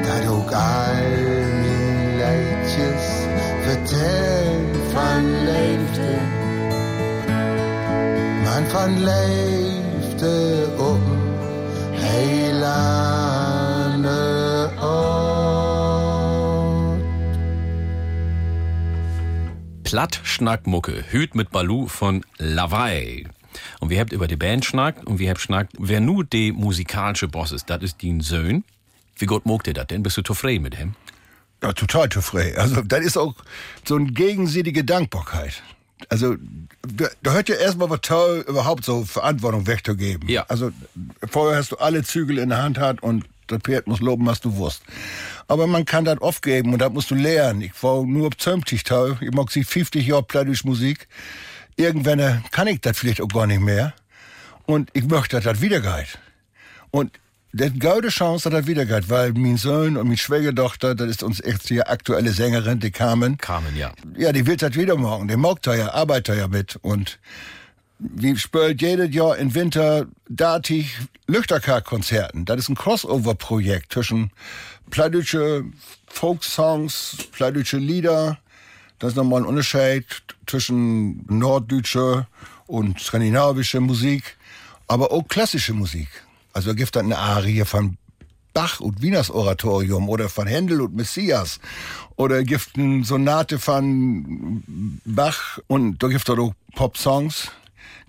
Dat 0.05 0.23
ook 0.27 0.51
all 0.51 1.01
mijn 1.61 2.17
leidjes 2.17 3.05
vertellen 3.61 4.75
van 4.91 5.43
leefde. 5.43 6.11
Man 8.43 8.65
van 8.67 9.03
leefde 9.03 10.67
op 10.77 11.01
heilande 11.91 13.41
Ort. 14.81 15.13
Plattschnackmucke, 19.81 21.03
Hüt 21.11 21.33
mit 21.33 21.49
Balu 21.49 21.87
von 21.87 22.23
Lawaai. 22.37 23.25
Und 23.79 23.89
wir 23.89 23.99
habt 23.99 24.13
über 24.13 24.27
die 24.27 24.35
Band 24.35 24.65
schnackt 24.65 25.05
und 25.05 25.19
wir 25.19 25.29
habt 25.29 25.41
schnackt, 25.41 25.73
wer 25.79 25.99
nur 25.99 26.23
die 26.23 26.51
musikalische 26.51 27.27
Boss 27.27 27.51
ist, 27.51 27.69
das 27.69 27.81
ist 27.83 28.03
dein 28.03 28.21
Sohn. 28.21 28.63
Wie 29.17 29.25
gut 29.25 29.45
mogt 29.45 29.67
ihr 29.67 29.73
das 29.73 29.87
denn? 29.87 30.03
Bist 30.03 30.17
du 30.17 30.21
zufrieden 30.21 30.63
mit 30.63 30.79
ihm? 30.79 30.95
Ja, 31.61 31.71
total 31.71 32.09
zufrieden. 32.09 32.57
Also, 32.57 32.81
das 32.81 32.99
ist 33.01 33.17
auch 33.17 33.35
so 33.85 33.95
eine 33.95 34.11
gegenseitige 34.11 34.83
Dankbarkeit. 34.83 35.63
Also, 36.09 36.35
da, 36.81 37.07
da 37.21 37.31
hört 37.31 37.47
ja 37.47 37.55
erstmal 37.55 37.89
was 37.89 38.01
toll, 38.01 38.43
überhaupt 38.47 38.83
so 38.83 39.05
Verantwortung 39.05 39.65
wegzugeben. 39.67 40.27
Ja. 40.27 40.45
Also, 40.49 40.71
vorher 41.29 41.59
hast 41.59 41.71
du 41.71 41.77
alle 41.77 42.03
Zügel 42.03 42.39
in 42.39 42.49
der 42.49 42.61
Hand 42.61 42.77
hat 42.77 43.01
und 43.01 43.25
das 43.47 43.59
Pferd 43.61 43.87
muss 43.87 44.01
loben, 44.01 44.25
was 44.25 44.41
du 44.41 44.55
wusst. 44.57 44.83
Aber 45.47 45.67
man 45.67 45.85
kann 45.85 46.05
das 46.05 46.19
aufgeben 46.19 46.73
und 46.73 46.79
das 46.79 46.91
musst 46.91 47.11
du 47.11 47.15
lernen. 47.15 47.61
Ich 47.61 47.83
war 47.83 48.03
nur 48.03 48.31
20 48.31 48.83
toll. 48.83 49.17
Ich 49.21 49.31
mag 49.31 49.51
sie 49.51 49.63
50 49.63 50.05
Jahre 50.05 50.23
plädisch 50.23 50.63
Musik. 50.63 51.07
Irgendwann 51.75 52.19
äh, 52.19 52.37
kann 52.51 52.67
ich 52.67 52.81
das 52.81 52.97
vielleicht 52.97 53.21
auch 53.21 53.27
gar 53.27 53.47
nicht 53.47 53.61
mehr. 53.61 53.93
Und 54.65 54.89
ich 54.93 55.05
möchte, 55.05 55.35
dass 55.37 55.45
das 55.45 55.61
wieder 55.61 55.81
geht. 55.81 56.17
Und 56.91 57.11
das 57.55 57.71
gute 57.73 58.09
Chance, 58.09 58.49
dass 58.49 58.61
das 58.61 58.67
wieder 58.67 58.85
geht, 58.85 59.09
weil 59.09 59.33
mein 59.33 59.57
Sohn 59.57 59.97
und 59.97 60.05
meine 60.05 60.17
Schwiegertochter, 60.17 60.95
das 60.95 61.09
ist 61.09 61.23
uns 61.23 61.39
echt 61.39 61.69
die 61.69 61.83
aktuelle 61.83 62.31
Sängerin, 62.31 62.79
die 62.79 62.91
Carmen. 62.91 63.37
Carmen, 63.37 63.75
ja. 63.75 63.91
Ja, 64.17 64.31
die 64.31 64.47
will 64.47 64.57
das 64.57 64.75
wieder 64.75 64.95
machen. 64.97 65.27
Die 65.27 65.37
mag 65.37 65.61
da 65.61 65.75
ja, 65.75 65.93
arbeitet 65.93 66.37
ja 66.37 66.47
mit. 66.47 66.77
Und 66.81 67.19
wir 67.99 68.37
spielen 68.37 68.77
jedes 68.77 69.13
Jahr 69.13 69.37
im 69.37 69.53
Winter 69.53 70.07
datig 70.27 70.97
Lüchterkerkonzerten. 71.27 72.45
Das 72.45 72.57
ist 72.57 72.69
ein 72.69 72.75
Crossover-Projekt 72.75 73.93
zwischen 73.93 74.31
plattdeutsche 74.89 75.63
Folksongs, 76.07 77.17
plattdeutsche 77.31 77.77
Lieder. 77.77 78.39
Das 78.99 79.09
ist 79.11 79.15
nochmal 79.15 79.41
ein 79.41 79.45
Unterschied 79.45 80.05
zwischen 80.47 81.25
norddeutsche 81.27 82.27
und 82.67 82.99
skandinavische 82.99 83.79
Musik, 83.79 84.37
aber 84.87 85.11
auch 85.11 85.27
klassische 85.27 85.73
Musik. 85.73 86.07
Also 86.53 86.73
gibt 86.75 86.95
dann 86.95 87.05
eine 87.05 87.17
Arie 87.17 87.65
von 87.65 87.97
Bach 88.53 88.79
und 88.79 89.01
Wieners 89.01 89.31
Oratorium 89.31 90.09
oder 90.09 90.29
von 90.29 90.47
Händel 90.47 90.81
und 90.81 90.95
Messias 90.95 91.59
oder 92.15 92.43
gibt 92.43 92.77
eine 92.77 93.03
Sonate 93.03 93.57
von 93.57 94.63
Bach 95.05 95.59
und 95.67 96.01
da 96.03 96.07
gibt 96.07 96.29
es 96.29 96.37
auch 96.37 96.53
Pop-Songs. 96.75 97.51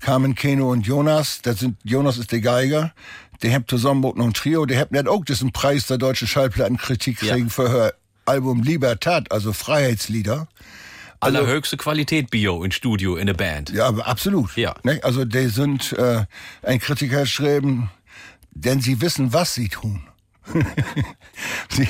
Carmen, 0.00 0.34
Keno 0.34 0.70
und 0.70 0.86
Jonas, 0.86 1.40
das 1.42 1.60
sind, 1.60 1.78
Jonas 1.82 2.18
ist 2.18 2.30
der 2.30 2.40
Geiger, 2.40 2.92
die 3.42 3.54
haben 3.54 3.66
zusammen 3.66 4.02
noch 4.02 4.14
ein 4.18 4.34
Trio, 4.34 4.66
die 4.66 4.76
haben 4.76 5.08
auch 5.08 5.24
diesen 5.24 5.50
Preis 5.50 5.86
der 5.86 5.96
deutschen 5.96 6.28
Schallplattenkritik 6.28 7.22
Ja. 7.22 7.34
kriegen 7.34 7.48
für 7.48 7.68
ihr 7.68 7.94
Album 8.26 8.62
Libertad, 8.62 9.32
also 9.32 9.52
Freiheitslieder. 9.52 10.48
Allerhöchste 11.20 11.76
Qualität 11.76 12.30
Bio 12.30 12.62
in 12.64 12.72
Studio 12.72 13.16
in 13.16 13.26
der 13.26 13.34
Band. 13.34 13.70
Ja, 13.70 13.86
aber 13.86 14.06
absolut. 14.06 14.56
Ja. 14.56 14.74
Ne? 14.82 15.00
Also 15.02 15.24
die 15.24 15.48
sind, 15.48 15.92
äh, 15.92 16.24
ein 16.62 16.78
Kritiker 16.78 17.16
hat 17.16 17.24
geschrieben, 17.24 17.90
denn 18.50 18.80
sie 18.80 19.00
wissen, 19.00 19.32
was 19.32 19.54
sie 19.54 19.68
tun. 19.68 20.02
sie, 21.70 21.88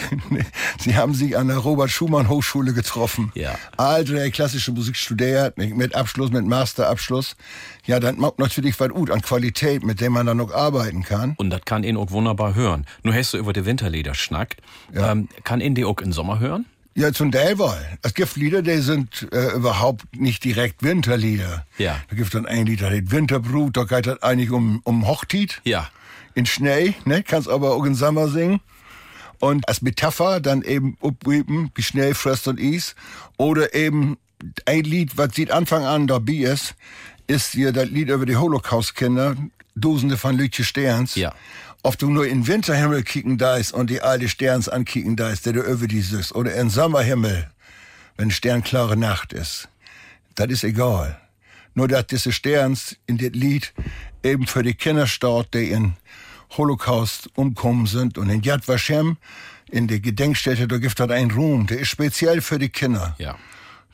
sie 0.78 0.96
haben 0.96 1.12
sich 1.12 1.36
an 1.36 1.48
der 1.48 1.58
Robert 1.58 1.90
Schumann 1.90 2.28
Hochschule 2.28 2.72
getroffen. 2.72 3.32
Ja. 3.34 3.56
Alte 3.76 4.30
klassische 4.30 4.70
Musik 4.70 4.96
studiert, 4.96 5.58
nicht? 5.58 5.76
mit 5.76 5.94
Abschluss, 5.94 6.30
mit 6.30 6.46
Masterabschluss. 6.46 7.36
Ja, 7.84 7.98
dann 7.98 8.18
macht 8.18 8.38
natürlich 8.38 8.78
was 8.78 8.90
gut 8.90 9.10
an 9.10 9.22
Qualität, 9.22 9.84
mit 9.84 10.00
dem 10.00 10.12
man 10.12 10.26
dann 10.26 10.36
noch 10.36 10.52
arbeiten 10.52 11.02
kann. 11.02 11.34
Und 11.36 11.50
das 11.50 11.62
kann 11.64 11.82
ihn 11.82 11.96
auch 11.96 12.10
wunderbar 12.12 12.54
hören. 12.54 12.86
Nur 13.02 13.14
hast 13.14 13.34
du 13.34 13.38
über 13.38 13.52
die 13.52 13.66
Winterlieder 13.66 14.14
schnackt. 14.14 14.60
Ähm, 14.94 15.28
kann 15.42 15.60
ihn 15.60 15.74
die 15.74 15.84
auch 15.84 15.98
im 16.00 16.12
Sommer 16.12 16.38
hören? 16.38 16.64
Ja, 16.97 17.12
zum 17.12 17.32
Teil 17.32 17.59
wohl. 17.59 17.76
Es 18.03 18.14
gibt 18.14 18.36
Lieder, 18.36 18.62
die 18.62 18.78
sind 18.78 19.26
äh, 19.32 19.53
überhaupt 19.57 20.05
nicht 20.16 20.45
direkt 20.45 20.82
Winterlieder. 20.82 21.66
Ja. 21.76 22.01
Da 22.09 22.16
gibt 22.16 22.32
dann 22.34 22.47
ein 22.47 22.66
Lied, 22.66 22.82
das 22.82 22.90
heißt 22.90 23.11
Winterbrut, 23.11 23.76
da 23.76 23.82
geht 23.84 24.07
das 24.07 24.22
eigentlich 24.22 24.51
um, 24.53 24.80
um 24.84 25.07
Hochtit. 25.09 25.61
Ja. 25.64 25.88
in 26.34 26.47
Schnee, 26.47 26.95
ne? 27.05 27.22
kannst 27.22 27.49
aber 27.49 27.74
auch 27.74 27.84
in 27.84 27.95
Sommer 27.95 28.28
singen. 28.28 28.61
Und 29.40 29.68
als 29.68 29.82
Metapher 29.82 30.40
dann 30.40 30.62
eben 30.62 30.97
upweepen, 31.03 31.70
wie 31.74 31.82
Schnee 31.82 32.14
frisst 32.14 32.49
und 32.49 32.59
is. 32.61 32.95
Oder 33.36 33.74
eben 33.74 34.16
ein 34.64 34.84
Lied, 34.84 35.16
was 35.16 35.34
sieht 35.34 35.51
Anfang 35.51 35.84
an 35.84 36.07
dabei 36.07 36.32
ist, 36.32 36.74
ist 37.26 37.53
hier 37.53 37.72
das 37.72 37.88
Lied 37.88 38.09
über 38.09 38.26
die 38.26 38.36
Holocaust-Kinder, 38.36 39.36
Dusende 39.74 40.16
von 40.16 40.36
Lütje 40.36 40.64
Sterns. 40.64 41.16
Ja. 41.16 41.34
Ob 41.87 41.99
du 41.99 42.09
nur 42.09 42.26
in 42.26 42.47
Winterhimmel 42.47 43.03
kicken 43.03 43.37
dast 43.37 43.74
und 43.74 43.91
die 43.91 44.01
alte 44.01 44.30
Sterns 44.30 44.70
ankicken 44.70 45.16
dast, 45.16 45.45
der 45.45 45.53
du 45.53 45.61
über 45.61 45.87
die 45.87 46.01
süß, 46.01 46.35
oder 46.35 46.55
in 46.55 46.70
Sommerhimmel, 46.70 47.51
wenn 48.16 48.30
sternklare 48.30 48.97
Nacht 48.97 49.35
ist. 49.35 49.68
Das 50.35 50.49
ist 50.49 50.64
egal. 50.64 51.20
Nur, 51.74 51.87
dass 51.87 52.07
diese 52.07 52.32
Sterns 52.32 52.97
in 53.07 53.18
das 53.18 53.32
Lied 53.32 53.74
eben 54.22 54.47
für 54.47 54.62
die 54.62 54.72
Kinder 54.72 55.07
staut, 55.07 55.53
die 55.53 55.68
in 55.68 55.93
Holocaust 56.57 57.28
umkommen 57.35 57.85
sind. 57.85 58.16
Und 58.16 58.30
in 58.30 58.43
Yad 58.43 58.66
Vashem, 58.66 59.18
in 59.70 59.87
der 59.87 60.01
Gedenkstätte, 60.01 60.66
da 60.66 60.78
gibt 60.78 60.99
es 60.99 61.11
einen 61.11 61.32
Ruhm, 61.32 61.66
der 61.66 61.80
ist 61.80 61.89
speziell 61.89 62.41
für 62.41 62.59
die 62.59 62.70
Kinder. 62.70 63.14
Ja. 63.18 63.37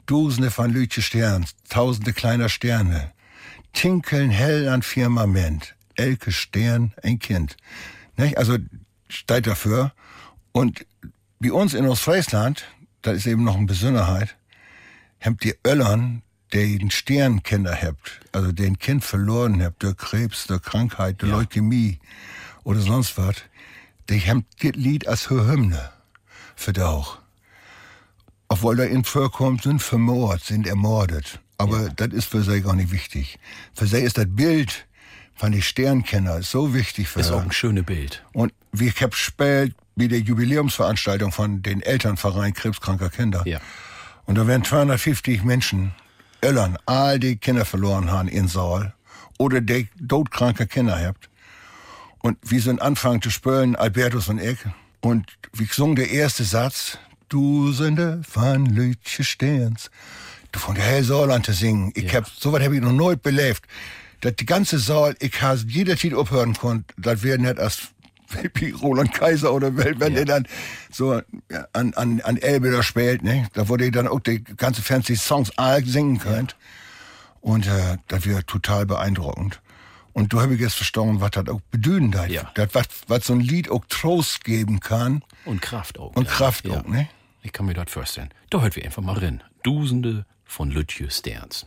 Dusende 0.07 0.53
von 0.53 0.71
Lütje 0.71 1.03
Sterns, 1.03 1.57
tausende 1.69 2.13
kleiner 2.13 2.49
Sterne, 2.49 3.11
tinkeln 3.73 4.31
hell 4.31 4.69
an 4.69 4.83
Firmament, 4.83 5.75
elke 6.01 6.33
Stern, 6.33 6.93
ein 7.03 7.19
Kind. 7.19 7.57
Nicht? 8.17 8.39
Also 8.39 8.57
steht 9.09 9.47
dafür. 9.47 9.93
Und 10.53 10.87
bei 11.39 11.53
uns 11.53 11.75
in 11.75 11.87
Ostfriesland, 11.87 12.65
das 13.03 13.19
ist 13.19 13.27
eben 13.27 13.45
noch 13.45 13.57
eine 13.57 13.67
Besonderheit, 13.67 14.37
habt 15.21 15.45
ihr 15.45 15.55
Öllern, 15.67 16.23
den 16.53 16.91
Sternkinder 16.91 17.77
habt, 17.81 18.21
also 18.33 18.51
den 18.51 18.79
Kind 18.79 19.05
verloren 19.05 19.63
habt, 19.63 19.83
durch 19.83 19.97
Krebs, 19.97 20.47
durch 20.49 20.63
Krankheit, 20.63 21.23
durch 21.23 21.31
Ja. 21.31 21.39
Leukämie 21.39 22.01
oder 22.65 22.81
sonst 22.81 23.17
was, 23.17 23.37
die 24.09 24.21
haben 24.21 24.45
das 24.61 24.73
Lied 24.75 25.07
als 25.07 25.31
Hymne 25.31 25.93
für 26.57 26.73
die 26.73 26.83
auch 26.83 27.21
obwohl 28.51 28.75
da 28.75 28.83
in 28.83 29.05
vorkommt, 29.05 29.63
sind 29.63 29.81
vermord, 29.81 30.43
sind 30.43 30.67
ermordet. 30.67 31.39
Aber 31.57 31.89
das 31.89 32.09
ist 32.09 32.25
für 32.25 32.43
sie 32.43 32.61
gar 32.63 32.75
nicht 32.75 32.91
wichtig. 32.91 33.39
Für 33.75 33.87
sie 33.87 34.01
ist 34.01 34.19
das 34.19 34.27
Bild 34.29 34.89
von 35.41 35.53
den 35.53 35.63
Sternkenner 35.63 36.43
so 36.43 36.75
wichtig 36.75 37.09
für 37.09 37.21
Ist 37.21 37.31
auch 37.31 37.43
ein 37.43 37.51
schönes 37.51 37.85
Bild. 37.87 38.23
Und 38.35 38.53
wir 38.73 38.93
hab 38.93 39.15
spät 39.15 39.73
bei 39.97 40.07
der 40.07 40.21
Jubiläumsveranstaltung 40.21 41.33
von 41.33 41.63
den 41.63 41.81
Elternverein 41.81 42.53
krebskranker 42.53 43.09
Kinder. 43.09 43.43
Ja. 43.47 43.59
Und 44.27 44.35
da 44.35 44.47
werden 44.47 44.65
250 44.65 45.43
Menschen, 45.43 45.95
Öllern, 46.45 46.77
all 46.85 47.19
die 47.19 47.37
Kinder 47.37 47.65
verloren 47.65 48.11
haben 48.11 48.29
in 48.29 48.49
Saal 48.49 48.93
oder 49.39 49.63
die 49.63 49.89
todkranke 50.07 50.67
Kinder 50.67 51.03
habt. 51.03 51.31
Und 52.19 52.37
wir 52.43 52.61
sind 52.61 52.83
anfangen 52.83 53.23
zu 53.23 53.31
spielen, 53.31 53.77
Albertus 53.77 54.29
und 54.29 54.43
ich. 54.43 54.59
Und 55.01 55.25
wir 55.55 55.69
sungen 55.73 55.97
der 55.97 56.11
erste 56.11 56.45
Satz, 56.45 56.99
Dusende 57.31 58.21
von 58.29 58.67
Lütje 58.67 59.25
Sterns. 59.25 59.91
Du 60.53 60.61
von 60.61 60.75
der 60.75 60.85
hell 60.85 61.03
Saal 61.03 61.31
an 61.31 61.43
zu 61.43 61.55
singen. 61.55 61.93
Ich 61.95 62.15
hab, 62.15 62.29
so 62.29 62.53
was 62.53 62.63
hab 62.63 62.73
ich 62.73 62.81
noch 62.83 62.93
nooit 62.93 63.23
belebt. 63.23 63.63
Dat 64.21 64.39
die 64.41 64.47
ganze 64.47 64.79
Saal, 64.79 65.17
ich 65.21 65.41
has 65.41 65.65
jeder 65.69 65.97
Titel 65.97 66.17
aufhören 66.17 66.55
konnte, 66.55 66.95
das 66.97 67.23
wäre 67.23 67.39
nicht 67.39 67.59
als 67.59 67.89
wie 68.55 68.71
Roland 68.71 69.13
Kaiser 69.13 69.53
oder 69.53 69.77
wenn, 69.77 69.99
wenn 69.99 70.13
Ja. 70.13 70.25
der 70.25 70.25
dann 70.25 70.49
so 70.91 71.15
ja, 71.51 71.67
an, 71.73 71.95
an, 71.95 72.21
an 72.21 72.37
Elbe 72.37 72.71
da 72.71 72.83
spielt, 72.83 73.23
ne? 73.23 73.49
Da 73.55 73.69
wurde 73.69 73.87
ich 73.87 73.93
dann 73.93 74.07
auch 74.07 74.21
die 74.21 74.45
ganze 74.45 74.83
fancy 74.83 75.17
Songs 75.17 75.51
all 75.59 75.85
singen 75.85 76.19
könnt. 76.19 76.55
Und 77.41 77.67
äh, 77.67 77.97
das 78.09 78.27
wäre 78.27 78.45
total 78.45 78.87
beeindruckend. 78.87 79.61
Und 80.13 80.33
du 80.33 80.41
habe 80.41 80.55
ich 80.55 80.61
jetzt 80.61 80.75
verstanden, 80.75 81.21
was 81.21 81.31
das 81.31 81.49
auch 81.49 81.61
bedeuten 81.71 82.11
darf. 82.11 82.29
Ja. 82.29 82.51
Das, 82.55 82.69
was, 82.75 82.87
was 83.07 83.27
so 83.27 83.33
ein 83.33 83.41
Lied 83.41 83.71
auch 83.71 83.85
Trost 83.89 84.45
geben 84.45 84.81
kann. 84.81 85.23
Und 85.45 85.63
Kraft 85.63 85.99
auch. 85.99 86.15
Und 86.15 86.27
ja. 86.27 86.33
Kraft 86.33 86.67
ja. 86.67 86.81
auch, 86.81 86.87
ne? 86.87 87.09
Ich 87.43 87.53
kann 87.53 87.67
mir 87.67 87.75
das 87.75 87.91
vorstellen. 87.91 88.29
Da 88.51 88.61
hört 88.61 88.77
wir 88.77 88.85
einfach 88.85 89.03
mal 89.03 89.17
rein. 89.17 89.43
Dusende 89.63 90.27
von 90.45 90.71
Lütje 90.71 91.11
Sterns. 91.11 91.67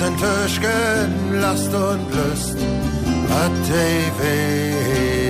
Sind 0.00 0.18
Töschken, 0.18 1.40
Last 1.40 1.74
und 1.74 2.06
Lust, 2.14 2.56
hat 3.28 3.52
die 3.68 5.29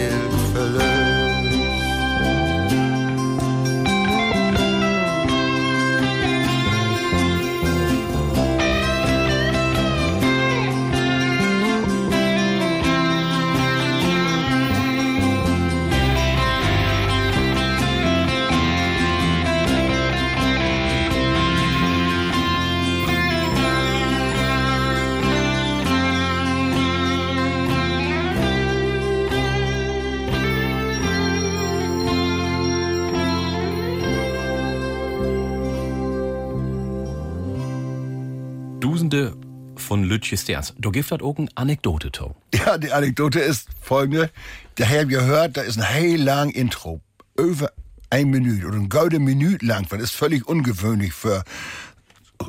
Sterns. 40.37 40.75
Du 40.79 40.91
das 40.91 41.13
auch 41.13 41.39
eine 41.39 41.49
Anekdote, 41.55 42.11
to. 42.11 42.35
Ja, 42.55 42.79
die 42.79 42.93
Anekdote 42.93 43.41
ist 43.41 43.69
folgende. 43.81 44.31
Da 44.77 44.87
haben 44.87 45.09
wir 45.09 45.19
gehört, 45.19 45.57
da 45.57 45.63
ist 45.63 45.79
ein 45.79 45.87
heel 45.87 46.23
lang 46.23 46.51
Intro. 46.51 47.01
Über 47.37 47.73
ein 48.11 48.29
Minute 48.31 48.67
oder 48.67 48.77
ein 48.77 48.89
goldene 48.89 49.25
Minute 49.25 49.65
lang. 49.65 49.87
Das 49.89 50.01
ist 50.01 50.13
völlig 50.13 50.47
ungewöhnlich 50.47 51.13
für 51.13 51.45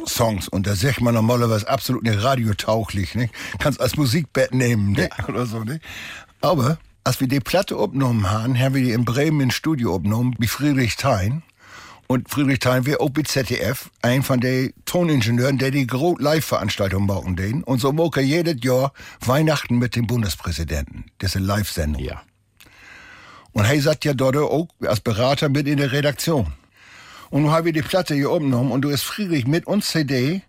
Songs. 0.06 0.48
Und 0.48 0.68
da 0.68 0.76
sagt 0.76 1.02
man 1.02 1.14
normalerweise 1.14 1.68
absolut 1.68 2.04
nicht 2.04 2.22
radiotauglich. 2.22 3.16
Nicht? 3.16 3.34
Kannst 3.60 3.80
als 3.80 3.96
Musikbett 3.96 4.54
nehmen 4.54 4.94
ne? 4.94 5.10
oder 5.28 5.46
so. 5.46 5.64
Nicht? 5.64 5.84
Aber 6.42 6.78
als 7.04 7.20
wir 7.20 7.28
die 7.28 7.40
Platte 7.40 7.78
aufgenommen 7.78 8.30
haben, 8.30 8.58
haben 8.60 8.76
wir 8.76 8.84
die 8.84 8.92
in 8.92 9.06
Bremen 9.06 9.42
im 9.42 9.52
Studio 9.52 9.96
aufgenommen, 9.96 10.36
wie 10.40 10.48
Friedrich 10.48 10.96
Thein. 10.96 11.44
Und 12.12 12.30
Friedrich 12.30 12.60
Thein 12.60 12.86
wäre 12.86 13.00
auch 13.00 13.10
bei 13.10 13.22
ZDF, 13.22 13.90
ein 14.02 14.22
von 14.22 14.42
den 14.42 14.74
Toningenieuren, 14.84 15.58
der 15.58 15.72
die 15.72 15.88
große 15.88 16.22
Live-Veranstaltung 16.22 17.06
machen 17.06 17.38
den. 17.38 17.64
Und 17.64 17.80
so 17.80 17.94
moke 17.94 18.20
jedes 18.20 18.62
Jahr 18.66 18.92
Weihnachten 19.26 19.78
mit 19.78 19.96
dem 19.96 20.08
Bundespräsidenten. 20.08 21.06
Das 21.20 21.30
ist 21.30 21.36
eine 21.38 21.46
Live-Sendung. 21.46 22.04
Ja. 22.04 22.22
Und 23.54 23.64
er 23.64 23.82
sagt 23.82 24.04
ja 24.04 24.14
dort 24.14 24.36
auch 24.36 24.68
als 24.86 25.00
Berater 25.00 25.48
mit 25.48 25.68
in 25.70 25.78
der 25.78 25.94
Redaktion. 25.94 26.48
Und 27.30 27.44
nun 27.44 27.52
haben 27.52 27.64
wir 27.64 27.72
die 27.72 27.82
Platte 27.82 28.14
hier 28.14 28.30
aufgenommen 28.30 28.74
und 28.74 28.82
du 28.82 28.90
ist 28.90 29.04
Friedrich 29.04 29.48
mit 29.48 29.66
uns 29.66 29.88
CD 29.88 30.42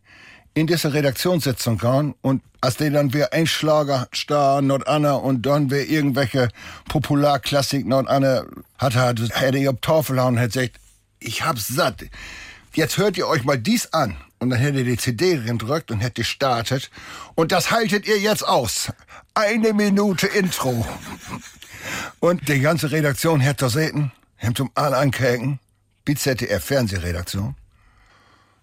in 0.55 0.67
diese 0.67 0.93
Redaktionssitzung 0.93 1.79
gegangen 1.79 2.17
und 2.23 2.43
als 2.61 2.79
der 2.79 2.91
dann 2.91 3.13
wir 3.13 3.33
ein 3.33 3.47
Schlager 3.47 4.09
star 4.13 4.63
not 4.63 4.89
Anna 4.89 5.13
und 5.13 5.47
dann 5.47 5.71
wir 5.71 5.89
irgendwelche 5.89 6.49
Popularklassik 6.89 7.87
not 7.87 8.09
Anna 8.09 8.47
hat 8.79 8.97
er 8.97 9.15
hätte 9.15 9.59
ich 9.59 9.69
auf 9.69 9.77
Tafel 9.81 10.21
hauen 10.21 10.35
und 10.35 10.41
hat 10.41 10.53
gesagt, 10.53 10.82
ich 11.25 11.45
hab's 11.45 11.69
satt. 11.69 12.05
Jetzt 12.75 12.97
hört 12.99 13.17
ihr 13.19 13.29
euch 13.29 13.45
mal 13.45 13.59
dies 13.59 13.93
an. 13.93 14.17
Und 14.39 14.51
dann 14.51 14.59
hätte 14.59 14.83
die 14.83 14.97
CD 14.97 15.37
gedrückt 15.37 15.91
und 15.91 16.01
hätte 16.01 16.23
gestartet. 16.23 16.91
Und 17.35 17.53
das 17.53 17.71
haltet 17.71 18.07
ihr 18.07 18.19
jetzt 18.19 18.47
aus. 18.47 18.93
Eine 19.35 19.73
Minute 19.73 20.27
Intro. 20.27 20.85
Und 22.19 22.49
die 22.49 22.61
ganze 22.61 22.91
Redaktion 22.91 23.41
hätte 23.41 23.67
gesehen, 23.67 24.13
haben 24.39 24.55
zum 24.55 24.71
alle 24.75 24.97
ankäken, 24.97 25.59
ZDF 26.07 26.65
Fernsehredaktion. 26.65 27.55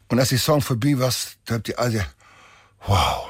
Und 0.10 0.19
als 0.19 0.30
die 0.30 0.38
Song 0.38 0.61
vorbei 0.61 0.98
war, 0.98 1.14
da 1.45 1.56
habt 1.56 1.69
ihr 1.69 1.80
alle, 1.80 2.06
wow. 2.86 3.27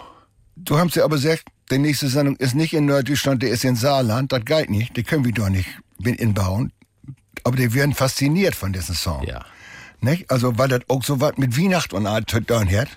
Du 0.55 0.77
haben 0.77 0.89
sie 0.89 1.01
aber 1.01 1.17
gesagt, 1.17 1.45
die 1.71 1.77
nächste 1.77 2.07
Sendung 2.07 2.35
ist 2.37 2.55
nicht 2.55 2.73
in 2.73 2.85
Norddeutschland, 2.85 3.43
die 3.43 3.47
ist 3.47 3.63
in 3.63 3.75
Saarland, 3.75 4.31
das 4.31 4.43
geht 4.45 4.69
nicht, 4.69 4.97
die 4.97 5.03
können 5.03 5.23
wir 5.23 5.33
doch 5.33 5.49
nicht 5.49 5.69
inbauen. 5.99 6.71
Aber 7.43 7.57
die 7.57 7.73
werden 7.73 7.93
fasziniert 7.93 8.55
von 8.55 8.73
diesem 8.73 8.95
Song. 8.95 9.23
Ja. 9.23 9.45
Nicht? 10.01 10.29
Also, 10.31 10.57
weil 10.57 10.69
das 10.69 10.81
auch 10.87 11.03
so 11.03 11.19
was 11.19 11.37
mit 11.37 11.57
Weihnacht 11.57 11.93
und 11.93 12.05
Art 12.05 12.33
dann 12.47 12.69
hat. 12.69 12.89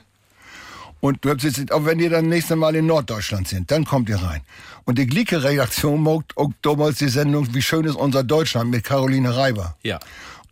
Und 1.01 1.25
du 1.25 1.31
habt 1.31 1.43
jetzt, 1.43 1.73
auch 1.73 1.85
wenn 1.85 1.99
ihr 1.99 2.11
dann 2.11 2.29
nächste 2.29 2.55
Mal 2.55 2.77
in 2.77 2.87
Norddeutschland 2.87 3.49
sind, 3.49 3.73
dann 3.73 3.85
kommt 3.85 4.09
ihr 4.09 4.23
rein. 4.23 4.41
Und 4.85 4.99
die 4.99 5.07
gleiche 5.07 5.43
Redaktion 5.43 6.01
mogt 6.01 6.37
auch 6.37 6.51
damals 6.63 6.99
die 6.99 7.09
Sendung 7.09 7.53
Wie 7.55 7.63
schön 7.63 7.85
ist 7.85 7.97
unser 7.97 8.23
Deutschland 8.23 8.71
mit 8.71 8.85
Caroline 8.85 9.37
Reiber. 9.37 9.77
Ja. 9.83 9.99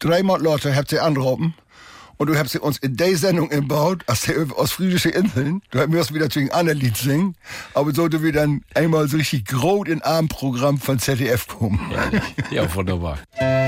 Dreimal 0.00 0.42
Leute 0.42 0.74
habt 0.74 0.90
ihr 0.90 1.04
angerufen 1.04 1.54
und 2.16 2.26
du 2.26 2.36
hast 2.36 2.50
sie 2.50 2.58
uns 2.58 2.78
in 2.78 2.96
der 2.96 3.16
Sendung 3.16 3.48
gebaut, 3.48 4.02
aus 4.08 4.22
der 4.22 4.44
aus 4.56 4.72
Friedische 4.72 5.10
Inseln. 5.10 5.62
Du 5.70 5.78
wirst 5.92 6.12
wieder 6.12 6.28
zwingen 6.28 6.50
anderen 6.50 6.80
Lied 6.80 6.96
singen, 6.96 7.36
aber 7.72 7.94
sollte 7.94 8.22
wir 8.22 8.32
dann 8.32 8.62
einmal 8.74 9.06
so 9.08 9.18
richtig 9.18 9.44
groß 9.46 9.86
in 9.86 10.02
Abendprogramm 10.02 10.78
von 10.78 10.98
ZDF 10.98 11.46
kommen. 11.46 11.80
Ja, 12.50 12.74
wunderbar. 12.74 13.18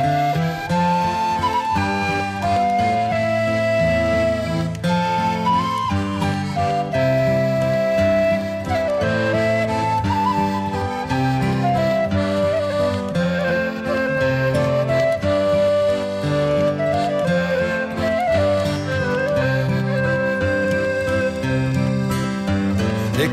Ich 23.24 23.30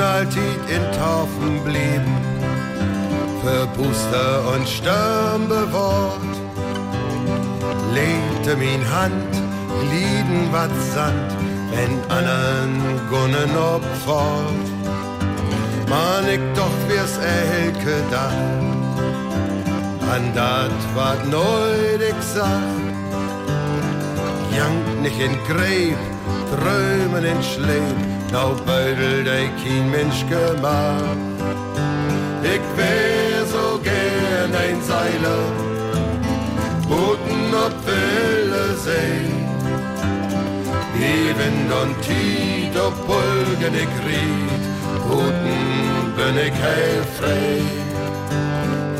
alltid 0.00 0.60
in 0.68 0.84
Taufen 0.96 1.64
blieben, 1.64 2.16
für 3.42 3.66
Booster 3.76 4.54
und 4.54 4.68
Sturm 4.68 5.48
bewahrt. 5.48 6.36
Legte 7.92 8.56
min 8.56 8.82
Hand 8.88 9.32
glieden 9.80 10.52
wat 10.52 10.70
Sand, 10.94 11.32
wenn 11.72 11.94
anderen 12.08 13.00
gunnen 13.10 13.50
opfort. 13.56 14.66
Man 15.88 16.24
ik 16.28 16.42
doch 16.54 16.78
wirs 16.88 17.16
elke 17.18 17.96
Dach, 18.12 18.42
an 20.14 20.24
dat 20.34 20.80
wat 20.94 21.20
ik 22.10 22.20
zag. 22.34 22.78
Jank 24.56 25.02
nicht 25.02 25.18
in 25.18 25.36
Gräb, 25.48 26.11
Träumen 26.50 27.24
in 27.24 27.42
Schleeb, 27.42 27.98
nou 28.30 28.54
beudel 28.66 29.24
de 29.24 29.48
kein 29.62 29.90
Mensch 29.90 30.24
gemacht. 30.28 31.16
Ich 32.42 32.66
wär 32.76 33.46
so 33.46 33.78
gern 33.82 34.52
ein 34.54 34.80
Seiler, 34.82 35.46
Booten 36.88 37.54
ob 37.64 37.74
Wille 37.86 38.76
See. 38.76 39.42
Die 40.94 41.34
Wind 41.38 41.70
und 41.82 41.94
Tiet 42.02 42.76
ob 42.76 42.94
Pulgen 43.06 43.74
ich 43.74 43.94
riet, 44.06 44.64
Booten 45.08 46.12
bin 46.16 46.36
ich 46.46 46.52
heil 46.52 47.02
frei. 47.18 47.62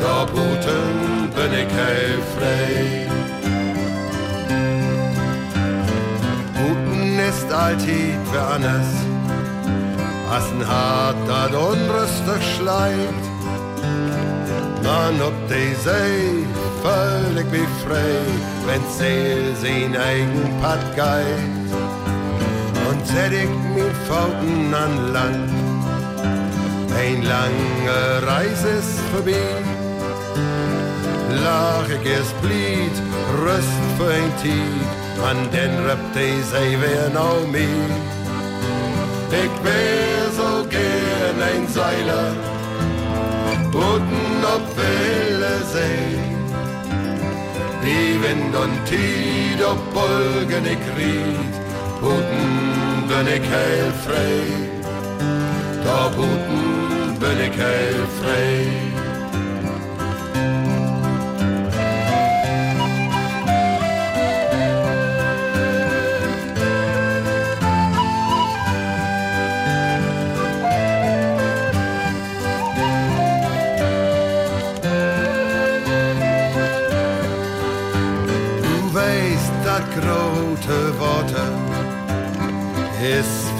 Da 0.01 0.25
Booten 0.25 1.29
bin 1.35 1.53
ich 1.53 1.73
heil 1.73 2.19
frei. 2.35 3.03
Ist 7.35 7.51
alltid 7.51 8.19
wer 8.31 8.47
anders, 8.55 8.91
als 10.31 10.45
ein 10.51 10.67
hart 10.67 11.15
dat 11.27 11.53
unrüstig 11.53 12.43
schleit. 12.55 13.23
Man 14.83 15.21
ob 15.21 15.33
die 15.47 15.73
See 15.83 16.45
völlig 16.83 17.47
wie 17.51 17.67
frei, 17.83 18.15
wenn 18.67 18.83
Seel 18.97 19.55
sein 19.61 19.95
eigen 19.95 20.45
Pad 20.61 20.83
geht. 20.95 21.71
Und 22.89 23.07
sättigt 23.07 23.57
mit 23.75 23.95
Pfoten 24.05 24.73
an 24.73 25.13
Land. 25.13 25.49
Ein 26.99 27.21
lange 27.23 28.27
Reise 28.27 28.69
ist 28.81 28.99
vorbei. 29.11 29.55
Lachiges 31.43 32.29
Blied, 32.41 32.95
Rüst 33.41 33.83
für 33.97 34.11
ein 34.19 34.31
Tiet, 34.41 35.02
an 35.21 35.49
den 35.51 35.71
die 36.15 36.41
See 36.41 36.77
wär 36.81 37.09
noch 37.09 37.45
mir. 37.47 37.89
Ich 39.43 39.55
wär 39.65 40.23
so 40.39 40.67
gern 40.69 41.37
ein 41.51 41.67
Seiler, 41.67 42.31
Booten 43.71 44.43
ob 44.55 44.65
Wille 44.77 45.57
See. 45.73 46.19
Die 47.83 48.21
Wind 48.23 48.55
und 48.55 48.85
Tiet 48.85 49.61
ob 49.65 49.79
Bolgen 49.93 50.65
ich 50.65 50.85
riet, 50.97 51.53
Booten 51.99 53.07
bin 53.09 53.27
ich 53.27 53.49
heil 53.55 53.91
frei. 54.05 54.73
Da 55.83 56.07
Booten 56.15 57.19
bin 57.19 57.37
ich 57.47 57.57
heil 57.59 58.07
frei. 58.19 58.92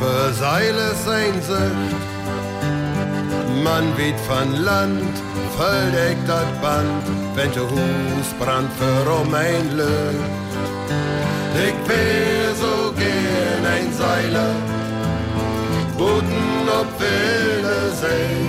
Für 0.03 0.33
Seile 0.33 0.87
sein 1.05 1.35
Sicht. 1.49 2.01
Man 3.63 3.85
weht 3.97 4.19
von 4.29 4.49
Land, 4.69 5.15
verdeckt 5.57 6.27
dat 6.27 6.51
Band, 6.61 7.05
wenn 7.35 7.51
der 7.57 7.67
Hus 7.73 8.27
brand 8.39 8.69
für 8.79 9.01
ein 9.45 9.65
Lüft. 9.79 10.51
Ich 11.67 11.79
wär 11.89 12.49
so 12.63 12.75
gern 13.03 13.63
ein 13.75 13.89
Seiler, 14.01 14.53
Booten 15.97 16.65
ob 16.79 16.89
wilde 17.01 17.79
See. 18.01 18.41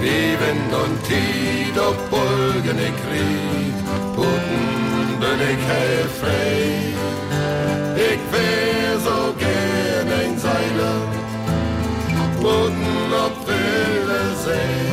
Wie 0.00 0.30
Wind 0.42 0.72
und 0.84 0.96
Tiet 1.08 1.76
ob 1.88 1.98
Bulgen 2.10 2.78
ich 2.88 3.00
riet, 3.10 3.78
Booten 4.16 4.66
bin 5.22 5.40
ich 5.52 5.62
heil 5.70 6.04
frei. 6.20 6.62
Ich 8.10 8.22
wär 8.32 8.98
so 9.06 9.34
gern 9.38 9.61
ein 10.42 10.50
Seiler, 10.50 11.00
Booten 12.40 13.12
ob 13.12 13.46
wilde 13.46 14.36
See. 14.44 14.92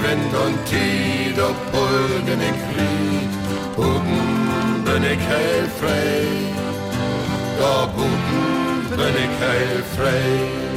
Wind 0.00 0.34
und 0.46 0.58
Tiet 0.66 1.38
ob 1.38 1.72
Bulgen 1.72 2.40
ich 2.40 2.60
riet, 2.76 3.32
Booten 3.76 4.84
bin 4.84 5.02
ich 5.02 5.20
heil 5.28 5.68
frei. 5.80 6.26
Da 7.58 7.86
Booten 7.86 8.96
bin 8.96 9.14
ich 9.24 9.40
heil 9.40 9.82
frei. 9.96 10.68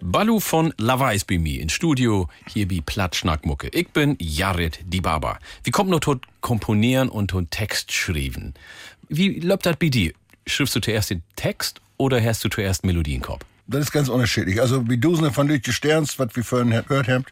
Balu 0.00 0.40
von 0.40 0.72
Lawais 0.78 1.24
bei 1.24 1.38
mir 1.38 1.60
in 1.60 1.68
Studio, 1.68 2.28
hier 2.46 2.66
bei 2.66 2.80
Platschnackmucke. 2.84 3.68
Ich 3.72 3.88
bin 3.88 4.16
Jared 4.18 4.80
die 4.84 5.00
Baba. 5.00 5.38
Wie 5.64 5.70
kommt 5.70 5.90
nur 5.90 6.00
tot 6.00 6.24
komponieren 6.40 7.08
und 7.08 7.28
tot 7.28 7.50
Text 7.50 7.92
schreiben? 7.92 8.54
Wie 9.08 9.40
läuft 9.40 9.66
das 9.66 9.76
bei 9.76 9.88
dir? 9.88 10.12
Schriftst 10.48 10.76
du 10.76 10.80
zuerst 10.80 11.10
den 11.10 11.22
Text 11.36 11.80
oder 11.96 12.22
hast 12.22 12.44
du 12.44 12.48
zuerst 12.48 12.84
Melodie 12.84 13.14
im 13.16 13.22
Kopf? 13.22 13.44
Das 13.66 13.82
ist 13.82 13.92
ganz 13.92 14.08
unterschiedlich. 14.08 14.60
Also 14.60 14.88
wie 14.88 14.96
du 14.96 15.14
von 15.30 15.46
Lütje 15.46 15.72
Sterns, 15.72 16.18
was 16.18 16.34
wir 16.34 16.42
vorhin 16.42 16.70
gehört 16.70 17.08
haben, 17.08 17.24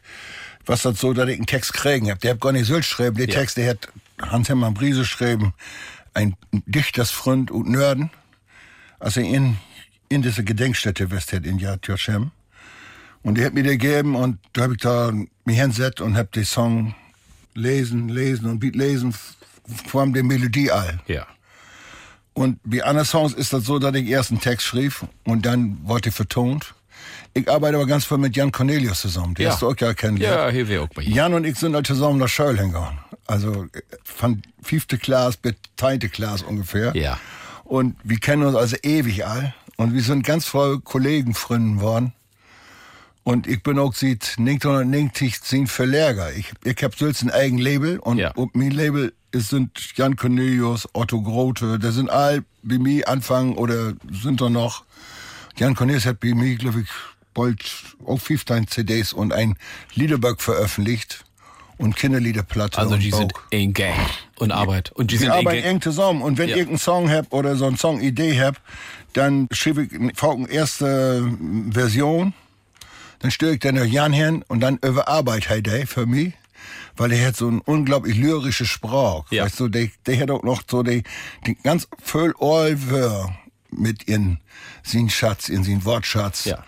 was 0.65 0.83
das 0.83 0.99
so, 0.99 1.13
dass 1.13 1.27
ich 1.29 1.37
einen 1.37 1.47
Text 1.47 1.73
kriegen 1.73 2.11
hab. 2.11 2.19
Der 2.19 2.31
hat 2.31 2.41
gar 2.41 2.51
nicht 2.51 2.67
so 2.67 2.75
geschrieben. 2.75 3.15
Der 3.15 3.27
Ja. 3.27 3.33
Text, 3.33 3.57
der 3.57 3.71
hat 3.71 3.87
Hans-Hermann 4.21 4.73
Briese 4.73 4.99
geschrieben, 4.99 5.53
ein 6.13 6.35
Dichtersfreund 6.51 7.49
und 7.49 7.69
Nörden. 7.69 8.11
Also 8.99 9.19
in, 9.21 9.57
in 10.09 10.21
diese 10.21 10.43
Gedenkstätte 10.43 11.09
Westhead 11.11 11.45
in 11.45 11.57
Yad 11.59 11.87
Yoshem. 11.87 12.31
Und 13.23 13.37
die 13.37 13.45
hat 13.45 13.53
mir 13.53 13.63
die 13.63 13.69
gegeben 13.69 14.15
und 14.15 14.37
da 14.53 14.63
hab 14.63 14.71
ich 14.71 14.77
da 14.77 15.11
mich 15.11 15.59
hinsetzt 15.59 16.01
und 16.01 16.15
hab 16.15 16.31
den 16.31 16.45
Song 16.45 16.95
lesen, 17.55 18.09
lesen 18.09 18.45
und 18.45 18.59
beat 18.59 18.75
lesen, 18.75 19.13
vor 19.87 20.01
allem 20.01 20.13
die 20.13 20.23
Melodie 20.23 20.71
all. 20.71 20.99
Ja. 21.07 21.25
Und 22.37 22.59
wie 22.63 22.83
andere 22.83 23.03
Songs 23.03 23.33
ist 23.33 23.51
das 23.51 23.63
so, 23.65 23.79
dass 23.79 23.95
ich 23.95 24.07
erst 24.07 24.29
einen 24.29 24.39
Text 24.39 24.67
schrieb 24.67 24.93
und 25.23 25.47
dann 25.47 25.79
wurde 25.83 26.11
vertont. 26.11 26.75
Ich 27.33 27.49
arbeite 27.49 27.75
aber 27.77 27.87
ganz 27.87 28.05
viel 28.05 28.19
mit 28.19 28.35
Jan 28.35 28.51
Cornelius 28.51 29.01
zusammen. 29.01 29.33
Den 29.33 29.45
Ja. 29.45 29.51
hast 29.53 29.63
du 29.63 29.67
auch 29.69 29.75
ja 29.79 29.93
kennengelernt. 29.95 30.37
Ja, 30.45 30.49
hier 30.51 30.67
wäre 30.67 30.83
auch 30.83 30.87
bei 30.89 31.03
dir. 31.03 31.09
Jan 31.15 31.33
und 31.33 31.45
ich 31.45 31.57
sind 31.57 31.73
halt 31.73 31.87
zusammen 31.87 32.19
nach 32.19 32.27
Schöll 32.27 32.55
hingegangen. 32.59 32.99
Also 33.25 33.65
von 34.03 34.43
fünfte 34.61 34.99
Klasse 34.99 35.39
bis 35.41 35.55
teinte 35.77 36.09
Klasse 36.09 36.45
ungefähr. 36.45 36.95
Ja. 36.95 37.19
Und 37.63 37.95
wir 38.03 38.19
kennen 38.19 38.43
uns 38.43 38.55
also 38.55 38.75
ewig 38.83 39.25
all. 39.25 39.55
Und 39.77 39.95
wir 39.95 40.03
sind 40.03 40.23
ganz 40.23 40.45
voll 40.45 40.79
Kollegen, 40.79 41.33
Freunden 41.33 41.81
worden. 41.81 42.13
Und 43.23 43.47
ich 43.47 43.63
bin 43.63 43.79
auch 43.79 43.93
seit 43.95 44.35
1990 44.37 45.41
zehn 45.41 45.65
Verleger. 45.65 46.31
Ich, 46.33 46.51
ich 46.63 46.83
hab 46.83 46.95
selbst 46.95 47.23
ein 47.23 47.31
eigen 47.31 47.57
Label 47.57 47.97
und, 47.99 48.19
Ja. 48.19 48.31
und 48.31 48.55
mein 48.55 48.71
Label 48.71 49.13
ist, 49.31 49.49
sind 49.49 49.71
Jan 49.95 50.15
Cornelius, 50.15 50.87
Otto 50.93 51.21
Grote, 51.21 51.79
das 51.79 51.95
sind 51.95 52.09
all 52.09 52.43
bei 52.63 52.77
mir 52.77 53.07
Anfang 53.07 53.55
oder 53.55 53.93
sind 54.11 54.41
da 54.41 54.49
noch. 54.49 54.83
Jan 55.57 55.75
Cornelius 55.75 56.05
hat 56.05 56.19
bei 56.19 56.33
mir, 56.33 56.55
glaube 56.55 56.81
ich, 56.81 56.87
bald 57.33 57.59
auch 58.05 58.19
15 58.19 58.67
CDs 58.67 59.13
und 59.13 59.33
ein 59.33 59.57
Liederberg 59.93 60.41
veröffentlicht 60.41 61.23
und 61.77 61.95
Kinderliederplatte. 61.95 62.79
Also 62.79 62.95
und 62.95 63.03
die 63.03 63.11
sind 63.11 63.35
auch. 63.35 63.41
ein 63.53 63.73
Gang 63.73 63.95
und 64.37 64.51
Arbeit. 64.51 64.91
Und 64.93 65.11
die 65.11 65.15
Wir 65.15 65.19
sind 65.27 65.31
arbeiten 65.31 65.63
eng 65.63 65.81
zusammen. 65.81 66.21
Und 66.21 66.37
wenn 66.37 66.49
Ja. 66.49 66.57
ich 66.57 66.67
einen 66.67 66.77
Song 66.79 67.09
hab 67.09 67.31
oder 67.33 67.55
so 67.55 67.65
eine 67.65 67.77
Songidee 67.77 68.39
hab, 68.39 68.59
dann 69.13 69.47
schreibe 69.51 69.83
ich 69.83 69.93
eine 69.93 70.49
erste 70.49 71.21
mm, 71.21 71.71
Version. 71.71 72.33
Dann 73.19 73.31
stelle 73.31 73.53
ich 73.53 73.59
dann 73.59 73.75
noch 73.75 73.85
Jan 73.85 74.13
hin 74.13 74.43
und 74.47 74.59
dann 74.59 74.77
überarbeite 74.77 75.55
ich 75.57 75.63
die 75.63 75.85
für 75.85 76.05
mich. 76.05 76.33
Weil 76.97 77.13
er 77.13 77.27
hat 77.27 77.35
so 77.35 77.47
ein 77.49 77.61
unglaublich 77.61 78.17
lyrische 78.17 78.65
Sprache. 78.65 79.23
Ja. 79.35 79.45
Weißt 79.45 79.59
du, 79.59 79.67
der, 79.67 79.89
der 80.05 80.19
hat 80.19 80.31
auch 80.31 80.43
noch 80.43 80.61
so 80.69 80.83
die, 80.83 81.03
die 81.45 81.55
ganz 81.55 81.87
voll 82.03 82.33
Allwör 82.39 83.37
mit 83.71 84.03
in 84.03 84.39
seinen 84.83 85.09
Schatz, 85.09 85.49
in 85.49 85.63
seinen 85.63 85.85
Wortschatz. 85.85 86.45
Ja. 86.45 86.63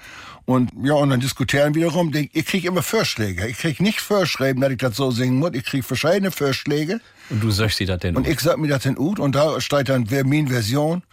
Und 0.46 0.72
ja, 0.82 0.94
und 0.94 1.12
dann 1.12 1.20
diskutieren 1.20 1.76
wiederum. 1.76 2.12
Ich 2.14 2.46
krieg 2.48 2.66
immer 2.66 2.82
Vorschläge. 2.82 3.48
Ich 3.48 3.60
krieg 3.60 3.80
nicht 3.80 4.02
Vorschreiben, 4.02 4.62
dass 4.62 4.72
ich 4.72 4.80
das 4.80 4.96
so 4.96 5.12
singen 5.12 5.38
muss. 5.38 5.52
Ich 5.54 5.64
krieg 5.64 5.86
verschiedene 5.86 6.32
Vorschläge. 6.32 7.02
Und 7.30 7.44
du 7.44 7.52
sagst 7.52 7.80
dir 7.80 7.86
das 7.86 8.00
denn 8.00 8.16
Und 8.16 8.28
ich 8.28 8.40
sag 8.40 8.58
mir 8.58 8.68
das 8.68 8.86
in 8.86 8.98
Ut 8.98 9.20
und 9.20 9.36
da 9.36 9.62
steht 9.62 9.90
dann 9.90 10.10
wer 10.10 10.26
min 10.26 10.48
Version 10.48 11.04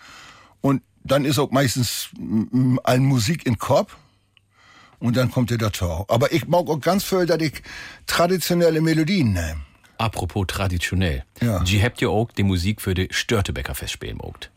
und 0.62 0.80
dann 1.04 1.26
ist 1.26 1.38
auch 1.38 1.50
meistens 1.50 2.08
ein 2.84 3.04
Musik 3.04 3.46
in 3.46 3.58
Kopf 3.58 3.96
und 4.98 5.16
dann 5.16 5.30
kommt 5.30 5.50
der 5.50 5.58
dazu. 5.58 6.04
Aber 6.08 6.32
ich 6.32 6.46
mag 6.46 6.68
auch 6.68 6.80
ganz 6.80 7.04
viel, 7.04 7.26
dass 7.26 7.40
ich 7.40 7.62
traditionelle 8.06 8.80
Melodien 8.80 9.32
nehme. 9.32 9.60
Apropos 9.98 10.46
traditionell. 10.48 11.24
Ja. 11.40 11.60
Die 11.60 11.82
habt 11.82 12.00
ja 12.00 12.08
auch 12.08 12.30
die 12.32 12.42
Musik 12.42 12.82
für 12.82 12.94
die 12.94 13.08
Störtebecker 13.10 13.74
Festspielen 13.74 14.18
gemacht. 14.18 14.50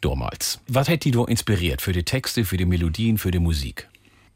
Damals. 0.00 0.60
Was 0.68 0.88
hat 0.88 1.04
die 1.04 1.10
da 1.10 1.24
inspiriert 1.24 1.82
für 1.82 1.92
die 1.92 2.04
Texte, 2.04 2.44
für 2.44 2.56
die 2.56 2.66
Melodien, 2.66 3.18
für 3.18 3.30
die 3.30 3.38
Musik? 3.38 3.88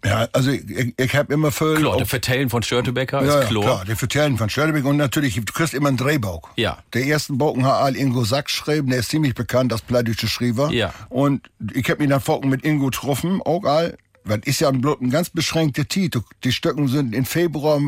Ja, 0.04 0.28
also 0.32 0.50
ich, 0.50 0.68
ich, 0.70 0.94
ich 0.96 1.14
habe 1.14 1.32
immer 1.34 1.52
viel... 1.52 1.74
Klar, 1.74 1.98
der 1.98 2.06
Vertellen 2.06 2.48
von 2.48 2.62
Störtebecker 2.62 3.22
ja, 3.22 3.28
ist 3.28 3.34
ja, 3.34 3.48
klar. 3.48 3.62
klar, 3.62 3.84
die 3.84 3.94
vertellen 3.94 4.38
von 4.38 4.48
Störtebeck 4.48 4.84
und 4.86 4.96
natürlich, 4.96 5.34
du 5.34 5.52
kriegst 5.52 5.74
immer 5.74 5.88
einen 5.88 5.98
Drehbauch. 5.98 6.48
Ja. 6.56 6.78
Der 6.94 7.04
ersten 7.06 7.36
Bogen 7.36 7.66
hat 7.66 7.82
all 7.82 7.96
Ingo 7.96 8.24
Sack 8.24 8.46
geschrieben, 8.46 8.88
der 8.88 9.00
ist 9.00 9.10
ziemlich 9.10 9.34
bekannt 9.34 9.72
als 9.72 9.82
plattdeutsche 9.82 10.28
Schriever. 10.28 10.70
Ja. 10.70 10.94
Und 11.10 11.50
ich 11.74 11.88
hab 11.90 11.98
mich 11.98 12.08
dann 12.08 12.20
vorhin 12.20 12.48
mit 12.48 12.64
Ingo 12.64 12.86
getroffen, 12.86 13.42
auch 13.42 13.64
all. 13.64 13.98
Das 14.24 14.40
ist 14.44 14.60
ja 14.60 14.70
bloß 14.70 15.00
ein 15.00 15.10
ganz 15.10 15.30
beschränkter 15.30 15.86
Titel. 15.86 16.22
Die 16.44 16.52
Stücken 16.52 16.88
sind 16.88 17.14
in 17.14 17.24
Februar, 17.24 17.80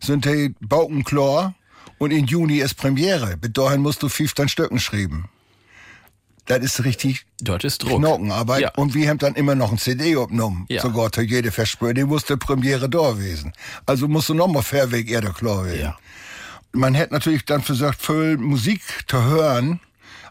sind 0.00 0.24
die 0.24 0.54
Bauken 0.60 1.04
klar 1.04 1.54
und 1.98 2.10
in 2.10 2.26
Juni 2.26 2.58
ist 2.58 2.74
Premiere. 2.74 3.36
Bis 3.36 3.52
dahin 3.52 3.82
musst 3.82 4.02
du 4.02 4.08
15 4.08 4.48
Stücken 4.48 4.78
schreiben. 4.78 5.28
Das 6.46 6.60
ist 6.60 6.84
richtig 6.84 7.26
Dort 7.40 7.64
ist 7.64 7.82
Druck. 7.82 7.98
Knochenarbeit. 7.98 8.60
Ja. 8.60 8.70
Und 8.76 8.94
wir 8.94 9.08
haben 9.08 9.18
dann 9.18 9.34
immer 9.34 9.54
noch 9.54 9.72
ein 9.72 9.78
CD 9.78 10.16
aufgenommen. 10.16 10.64
Ja. 10.68 10.80
Sogar 10.80 11.10
zu 11.10 11.22
jede 11.22 11.50
Festspiel. 11.50 11.92
Die 11.92 12.04
musste 12.04 12.36
Premiere 12.36 12.88
da 12.88 13.10
gewesen. 13.12 13.52
Also 13.84 14.06
musste 14.06 14.34
noch 14.34 14.46
mal 14.46 14.62
Fairweg 14.62 15.10
eher 15.10 15.22
klar 15.32 15.64
werden. 15.64 15.80
Ja. 15.80 15.98
Man 16.72 16.94
hätte 16.94 17.14
natürlich 17.14 17.44
dann 17.44 17.62
versucht, 17.62 18.00
viel 18.00 18.36
Musik 18.36 18.80
zu 19.08 19.22
hören. 19.22 19.80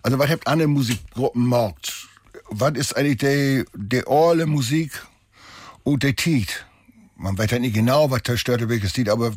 Also 0.04 0.18
was 0.18 0.30
habt 0.30 0.48
andere 0.48 0.70
Musikgruppen 0.70 1.44
gemacht? 1.44 2.08
Was 2.50 2.74
ist 2.76 2.96
eigentlich 2.96 3.18
die, 3.18 3.66
die 3.74 4.08
alle 4.08 4.46
Musik 4.46 4.92
und 5.86 6.04
der 6.04 6.16
Tiet? 6.16 6.66
Man 7.16 7.38
weiß 7.38 7.52
ja 7.52 7.60
nicht 7.60 7.74
genau, 7.74 8.12
was 8.12 8.24
der 8.24 8.36
Störtebeck 8.36 8.84
ist, 8.84 8.94
Tiet, 8.94 9.08
aber 9.08 9.32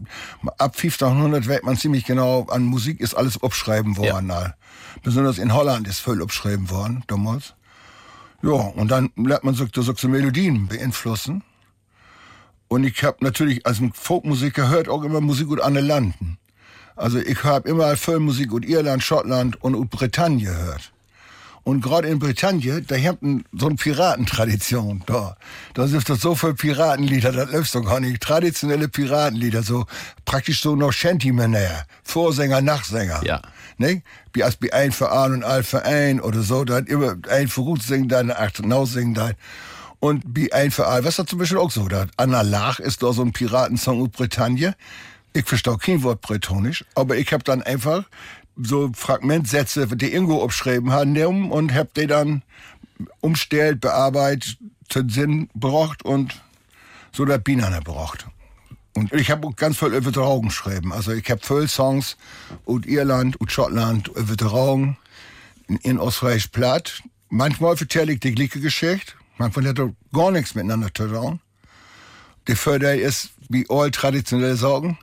ab 0.59 0.75
1500 0.77 1.47
weiß 1.47 1.63
man 1.63 1.77
ziemlich 1.77 2.05
genau, 2.05 2.47
an 2.49 2.65
Musik 2.65 2.99
ist 2.99 3.15
alles 3.15 3.41
abschreiben 3.41 3.97
worden. 3.97 4.31
Ja. 4.31 4.55
Besonders 5.05 5.39
in 5.39 5.55
Holland 5.55 5.87
ist 5.87 6.01
viel 6.01 6.21
abschreiben 6.21 6.71
worden, 6.71 7.05
damals. 7.07 7.55
Ja, 8.43 8.51
und 8.51 8.91
dann 8.91 9.11
lernt 9.17 9.45
man 9.45 9.55
sich 9.55 9.69
so, 9.73 9.83
so 9.83 10.09
Melodien 10.09 10.67
beeinflussen. 10.67 11.45
Und 12.67 12.85
ich 12.85 13.03
habe 13.05 13.19
natürlich 13.21 13.65
als 13.65 13.81
Folkmusiker 13.93 14.69
hört 14.69 14.89
auch 14.89 15.05
immer 15.05 15.21
Musik 15.21 15.49
aus 15.51 15.61
anderen 15.61 15.87
Landen. 15.87 16.39
Also 16.97 17.19
ich 17.19 17.45
habe 17.45 17.69
immer 17.69 17.97
viel 17.97 18.19
Musik 18.19 18.53
aus 18.53 18.63
Irland, 18.65 19.05
Schottland 19.05 19.63
und 19.63 19.77
aus 19.77 19.87
Britannien 19.89 20.47
gehört. 20.47 20.93
Und 21.69 21.83
gerade 21.83 22.09
in 22.09 22.19
Britannien, 22.19 22.83
da 22.89 22.97
haben 22.97 23.45
so 23.53 23.67
eine 23.67 23.75
Piratentradition. 23.75 25.03
Da, 25.05 25.37
da 25.75 25.87
sind 25.87 26.09
das 26.09 26.23
so 26.23 26.35
viele 26.35 26.55
Piratenlieder, 26.55 27.31
das 27.31 27.53
läuft 27.53 27.75
doch 27.75 27.85
gar 27.85 28.01
nicht. 28.01 28.23
Traditionelle 28.23 28.89
Piratenlieder, 28.89 29.63
so 29.63 29.85
praktisch 30.25 30.63
so 30.63 30.77
noch 30.77 30.95
Shanty-Männer, 30.95 31.85
Vorsänger, 32.05 32.63
Nachsänger. 32.63 33.21
Ja. 33.23 33.43
Ne? 33.77 34.01
Wie 34.33 34.45
als 34.45 34.57
bei 34.57 34.73
ein 34.73 34.93
Verein 34.93 35.35
und 35.35 35.45
all 35.45 35.63
Verein 35.63 36.23
oder 36.23 36.41
so, 36.41 36.65
da 36.65 36.77
hat 36.77 36.89
immer 36.89 37.17
ein 37.29 37.49
Verrut 37.49 37.83
singen 37.83 38.09
dann, 38.09 38.31
acht 38.31 38.61
und 38.61 38.87
singen 38.87 39.13
dann. 39.13 39.35
Und 40.01 40.25
wie 40.27 40.51
ein 40.55 40.71
Verein, 40.71 41.05
was 41.05 41.19
ist 41.19 41.29
zum 41.29 41.39
Beispiel 41.39 41.59
auch 41.59 41.71
so, 41.71 41.87
da 41.87 42.07
Anna 42.17 42.41
Lach 42.41 42.81
ist 42.81 43.03
da 43.03 43.13
so 43.13 43.21
ein 43.21 43.35
Piratensong 43.35 44.01
aus 44.01 44.09
Britannien. 44.09 44.75
Ich 45.35 45.45
verstehe 45.45 45.77
kein 45.77 46.03
Wort 46.03 46.23
bretonisch, 46.23 46.87
aber 46.95 47.19
ich 47.19 47.31
habe 47.31 47.45
dann 47.45 47.63
einfach 47.63 48.05
so 48.61 48.91
Fragmentsätze, 48.95 49.87
die 49.87 50.13
Ingo 50.13 50.43
abschreiben 50.43 50.93
hat, 50.93 51.09
nehmen 51.09 51.51
und 51.51 51.73
hab 51.75 51.95
die 51.95 52.07
dann 52.07 52.43
umstellt, 53.21 53.81
bearbeitet, 53.81 54.59
zum 54.89 55.09
Sinn 55.11 55.49
gebracht 55.53 56.05
und 56.05 56.41
so 57.13 57.25
der 57.25 57.39
Bienen 57.39 57.73
gebracht. 57.73 58.27
Und 58.95 59.13
ich 59.13 59.31
habe 59.31 59.53
ganz 59.55 59.79
viel 59.79 59.95
über 59.95 60.11
Draugen 60.11 60.49
geschrieben. 60.49 60.93
Also 60.93 61.13
ich 61.13 61.31
habe 61.31 61.41
viel 61.41 61.69
Songs 61.69 62.17
aus 62.67 62.81
Irland, 62.85 63.41
aus 63.41 63.53
Schottland, 63.53 64.09
über 64.09 64.35
Draugen, 64.35 64.97
in, 65.69 65.77
in 65.77 65.99
Österreich 65.99 66.51
platt. 66.51 67.03
Manchmal 67.29 67.77
erzähle 67.79 68.15
ich 68.15 68.21
die 68.21 68.35
gleiche 68.35 68.61
Geschichte. 68.61 69.13
Manchmal 69.37 69.69
hat 69.69 69.79
er 69.79 69.95
gar 70.13 70.33
nichts 70.33 70.55
miteinander 70.55 70.93
zu 70.93 71.07
tun. 71.07 71.41
Die 72.49 72.57
Förder 72.57 72.97
ist, 72.97 73.31
wie 73.49 73.67
all 73.69 73.91
traditionelle 73.91 74.57
Sorgen, 74.57 74.99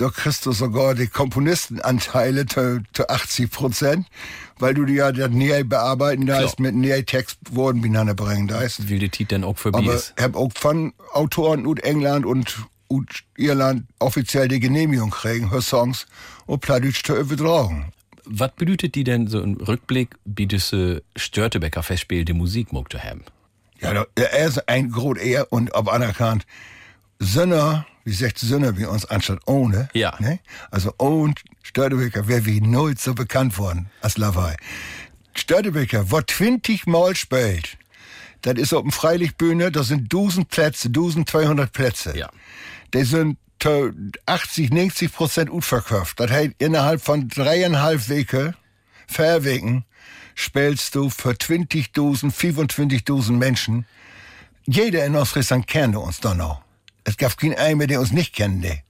da 0.00 0.08
kriegst 0.08 0.46
du 0.46 0.52
sogar 0.52 0.94
die 0.94 1.08
Komponistenanteile 1.08 2.46
zu, 2.46 2.82
zu 2.92 3.08
80 3.08 3.50
Prozent, 3.50 4.06
weil 4.58 4.72
du 4.72 4.86
die 4.86 4.94
ja 4.94 5.12
dann 5.12 5.32
näher 5.32 5.62
bearbeiten 5.62 6.26
da 6.26 6.40
ist, 6.40 6.58
mit 6.58 6.74
näher 6.74 7.04
Text 7.04 7.38
worden 7.50 7.80
miteinander 7.80 8.14
bringen 8.14 8.48
da 8.48 8.62
ist. 8.62 8.88
Will 8.88 8.98
die 8.98 9.10
Tiet 9.10 9.32
dann 9.32 9.44
auch 9.44 9.58
vorbei 9.58 9.80
Aber 9.80 9.94
ich 9.94 10.22
habe 10.22 10.38
auch 10.38 10.50
von 10.54 10.94
Autoren 11.12 11.66
aus 11.66 11.78
England 11.82 12.24
und 12.24 12.56
aus 12.88 13.04
Irland 13.36 13.84
offiziell 13.98 14.48
die 14.48 14.58
Genehmigung 14.60 15.10
kriegen, 15.10 15.50
für 15.50 15.60
Songs 15.60 16.06
und 16.46 16.60
Plattdeutsch 16.60 17.04
zu 17.04 17.14
übertragen. 17.16 17.92
Was 18.24 18.52
bedeutet 18.52 18.94
die 18.94 19.04
denn 19.04 19.26
so 19.26 19.40
im 19.40 19.56
Rückblick, 19.56 20.16
wie 20.24 20.46
diese 20.46 21.02
Störtebecker 21.16 21.82
Festspiel 21.82 22.24
die 22.24 22.32
Musik 22.32 22.68
zu 22.88 22.98
haben? 22.98 23.24
Ja, 23.80 24.06
er 24.14 24.46
ist 24.46 24.68
ein 24.68 24.90
Grot 24.90 25.18
er 25.18 25.52
und 25.52 25.74
ob 25.74 25.92
anerkannt. 25.92 26.46
Sönder, 27.20 27.86
wie 28.04 28.14
sagt 28.14 28.38
Sönder 28.38 28.76
wie 28.76 28.86
uns 28.86 29.04
anstatt 29.04 29.40
ohne. 29.46 29.88
Ja. 29.92 30.16
Ne? 30.18 30.40
Also 30.70 30.92
und 30.96 31.42
Störtebeker 31.62 32.26
wäre 32.26 32.46
wie 32.46 32.60
null 32.60 32.96
so 32.96 33.14
bekannt 33.14 33.58
worden 33.58 33.90
als 34.00 34.16
Lawaai. 34.16 34.56
Störtebeker, 35.34 36.10
wo 36.10 36.20
20 36.20 36.86
Mal 36.86 37.14
spielt, 37.14 37.76
das 38.42 38.54
ist 38.54 38.72
auf 38.72 38.82
dem 38.82 38.90
Freilichtbühne, 38.90 39.70
das 39.70 39.88
sind 39.88 40.04
1000 40.04 40.48
Plätze, 40.48 40.88
1200 40.88 41.70
Plätze. 41.70 42.16
Ja. 42.16 42.30
Die 42.94 43.04
sind 43.04 43.36
zu 43.58 43.92
80, 44.24 44.70
90 44.70 45.12
Prozent 45.12 45.50
utverkauft. 45.50 46.18
Das 46.18 46.30
heißt, 46.30 46.52
innerhalb 46.58 47.02
von 47.02 47.28
dreieinhalb 47.28 48.08
Wege, 48.08 48.54
vier 49.06 49.44
Wegen, 49.44 49.84
spielst 50.34 50.94
du 50.94 51.10
für 51.10 51.32
20.000, 51.32 52.32
25.000 52.32 53.32
Menschen. 53.32 53.84
Jeder 54.64 55.04
in 55.04 55.14
Ostfriesland 55.14 55.66
kennt 55.66 55.96
uns 55.96 56.20
dann 56.20 56.38
noch. 56.38 56.62
Es 57.10 57.16
gab 57.16 57.36
keinen 57.36 57.54
einen, 57.56 57.86
der 57.88 58.00
uns 58.00 58.12
nicht 58.12 58.34
kennt. 58.34 58.60
Nee. 58.60 58.82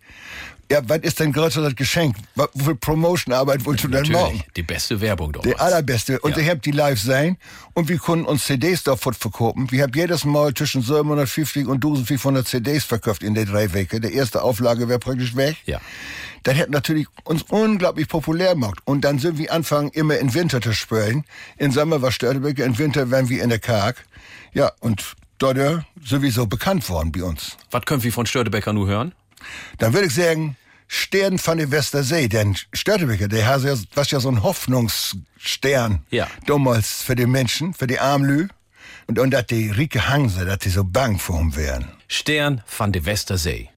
Ja, 0.71 0.81
was 0.89 0.99
ist 0.99 1.19
dein 1.19 1.33
größeres 1.33 1.75
Geschenk? 1.75 2.15
Was 2.37 2.49
für 2.57 2.77
Promotionarbeit 2.77 3.67
willst 3.67 3.83
du 3.83 3.89
denn 3.89 4.07
machen? 4.13 4.41
Die 4.55 4.63
beste 4.63 5.01
Werbung 5.01 5.33
Die 5.33 5.41
damals. 5.41 5.61
allerbeste. 5.61 6.21
Und 6.21 6.37
Ja. 6.37 6.43
ich 6.43 6.49
hab 6.49 6.63
die 6.63 6.71
live 6.71 7.01
sein 7.01 7.39
und 7.75 7.89
wir 7.89 7.99
konnten 7.99 8.25
uns 8.27 8.45
CDs 8.45 8.85
davon 8.85 9.15
verkaufen. 9.15 9.69
Wir 9.73 9.83
haben 9.83 9.93
jedes 9.95 10.25
Mal 10.25 10.55
zwischen 10.55 10.83
750 10.83 11.67
und 11.67 11.83
1500 11.83 12.47
CDs 12.47 12.85
verkauft 12.85 13.25
in 13.25 13.35
der 13.35 13.47
drei 13.47 13.73
Wochen. 13.75 14.01
Die 14.01 14.15
erste 14.15 14.43
Auflage 14.43 14.89
wäre 14.89 15.01
praktisch 15.01 15.35
weg. 15.35 15.57
Ja. 15.67 15.81
Das 16.45 16.57
hat 16.57 16.71
natürlich 16.71 17.09
uns 17.25 17.43
unglaublich 17.49 18.07
populär 18.07 18.51
gemacht. 18.55 18.79
Und 18.85 19.01
dann 19.01 19.19
sind 19.19 19.39
wir 19.39 19.53
anfangen, 19.53 19.89
immer 19.91 20.19
in 20.19 20.33
Winter 20.35 20.61
zu 20.61 20.73
spielen. 20.73 21.25
Im 21.57 21.73
Sommer 21.73 22.01
war 22.01 22.13
Störtebeker, 22.13 22.65
im 22.65 22.79
Winter 22.79 23.11
waren 23.11 23.29
wir 23.29 23.43
in 23.43 23.49
der 23.49 23.59
Karg. 23.59 23.97
Ja, 24.53 24.71
und 24.79 25.17
dort 25.41 25.59
äh, 25.59 25.79
sowieso 26.05 26.47
bekannt 26.47 26.89
worden 26.89 27.11
bei 27.12 27.23
uns. 27.25 27.57
Was 27.73 27.83
können 27.85 28.03
wir 28.03 28.12
von 28.12 28.27
Störtebecker 28.27 28.73
nur 28.73 28.87
hören? 28.87 29.12
Dann 29.79 29.93
würde 29.93 30.07
ich 30.07 30.15
sagen, 30.15 30.57
Stern 30.87 31.39
von 31.39 31.59
der 31.59 31.71
Westersee, 31.71 32.29
denn 32.29 32.57
Störtebeker, 32.73 33.29
der 33.29 33.47
hat 33.47 33.62
ja, 33.62 33.75
was 33.95 34.11
ja 34.11 34.21
so 34.21 34.29
ein 34.29 34.43
Hoffnungsstern 34.43 36.05
Ja. 36.11 36.27
damals 36.47 37.03
für 37.03 37.15
die 37.17 37.27
Menschen, 37.27 37.75
für 37.75 37.87
die 37.87 37.99
Armlü. 37.99 38.49
Und, 39.07 39.19
und 39.19 39.31
dass 39.31 39.47
die 39.47 39.71
Rike 39.71 40.09
Hangse, 40.09 40.45
dass 40.45 40.59
die 40.59 40.69
so 40.69 40.85
bang 40.85 41.19
vor 41.19 41.41
ihm 41.41 41.57
wären. 41.57 41.89
Stern 42.09 42.62
van 42.77 42.93
de 42.93 43.05
Westersee. 43.05 43.69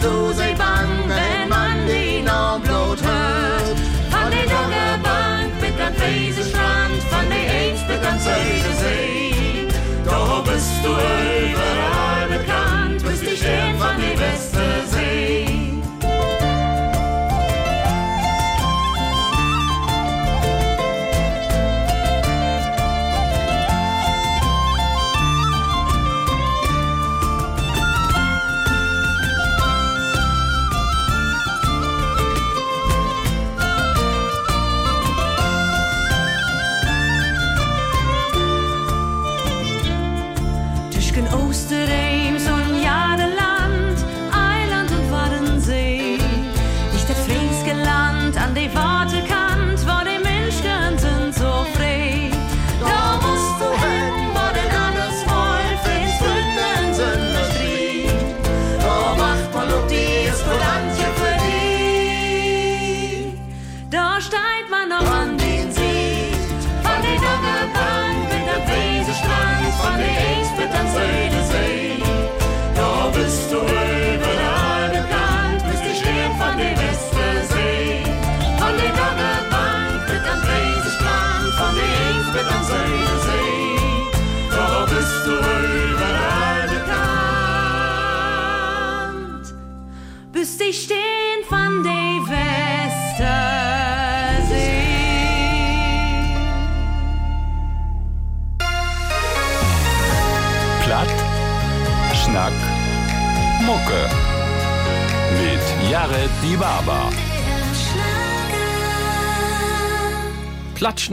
those 0.00 0.38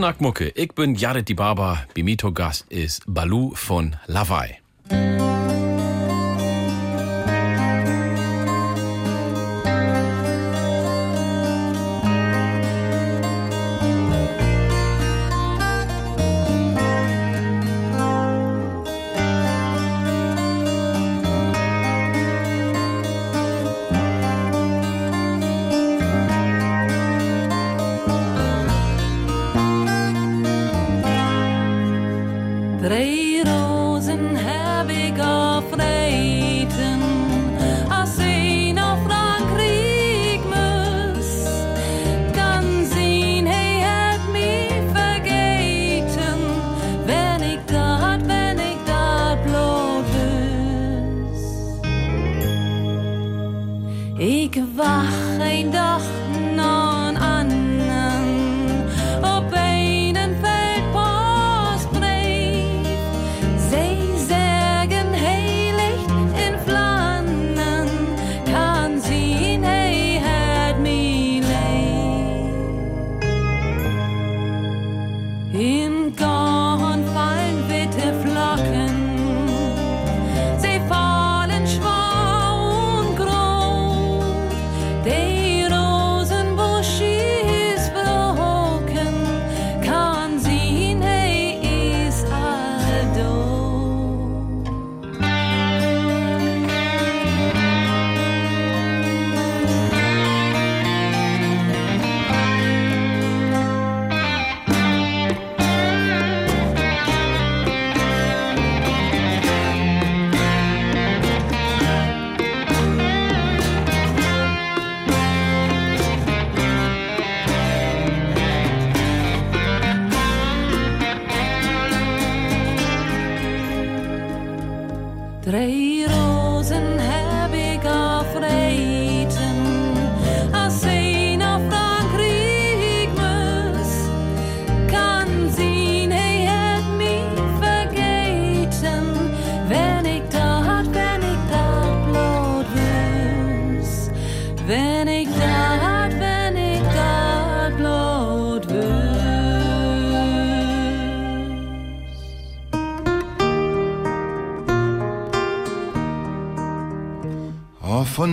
Nacht, 0.06 0.20
Mucke. 0.20 0.50
Ich 0.50 0.72
bin 0.72 0.94
Jared 0.94 1.28
die 1.28 1.34
Barber. 1.34 1.84
Bimito 1.92 2.30
Gast 2.30 2.66
ist 2.70 3.02
Balu 3.08 3.56
von 3.56 3.96
Lavai. 4.06 4.60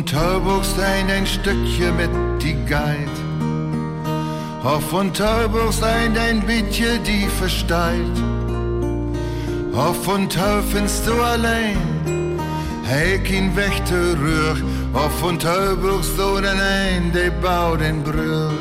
und 0.04 0.10
Tölburgstein 0.10 1.10
ein 1.10 1.26
Stückchen 1.26 1.96
mit 1.96 2.10
die 2.44 2.58
Geit. 2.66 3.16
Auf 4.62 4.92
und 4.92 5.16
Tölburgstein 5.16 6.18
ein 6.18 6.42
bisschen 6.42 7.02
die 7.06 7.26
versteit. 7.40 8.18
Auf 9.74 10.04
von 10.04 10.28
Tölfinst 10.28 11.08
du 11.08 11.14
allein, 11.14 11.78
heik 12.86 13.32
ihn 13.32 13.56
weg 13.56 13.82
rühr. 13.92 14.58
Auf 14.94 15.18
von 15.20 15.40
Tölburgstein 15.40 16.60
ein, 16.60 17.14
de 17.14 17.32
bau 17.42 17.78
den 17.78 18.04
Brühr. 18.04 18.52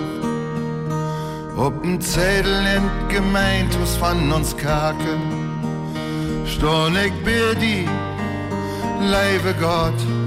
Ob'n 1.56 2.00
Zettel 2.00 2.62
nimmt 2.62 3.08
gemeint, 3.08 3.76
was 3.80 3.96
von 3.96 4.30
uns 4.32 4.56
kaken. 4.56 5.22
Stornig 6.46 7.12
bier 7.24 7.54
die, 7.56 7.88
leibe 9.00 9.54
Gott. 9.60 10.21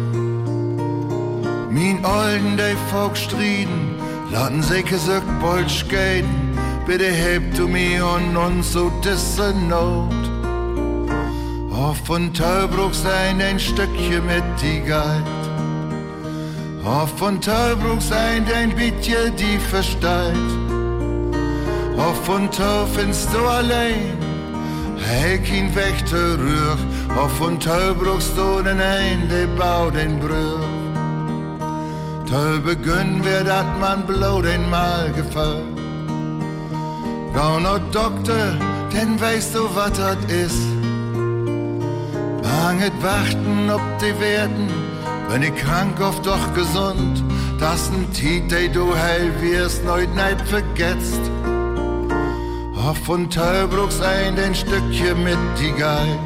Min 1.76 2.06
Olden, 2.06 2.56
die 2.56 2.78
Volk 2.90 3.18
striden, 3.18 3.98
laten 4.32 4.64
sich 4.64 4.86
gesagt 4.86 5.28
bald 5.42 5.70
skaten, 5.70 6.58
bitte 6.88 7.12
hebt 7.12 7.58
du 7.58 7.68
mir 7.68 8.06
und 8.16 8.38
uns 8.38 8.72
so 8.72 8.90
disse 9.04 9.54
Not. 9.68 10.24
Auf 11.74 11.98
von 12.06 12.34
Teubruch 12.34 12.94
sein 12.94 13.42
ein 13.42 13.60
Stückchen 13.60 14.26
mit 14.26 14.46
die 14.62 14.88
Geit. 14.88 15.44
Auf 16.86 17.10
von 17.18 17.42
Teubruch 17.42 18.00
sein 18.00 18.46
ein 18.56 18.74
bisschen 18.74 19.36
die 19.36 19.60
versteit. 19.60 20.50
Auf 21.98 22.24
von 22.24 22.50
Tau 22.52 22.86
findest 22.86 23.34
du 23.34 23.40
allein, 23.40 24.18
hey 24.98 25.40
kein 25.40 25.76
Wächter 25.76 26.40
rühr. 26.40 26.78
Auf 27.18 27.34
von 27.34 27.60
Teubruch 27.60 28.22
stoden 28.22 28.80
ein, 28.80 29.28
der 29.30 29.48
baut 29.48 29.94
den 29.98 30.22
Brüch. 30.22 30.75
Tau 32.36 32.60
begünn 32.60 33.24
wir 33.24 33.46
dat 33.46 33.80
man 33.80 34.06
blau 34.06 34.42
den 34.42 34.70
Mal 34.70 35.10
gefällt. 35.14 35.78
Gau 37.34 37.60
no 37.62 37.78
Doktor, 37.94 38.48
denn 38.92 39.18
weißt 39.22 39.56
du, 39.56 39.64
wat 39.74 39.98
dat 39.98 40.22
is. 40.30 40.58
Banget 42.44 42.92
warten, 43.02 43.70
ob 43.72 43.86
die 44.02 44.20
werden, 44.20 44.68
wenn 45.30 45.44
ich 45.44 45.56
krank 45.56 46.02
oft 46.02 46.26
doch 46.26 46.54
gesund. 46.54 47.24
Das 47.58 47.90
n 47.90 48.12
Tiet, 48.12 48.52
du 48.76 48.86
heil 48.94 49.32
wirst, 49.40 49.86
neut 49.86 50.14
neid 50.14 50.42
vergetzt. 50.42 51.24
Auf 52.86 52.98
von 52.98 53.30
Teubruchs 53.30 54.02
ein 54.02 54.38
ein 54.38 54.54
Stückchen 54.54 55.24
mit 55.24 55.42
die 55.58 55.72
Geil. 55.72 56.20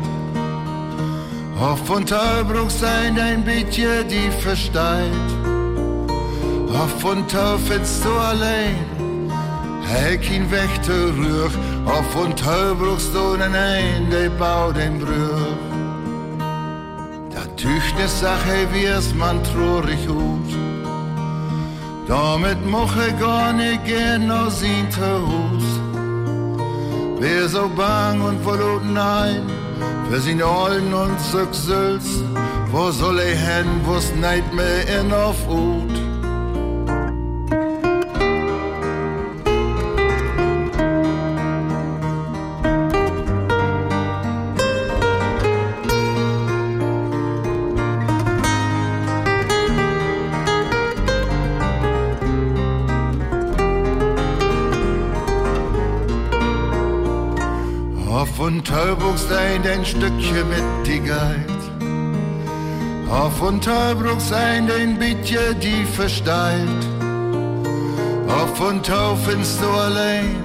Auf 1.59 1.85
von 1.85 2.03
Teubruchs 2.03 2.83
ein 2.83 3.19
ein 3.19 3.43
bisschen 3.43 4.07
die 4.07 4.31
versteit. 4.41 5.38
Auf 6.73 6.99
von 6.99 7.27
Tau 7.27 7.57
findest 7.57 8.05
du 8.05 8.11
allein. 8.11 8.75
Hij 9.81 10.17
kein 10.17 10.51
Wächter 10.51 11.17
rühr, 11.17 11.49
auf 11.85 12.05
von 12.11 12.35
Teubruch 12.35 12.99
stonen 12.99 13.55
ein, 13.55 14.09
der 14.11 14.29
baut 14.29 14.77
den 14.77 14.99
Brüch. 14.99 15.57
Da 17.33 17.41
tüchne 17.55 18.07
Sache, 18.07 18.67
wie 18.71 18.85
es 18.85 19.15
man 19.15 19.43
trorig 19.43 20.07
hut. 20.07 20.51
Damit 22.07 22.63
moche 22.65 23.13
gar 23.19 23.51
nicht 23.53 23.85
gern 23.85 24.29
aus 24.31 24.61
ihn 24.63 24.87
Hus. 24.99 25.65
Wer 27.19 27.49
so 27.49 27.69
bang 27.75 28.21
und 28.21 28.41
verloren 28.43 28.97
ein, 28.97 29.43
für 30.09 30.19
sin 30.19 30.41
Ollen 30.41 30.93
und 30.93 31.19
Süchsels, 31.19 32.23
wo 32.71 32.91
soll 32.91 33.19
er 33.19 33.35
hin, 33.35 33.69
wo's 33.85 34.13
neid 34.21 34.53
mehr 34.53 34.99
in 34.99 35.11
auf 35.11 35.37
Ut. 35.49 35.88
Von 58.89 58.97
Teubruchstein 58.97 59.61
ein 59.67 59.85
Stückchen 59.85 60.49
mit 60.49 60.87
die 60.87 60.99
Geit. 60.99 61.45
Auf 63.09 63.37
von 63.37 63.61
Teubruchstein 63.61 64.69
ein 64.71 64.97
bisschen 64.97 65.59
die 65.59 65.85
versteilt. 65.85 66.87
Auf 68.27 68.55
von 68.57 68.81
Tau 68.81 69.15
findest 69.15 69.61
du 69.61 69.67
allein, 69.67 70.35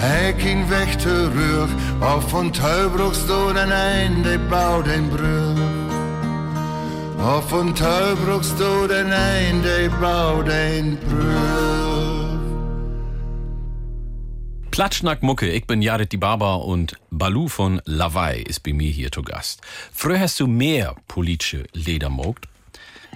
hey 0.00 0.32
kein 0.34 0.68
Wächter 0.70 1.32
rühr. 1.34 1.68
Auf 2.00 2.28
von 2.30 2.52
Teubruchstein 2.52 3.72
ein, 3.72 4.22
der 4.22 4.38
baut 4.38 4.88
ein 4.88 5.10
Brüch. 5.10 5.60
Auf 7.24 7.48
von 7.48 7.74
Teubruchstein 7.74 9.12
ein, 9.12 9.62
der 9.62 9.88
baut 10.00 10.48
ein 10.48 10.98
Brüch. 10.98 11.89
Platschnack 14.70 15.22
Mucke, 15.22 15.50
ich 15.50 15.66
bin 15.66 15.82
Jared 15.82 16.12
die 16.12 16.16
Barber 16.16 16.64
und 16.64 16.96
Balu 17.10 17.48
von 17.48 17.82
Lawaai 17.86 18.40
ist 18.42 18.60
bei 18.62 18.72
mir 18.72 18.90
hier 18.90 19.10
zu 19.10 19.22
Gast. 19.22 19.60
Früher 19.92 20.20
hast 20.20 20.38
du 20.38 20.46
mehr 20.46 20.94
politische 21.08 21.64
Lieder 21.72 22.08
mogt. 22.08 22.46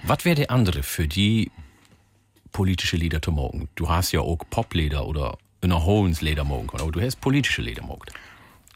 Was 0.03 0.25
wäre 0.25 0.35
der 0.35 0.51
andere 0.51 0.83
für 0.83 1.07
die 1.07 1.51
politische 2.51 2.97
Lieder 2.97 3.21
zu 3.21 3.31
mogen? 3.31 3.69
Du 3.75 3.87
hast 3.87 4.11
ja 4.11 4.19
auch 4.19 4.39
Popleder 4.49 5.07
oder 5.07 5.37
Innerholens 5.61 6.21
Leder 6.21 6.43
mogen, 6.43 6.77
aber 6.79 6.91
du 6.91 7.01
hast 7.01 7.21
politische 7.21 7.61
Lieder 7.61 7.83
mogt. 7.83 8.11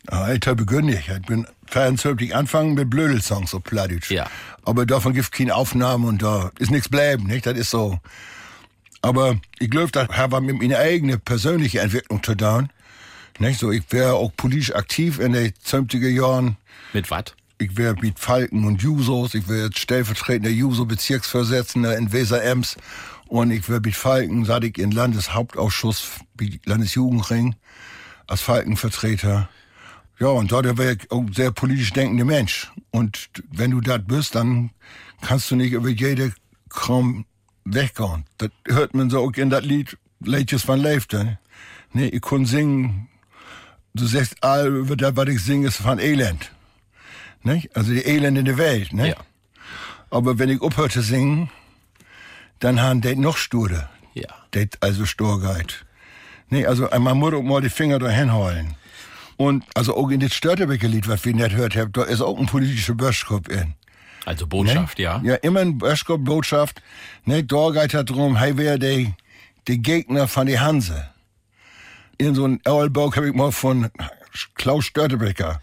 Alter 0.07 0.55
begünn 0.55 0.87
ich. 0.87 1.09
Ich 1.09 1.21
bin 1.23 1.45
72 1.67 2.33
anfangen 2.33 2.75
mit 2.75 2.89
Blödelsongs 2.89 3.53
auf 3.53 3.63
Plattdeutsch. 3.63 4.09
Ja. 4.09 4.27
Aber 4.63 4.85
davon 4.85 5.13
gibt's 5.13 5.31
keine 5.31 5.53
Aufnahmen 5.53 6.05
und 6.05 6.23
da 6.23 6.49
ist 6.59 6.71
nichts 6.71 6.87
bleiben, 6.87 7.27
nicht? 7.27 7.45
Das 7.45 7.57
ist 7.57 7.71
so. 7.71 7.99
Aber 9.01 9.39
ich 9.59 9.69
glaube, 9.69 9.91
das 9.91 10.09
hat 10.09 10.31
was 10.31 10.41
mit 10.41 10.59
meiner 10.59 10.77
eigenen 10.77 11.19
persönlichen 11.21 11.77
Entwicklung 11.77 12.21
zu 12.21 12.35
tun. 12.35 12.69
Nicht? 13.39 13.59
So, 13.59 13.71
ich 13.71 13.83
wäre 13.91 14.15
auch 14.15 14.31
politisch 14.35 14.75
aktiv 14.75 15.19
in 15.19 15.33
den 15.33 15.53
70er 15.65 16.09
Jahren. 16.09 16.57
Mit 16.93 17.09
was? 17.09 17.25
Ich 17.57 17.77
wäre 17.77 17.95
mit 18.01 18.19
Falken 18.19 18.65
und 18.65 18.81
Jusos. 18.81 19.33
Ich 19.33 19.47
wäre 19.47 19.65
jetzt 19.65 19.79
stellvertretender 19.79 20.49
Juso-Bezirksvorsitzender 20.49 21.97
in 21.97 22.11
Weser-Ems. 22.11 22.77
Und 23.27 23.51
ich 23.51 23.69
wäre 23.69 23.79
mit 23.79 23.95
Falken, 23.95 24.43
seit 24.45 24.63
ich 24.63 24.77
in 24.77 24.91
Landeshauptausschuss, 24.91 26.19
Landesjugendring, 26.65 27.55
als 28.27 28.41
Falkenvertreter. 28.41 29.49
Ja, 30.19 30.27
und 30.27 30.51
dort 30.51 30.77
wäre 30.77 30.93
ich 30.93 31.11
auch 31.11 31.19
ein 31.19 31.33
sehr 31.33 31.51
politisch 31.51 31.93
denkender 31.93 32.25
Mensch. 32.25 32.71
Und 32.91 33.29
wenn 33.51 33.71
du 33.71 33.79
das 33.79 34.01
bist, 34.05 34.35
dann 34.35 34.71
kannst 35.21 35.49
du 35.51 35.55
nicht 35.55 35.73
über 35.73 35.89
jede 35.89 36.33
Krumm 36.69 37.25
weggehen. 37.73 38.25
Das 38.37 38.49
hört 38.65 38.93
man 38.93 39.09
so 39.09 39.19
auch 39.19 39.33
in 39.33 39.49
das 39.49 39.63
Lied 39.63 39.97
Leitjes 40.21 40.67
van 40.67 40.79
Leefte. 40.79 41.39
Nee, 41.93 42.07
ich 42.07 42.21
kann 42.21 42.45
singen, 42.45 43.07
du 43.93 44.05
sagst, 44.05 44.43
all 44.43 44.83
das, 44.85 45.15
was 45.15 45.29
ich 45.29 45.41
singe, 45.41 45.67
ist 45.67 45.77
von 45.77 45.99
Elend. 45.99 46.51
Nicht? 47.43 47.75
Also 47.75 47.91
die 47.91 48.05
Elend 48.05 48.37
in 48.37 48.45
der 48.45 48.57
Welt. 48.57 48.93
Nicht? 48.93 49.17
Ja. 49.17 49.23
Aber 50.09 50.39
wenn 50.39 50.49
ich 50.49 50.61
aufhöre 50.61 50.89
zu 50.89 51.01
singen, 51.01 51.49
dann 52.59 52.81
haben 52.81 53.01
die 53.01 53.15
noch 53.15 53.37
Sture. 53.37 53.89
Ja. 54.13 54.27
Det 54.53 54.77
also 54.81 55.05
Storgeit. 55.05 55.85
Nee, 56.49 56.65
also 56.65 56.89
man 56.99 57.17
muss 57.17 57.33
auch 57.33 57.43
mal 57.43 57.61
die 57.61 57.69
Finger 57.69 57.99
da 57.99 58.09
hinholen. 58.09 58.75
Und 59.37 59.63
also 59.73 59.95
auch 59.95 60.09
in 60.09 60.19
das 60.19 60.33
Störtebecker 60.33 60.87
Lied, 60.87 61.07
was 61.07 61.23
wir 61.23 61.33
nicht 61.33 61.51
gehört 61.51 61.75
haben, 61.75 61.93
da 61.93 62.03
ist 62.03 62.21
auch 62.21 62.37
ein 62.37 62.47
politischer 62.47 62.95
Böschkopf 62.95 63.47
in. 63.47 63.75
Also 64.29 64.45
Botschaft, 64.45 64.99
ne? 64.99 65.03
ja. 65.03 65.21
Ja, 65.23 65.35
immer 65.35 65.61
ein 65.61 65.79
Böschkopf-Botschaft. 65.79 66.83
Ne, 67.25 67.43
da 67.43 67.71
geht 67.71 67.95
es 67.95 68.05
darum, 68.05 68.37
hey, 68.37 68.57
wer 68.57 68.77
der 68.77 69.07
der 69.67 69.77
Gegner 69.77 70.27
von 70.27 70.45
der 70.45 70.61
Hanse. 70.61 71.09
In 72.19 72.35
so 72.35 72.45
einem 72.45 72.59
Eulbau 72.65 73.11
habe 73.15 73.29
ich 73.29 73.33
mal 73.33 73.51
von 73.51 73.89
Klaus 74.53 74.85
Störtebecker. 74.85 75.61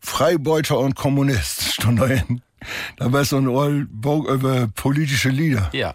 Freibeuter 0.00 0.78
und 0.78 0.96
Kommunist 0.96 1.62
stand 1.74 2.00
da 2.00 2.06
hin. 2.06 2.42
Da 2.96 3.12
war 3.12 3.24
so 3.24 3.36
ein 3.36 3.46
Eulbau 3.46 4.28
über 4.28 4.68
politische 4.68 5.28
Lieder. 5.28 5.70
Ja. 5.72 5.94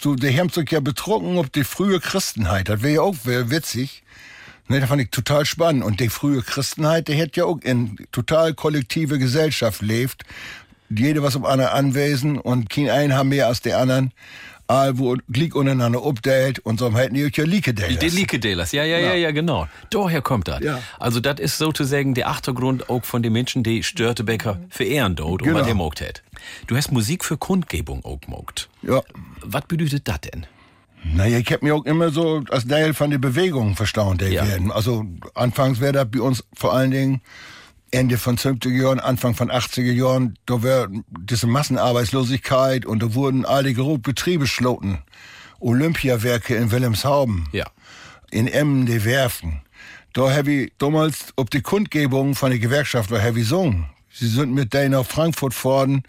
So, 0.00 0.16
der 0.16 0.36
haben 0.36 0.48
sich 0.48 0.68
ja 0.70 0.80
betrogen 0.80 1.38
ob 1.38 1.52
die 1.52 1.64
frühe 1.64 2.00
Christenheit. 2.00 2.68
Das 2.68 2.82
wäre 2.82 2.94
ja 2.94 3.00
auch 3.02 3.16
wär 3.24 3.50
witzig. 3.50 4.02
Ne, 4.66 4.80
das 4.80 4.88
fand 4.88 5.02
ich 5.02 5.10
total 5.10 5.44
spannend. 5.44 5.84
Und 5.84 6.00
die 6.00 6.08
frühe 6.08 6.42
Christenheit, 6.42 7.06
die 7.06 7.14
hätte 7.14 7.40
ja 7.40 7.46
auch 7.46 7.60
in 7.62 7.96
total 8.10 8.54
kollektive 8.54 9.18
Gesellschaft 9.18 9.82
lebt. 9.82 10.24
Jede 10.88 11.22
was 11.22 11.34
um 11.36 11.44
einer 11.44 11.72
anwesen 11.72 12.38
und 12.38 12.70
kein 12.70 12.90
einen 12.90 13.14
haben 13.14 13.28
mehr 13.30 13.46
als 13.48 13.60
der 13.60 13.78
anderen. 13.78 14.12
All 14.68 14.98
wo 14.98 15.16
Glick 15.30 15.54
untereinander 15.54 16.04
update 16.04 16.58
und 16.58 16.80
so 16.80 16.92
hätten 16.96 17.14
die 17.14 17.24
euch 17.24 17.36
ja 17.36 17.44
Lieke 17.44 17.72
Die 17.72 17.84
Lieke-Dealers, 18.08 18.72
ja, 18.72 18.82
ja, 18.82 18.98
ja, 18.98 19.14
ja, 19.14 19.30
genau. 19.30 19.68
Daher 19.90 20.22
kommt 20.22 20.48
das. 20.48 20.60
Ja. 20.60 20.80
Also 20.98 21.20
das 21.20 21.38
ist 21.38 21.58
sozusagen 21.58 22.14
der 22.14 22.28
Achtergrund 22.28 22.90
auch 22.90 23.04
von 23.04 23.22
den 23.22 23.32
Menschen, 23.32 23.62
die 23.62 23.84
Störtebecker 23.84 24.58
verehren 24.68 25.14
dort 25.14 25.42
und 25.42 25.48
Genau. 25.48 25.60
was 25.60 25.66
der 25.66 25.76
mogt 25.76 26.00
hat. 26.00 26.24
Du 26.66 26.76
hast 26.76 26.90
Musik 26.90 27.24
für 27.24 27.36
Kundgebung 27.36 28.04
auch 28.04 28.18
mogt. 28.26 28.68
Ja. 28.82 29.02
Was 29.40 29.62
bedeutet 29.66 30.08
das 30.08 30.20
denn? 30.22 30.46
Naja, 31.14 31.38
ich 31.38 31.52
hab 31.52 31.62
mich 31.62 31.70
auch 31.70 31.84
immer 31.84 32.10
so 32.10 32.42
als 32.50 32.66
Teil 32.66 32.92
von 32.92 33.10
der 33.12 33.18
Bewegung 33.18 33.76
verstaunt, 33.76 34.20
die 34.20 34.26
Ja. 34.26 34.48
werden. 34.48 34.72
Also 34.72 35.04
anfangs 35.34 35.78
wäre 35.80 35.92
das 35.92 36.10
bei 36.10 36.20
uns 36.20 36.42
vor 36.52 36.74
allen 36.74 36.90
Dingen 36.90 37.20
Ende 37.90 38.18
von 38.18 38.36
70er 38.36 38.70
Jahren, 38.82 39.00
Anfang 39.00 39.34
von 39.34 39.50
80er 39.50 39.92
Jahren, 39.92 40.36
da 40.46 40.62
war 40.62 40.88
diese 41.20 41.46
Massenarbeitslosigkeit 41.46 42.84
und 42.84 43.02
da 43.02 43.14
wurden 43.14 43.44
alle 43.44 43.74
Betriebe 43.98 44.46
schloten. 44.46 44.98
Olympiawerke 45.60 46.54
in 46.56 46.70
Wilhelmshaven, 46.70 47.48
Ja. 47.52 47.64
in 48.30 48.46
Emmen, 48.48 48.86
die 48.86 49.04
Werften. 49.04 49.62
Da 50.12 50.30
habe 50.34 50.50
ich 50.52 50.72
damals, 50.78 51.32
ob 51.36 51.50
die 51.50 51.60
Kundgebung 51.62 52.34
von 52.34 52.50
der 52.50 52.58
Gewerkschaft 52.58 53.10
war, 53.10 53.20
ich 53.26 53.34
gesungen. 53.34 53.86
Sie 54.10 54.28
sind 54.28 54.52
mit 54.54 54.72
denen 54.74 54.92
nach 54.92 55.06
Frankfurt 55.06 55.54
fahren 55.54 56.02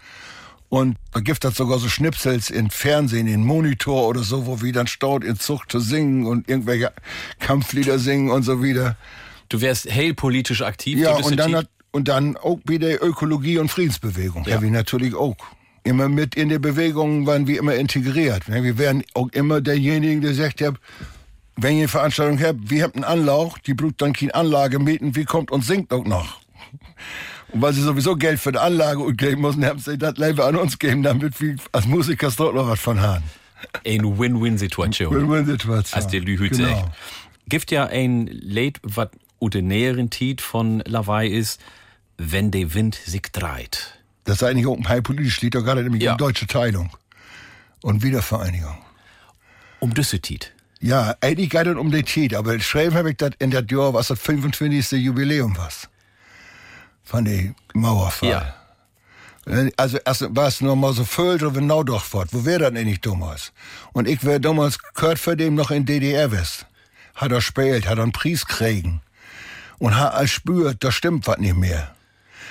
und 0.70 0.96
da 1.12 1.20
gibt 1.20 1.44
es 1.44 1.54
sogar 1.56 1.78
so 1.78 1.88
Schnipsels 1.88 2.50
in 2.50 2.70
Fernsehen, 2.70 3.26
in 3.26 3.44
Monitor 3.44 4.06
oder 4.08 4.22
so, 4.22 4.46
wo 4.46 4.60
wir 4.62 4.72
dann 4.72 4.86
staut 4.86 5.24
in 5.24 5.38
Zucht 5.38 5.70
zu 5.72 5.78
singen 5.80 6.26
und 6.26 6.48
irgendwelche 6.48 6.92
Kampflieder 7.38 7.98
singen 7.98 8.30
und 8.30 8.42
so 8.42 8.62
wieder. 8.62 8.96
Du 9.48 9.60
wärst 9.60 9.90
hell 9.90 10.14
politisch 10.14 10.62
aktiv. 10.62 10.98
Ja, 10.98 11.16
und 11.16 11.36
dann, 11.38 11.50
die- 11.50 11.56
hat, 11.56 11.68
und 11.90 12.08
dann 12.08 12.36
auch 12.36 12.58
wieder 12.66 13.02
Ökologie 13.02 13.58
und 13.58 13.68
Friedensbewegung. 13.70 14.44
Ja. 14.44 14.56
Ja. 14.56 14.62
wir 14.62 14.70
natürlich 14.70 15.14
auch. 15.14 15.36
Immer 15.84 16.08
mit 16.08 16.34
in 16.34 16.48
der 16.50 16.58
Bewegung 16.58 17.26
waren 17.26 17.46
wir 17.46 17.58
immer 17.58 17.74
integriert. 17.74 18.46
ne? 18.48 18.62
Wir 18.62 18.76
wären 18.76 19.02
auch 19.14 19.28
immer 19.32 19.60
derjenigen, 19.60 20.20
der 20.20 20.34
sagt, 20.34 20.60
ja, 20.60 20.72
wenn 21.56 21.72
ihr 21.74 21.78
eine 21.78 21.88
Veranstaltung 21.88 22.38
habt, 22.40 22.70
wir 22.70 22.82
haben 22.82 22.94
einen 22.94 23.04
Anlauf, 23.04 23.58
die 23.60 23.74
Blut 23.74 23.94
dann 23.98 24.12
keine 24.12 24.34
Anlage 24.34 24.78
mieten, 24.78 25.16
wie 25.16 25.24
kommt 25.24 25.50
und 25.50 25.64
singt 25.64 25.92
auch 25.92 26.04
noch. 26.04 26.40
Und 27.50 27.62
weil 27.62 27.72
sie 27.72 27.80
sowieso 27.82 28.16
Geld 28.16 28.38
für 28.38 28.52
die 28.52 28.58
Anlage 28.58 29.12
geben 29.14 29.40
müssen, 29.40 29.64
haben 29.64 29.78
sie 29.78 29.96
das 29.96 30.18
lieber 30.18 30.44
an 30.46 30.56
uns 30.56 30.78
geben, 30.78 31.02
damit 31.02 31.40
wir 31.40 31.56
als 31.72 31.86
Musiker 31.86 32.30
dort 32.36 32.54
noch 32.54 32.68
was 32.68 32.78
von 32.80 33.00
haben. 33.00 33.24
eine 33.86 34.18
Win-Win-Situation. 34.18 35.14
Win-Win-Situation. 35.14 35.96
Als 36.02 36.10
der 36.10 36.20
Lühüt 36.20 36.52
Genau. 36.52 36.90
Gibt 37.48 37.70
ja 37.70 37.86
ein 37.86 38.26
Lied, 38.26 38.78
was 38.82 39.08
unter 39.38 39.62
näheren 39.62 40.10
Tiet 40.10 40.40
von 40.40 40.80
Lawaai 40.80 41.28
ist, 41.28 41.60
wenn 42.16 42.50
der 42.50 42.74
Wind 42.74 42.94
sich 42.96 43.22
dreht. 43.22 43.94
Das 44.24 44.36
ist 44.36 44.42
eigentlich 44.42 44.66
auch 44.66 44.76
ein 44.76 44.88
high 44.88 45.02
politisches 45.02 45.40
Lied, 45.42 45.54
da 45.54 45.60
gerade 45.60 45.82
nämlich 45.82 46.02
Ja. 46.02 46.12
um 46.12 46.18
deutsche 46.18 46.46
Teilung 46.46 46.90
und 47.82 48.02
Wiedervereinigung. 48.02 48.76
Um 49.80 49.94
düsse 49.94 50.20
Tiet. 50.20 50.52
Ja, 50.80 51.14
eigentlich 51.20 51.50
geht 51.50 51.66
es 51.66 51.76
um 51.76 51.90
den 51.90 52.04
Tiet, 52.04 52.34
aber 52.34 52.54
geschrieben 52.56 52.94
habe 52.94 53.10
ich 53.10 53.16
das 53.16 53.30
in 53.38 53.50
das 53.50 53.64
Jahr, 53.70 53.94
was 53.94 54.08
das 54.08 54.20
25. 54.20 54.92
Jubiläum 55.02 55.56
war. 55.56 55.70
Von 57.04 57.24
der 57.24 57.54
Mauerfall. 57.74 58.28
Ja. 58.28 58.54
Also 59.78 59.98
erst 60.04 60.26
war 60.36 60.48
es 60.48 60.60
noch 60.60 60.76
mal 60.76 60.92
so 60.92 61.04
Völdre 61.04 61.56
wie 61.56 61.62
Naudorfort. 61.62 62.28
Wo 62.32 62.44
wäre 62.44 62.58
das 62.70 62.74
eigentlich 62.78 63.00
damals? 63.00 63.52
Und 63.92 64.06
ich 64.06 64.22
wäre 64.24 64.40
damals 64.40 64.78
gehört 64.94 65.18
für 65.18 65.36
dem 65.36 65.54
noch 65.54 65.70
in 65.70 65.86
DDR 65.86 66.30
west. 66.32 66.66
Hat 67.14 67.32
er 67.32 67.40
spielt, 67.40 67.88
hat 67.88 67.96
er 67.98 68.02
einen 68.02 68.12
Preis 68.12 68.46
kriegen. 68.46 69.00
Und 69.78 69.96
hat 69.96 70.14
er 70.14 70.26
spürt, 70.26 70.82
da 70.82 70.90
stimmt 70.90 71.26
was 71.26 71.38
nicht 71.38 71.56
mehr. 71.56 71.94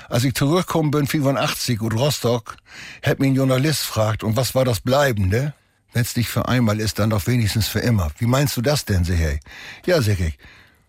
Als 0.10 0.24
ich 0.24 0.34
zurückgekommen 0.34 0.92
bin, 0.92 1.08
85 1.08 1.82
und 1.82 1.94
Rostock, 1.94 2.56
hat 3.04 3.20
mich 3.20 3.32
ein 3.32 3.36
Journalist 3.36 3.82
gefragt, 3.82 4.24
und 4.24 4.38
was 4.38 4.56
war 4.56 4.64
das 4.64 4.80
Bleibende? 4.80 5.54
Wenn 5.94 6.02
es 6.04 6.16
nicht 6.16 6.30
für 6.30 6.48
einmal 6.48 6.80
ist, 6.80 7.00
dann 7.00 7.10
doch 7.10 7.28
wenigstens 7.28 7.68
für 7.68 7.80
immer. 7.80 8.12
Wie 8.18 8.26
meinst 8.26 8.56
du 8.56 8.62
das 8.62 8.86
denn, 8.86 9.04
ich? 9.04 9.40
Ja, 9.86 10.02
sag 10.02 10.20
ich. 10.20 10.38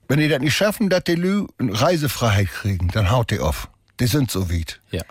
Wenn 0.07 0.21
die 0.21 0.29
das 0.29 0.41
nicht 0.41 0.55
schaffen, 0.55 0.89
dass 0.89 1.05
die 1.05 1.15
Lü 1.15 1.47
Reisefreiheit 1.59 2.49
kriegen, 2.49 2.89
dann 2.89 3.11
haut 3.11 3.31
die 3.31 3.41
auf. 3.41 3.69
Die 4.01 4.07
sind 4.07 4.31
so 4.31 4.51
weit. 4.51 4.81
Ja. 4.91 5.03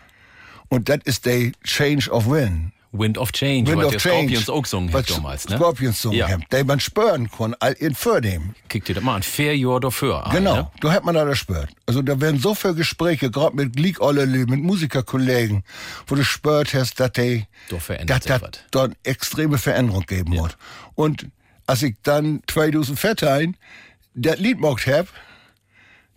Und 0.70 0.90
das 0.90 1.00
ist 1.06 1.26
der 1.26 1.52
Change 1.64 2.10
of 2.12 2.30
Wind. 2.30 2.74
Wind 2.94 3.18
of 3.18 3.32
Change, 3.34 3.70
Wind 3.70 3.84
of 3.84 3.98
Change. 3.98 4.36
Scorpions 4.38 4.50
auch 4.50 4.62
gesungen 4.64 4.94
hat 4.94 5.10
damals, 5.10 5.50
ne? 5.50 5.58
Scorpions 5.58 5.96
gesungen 5.98 6.18
Ja. 6.20 6.30
haben, 6.30 6.44
der 6.52 6.64
man 6.66 6.80
spüren 6.80 7.30
kann, 7.30 7.54
all 7.60 7.74
in 7.74 7.94
für 7.96 8.22
dem. 8.22 8.56
Kick 8.70 8.86
dir 8.86 8.96
das 8.96 9.04
mal 9.04 9.16
an. 9.16 9.24
Fair 9.24 9.56
Jahr 9.58 9.80
dafür. 9.80 10.26
an, 10.26 10.32
Genau, 10.32 10.56
Ne? 10.56 10.72
da 10.82 10.92
hat 10.94 11.04
man 11.04 11.14
da 11.16 11.36
spürt. 11.36 11.70
Also 11.86 12.02
da 12.02 12.20
werden 12.22 12.40
so 12.40 12.56
viele 12.56 12.76
Gespräche, 12.76 13.30
gerade 13.30 13.56
mit 13.56 13.76
Gliekollele, 13.76 14.46
mit 14.46 14.62
Musikerkollegen, 14.62 15.64
wo 16.08 16.16
du 16.16 16.24
spürt 16.24 16.74
hast, 16.74 17.00
dass 17.00 17.12
die, 17.12 17.46
Da 17.70 17.78
dass 18.06 18.24
das 18.26 18.42
was. 18.42 18.52
dort 18.72 18.94
extreme 19.04 19.58
Veränderung 19.58 20.04
geben 20.08 20.34
wird. 20.38 20.58
Und 20.96 21.28
als 21.66 21.84
ich 21.84 21.96
dann 22.04 22.42
2014 22.48 23.58
das 24.16 24.40
Lied 24.40 24.58
gemacht 24.62 24.88
hab, 24.88 25.08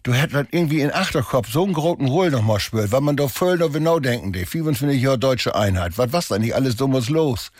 du 0.02 0.12
hättest 0.12 0.48
irgendwie 0.52 0.80
in 0.80 0.92
Achterkopf 0.92 1.50
so 1.50 1.64
einen 1.64 1.72
großen 1.72 2.08
Roll 2.08 2.30
noch 2.30 2.42
mal 2.42 2.60
spürt, 2.60 2.92
weil 2.92 3.00
man 3.00 3.16
doch 3.16 3.30
voll 3.30 3.58
noch 3.58 3.72
genau 3.72 4.00
denken, 4.00 4.32
die 4.32 4.46
25 4.46 5.02
Jahre 5.02 5.18
deutsche 5.18 5.54
Einheit, 5.54 5.98
was 5.98 6.12
was 6.12 6.28
da 6.28 6.38
nicht 6.38 6.54
alles 6.54 6.76
dummes 6.76 7.08
los? 7.08 7.52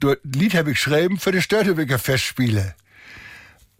Du, 0.00 0.14
Lied 0.24 0.54
hab 0.54 0.66
ich 0.66 0.74
geschrieben 0.74 1.18
für 1.18 1.32
die 1.32 1.42
Störtebeker 1.42 1.98
Festspiele 1.98 2.74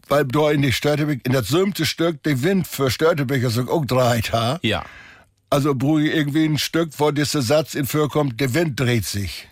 weil 0.09 0.25
da 0.25 0.51
in 0.51 0.61
die 0.61 0.71
Störtebeck, 0.71 1.21
in 1.25 1.33
das 1.33 1.47
siebte 1.47 1.85
Stück, 1.85 2.23
der 2.23 2.41
Wind 2.43 2.67
für 2.67 2.89
Störtebeker 2.89 3.49
so 3.49 3.69
auch 3.69 3.85
dreht 3.85 4.33
ha. 4.33 4.59
Ja. 4.61 4.85
Also 5.49 5.73
ich 5.99 6.13
irgendwie 6.13 6.45
ein 6.45 6.57
Stück, 6.57 6.91
wo 6.97 7.11
dieser 7.11 7.41
Satz 7.41 7.73
in 7.75 7.85
vorkommt, 7.85 8.39
der 8.39 8.53
Wind 8.53 8.79
dreht 8.79 9.05
sich. 9.05 9.47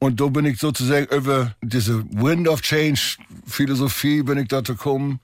Und 0.00 0.18
da 0.18 0.26
bin 0.28 0.46
ich 0.46 0.58
sozusagen 0.58 1.14
über 1.14 1.54
diese 1.60 2.02
Wind 2.10 2.48
of 2.48 2.62
Change 2.62 3.18
Philosophie 3.46 4.22
bin 4.22 4.38
ich 4.38 4.48
da 4.48 4.62
gekommen, 4.62 5.20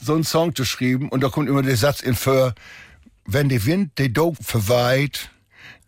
so 0.00 0.14
einen 0.14 0.22
Song 0.22 0.54
zu 0.54 0.64
schreiben. 0.64 1.08
Und 1.08 1.22
da 1.22 1.28
kommt 1.28 1.48
immer 1.48 1.62
der 1.62 1.76
Satz 1.76 2.00
in 2.00 2.14
für, 2.14 2.54
wenn 3.26 3.48
der 3.48 3.66
Wind 3.66 3.98
der 3.98 4.08
Dog 4.08 4.36
verweiht 4.40 5.30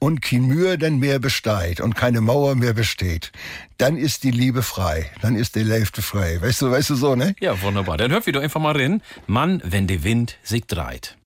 und 0.00 0.22
kein 0.22 0.46
Mühe 0.46 0.76
denn 0.76 0.98
mehr 0.98 1.20
besteigt 1.20 1.80
und 1.80 1.94
keine 1.94 2.20
Mauer 2.20 2.56
mehr 2.56 2.74
besteht, 2.74 3.30
dann 3.78 3.96
ist 3.96 4.24
die 4.24 4.32
Liebe 4.32 4.62
frei, 4.62 5.08
dann 5.20 5.36
ist 5.36 5.54
die 5.54 5.64
Hälfte 5.64 6.02
frei. 6.02 6.42
Weißt 6.42 6.62
du, 6.62 6.70
weißt 6.70 6.90
du 6.90 6.94
so, 6.96 7.14
ne? 7.14 7.36
Ja, 7.38 7.62
wunderbar. 7.62 7.96
Dann 7.96 8.10
hört 8.10 8.26
doch 8.26 8.42
einfach 8.42 8.60
mal 8.60 8.76
rein. 8.76 9.02
Mann, 9.28 9.62
wenn 9.64 9.86
der 9.86 10.02
Wind 10.02 10.36
sich 10.42 10.66
dreht. 10.66 11.16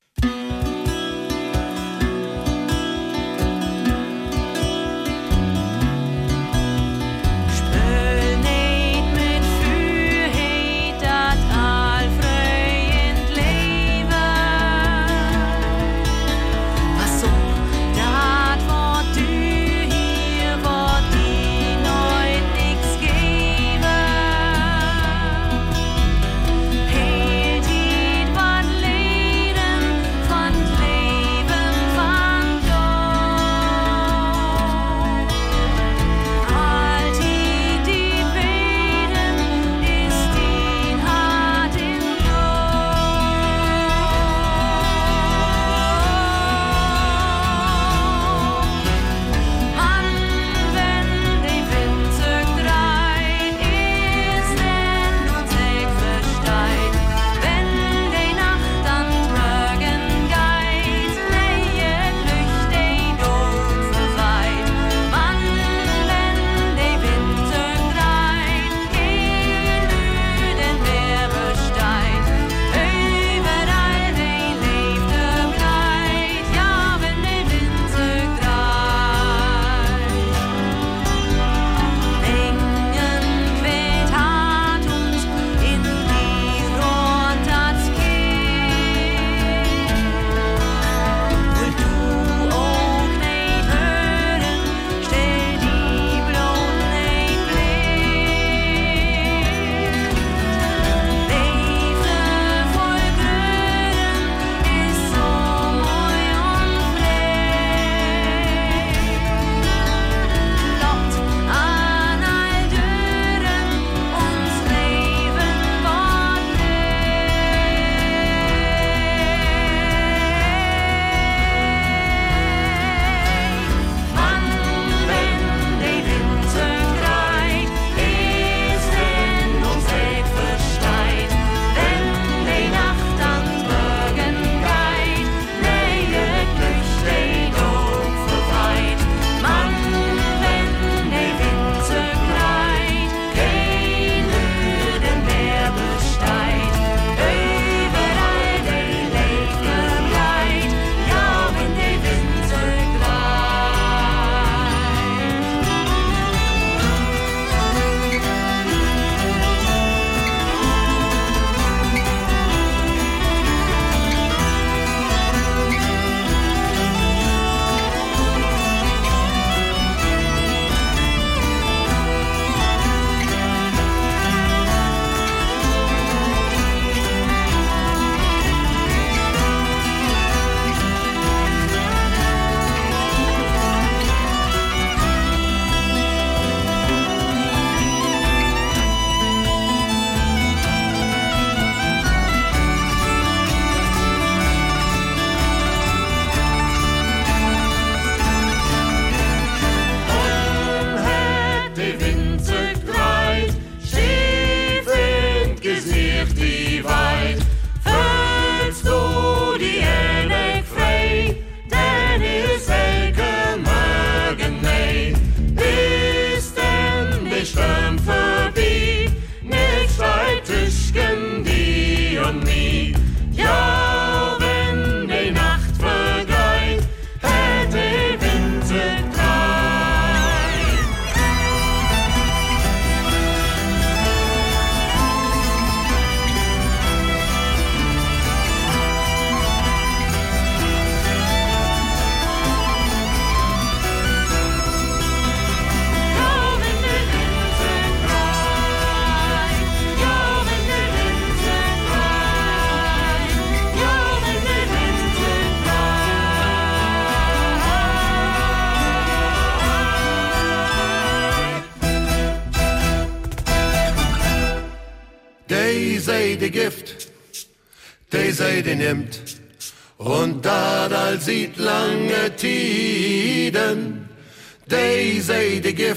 Die 275.67 275.75
sei 275.75 275.96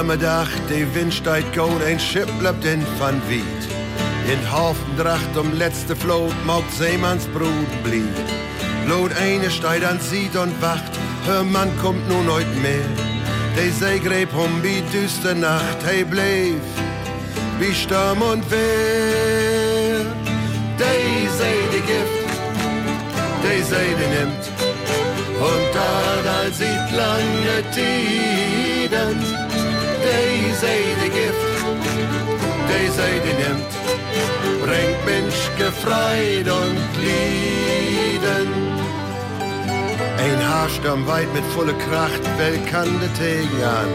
Sommerdag, 0.00 0.48
de 0.68 0.86
Wind 0.94 1.12
steigt 1.12 1.54
gold, 1.54 1.82
ein 1.84 2.00
Schiff 2.00 2.32
bleibt 2.38 2.64
in 2.64 2.82
van 2.98 3.20
Wied. 3.28 3.62
In 4.32 4.50
Hafendracht 4.50 5.36
um 5.36 5.52
letzte 5.52 5.94
Floot 5.94 6.32
maugt 6.46 6.72
Seemanns 6.72 7.26
Brut 7.26 7.82
blieb. 7.84 8.16
Lot 8.86 9.12
eine 9.20 9.50
steigt 9.50 9.84
an 9.84 10.00
sieht 10.00 10.34
und 10.36 10.54
wacht, 10.62 10.92
hör 11.26 11.44
Mann 11.44 11.70
kommt 11.82 12.08
nun 12.08 12.26
heut 12.32 12.62
mehr. 12.62 12.88
De 13.54 13.70
See 13.70 13.98
gräb 13.98 14.34
um 14.34 14.62
wie 14.62 14.80
düster 14.90 15.34
Nacht, 15.34 15.80
hey 15.84 16.02
bleef, 16.02 16.64
wie 17.58 17.74
Sturm 17.74 18.22
und 18.22 18.50
Wehr. 18.50 20.06
De 20.78 21.28
See 21.36 21.60
de 21.72 21.80
Gift, 21.90 22.30
de 23.42 23.62
See 23.62 23.92
de 24.00 24.08
nimmt, 24.16 24.44
und 25.50 25.74
da 25.74 26.00
all 26.40 26.52
sieht 26.52 26.90
lange 26.96 27.58
Tiden, 27.74 29.39
de 30.10 30.54
sei 30.60 30.82
de 31.00 31.08
Gift, 31.16 31.50
de 32.68 32.80
sei 32.96 33.14
de 33.24 33.32
nimmt, 33.42 33.72
bringt 34.64 35.04
Mensch 35.04 35.42
gefreit 35.56 36.48
und 36.60 36.78
Lieden. 37.04 38.48
Ein 40.24 40.40
Haarsturm 40.48 41.06
weit 41.06 41.32
mit 41.32 41.44
volle 41.54 41.74
Kracht, 41.84 42.24
wel 42.38 42.58
kann 42.70 42.92
de 43.00 43.10
Tegen 43.18 43.62
an. 43.80 43.90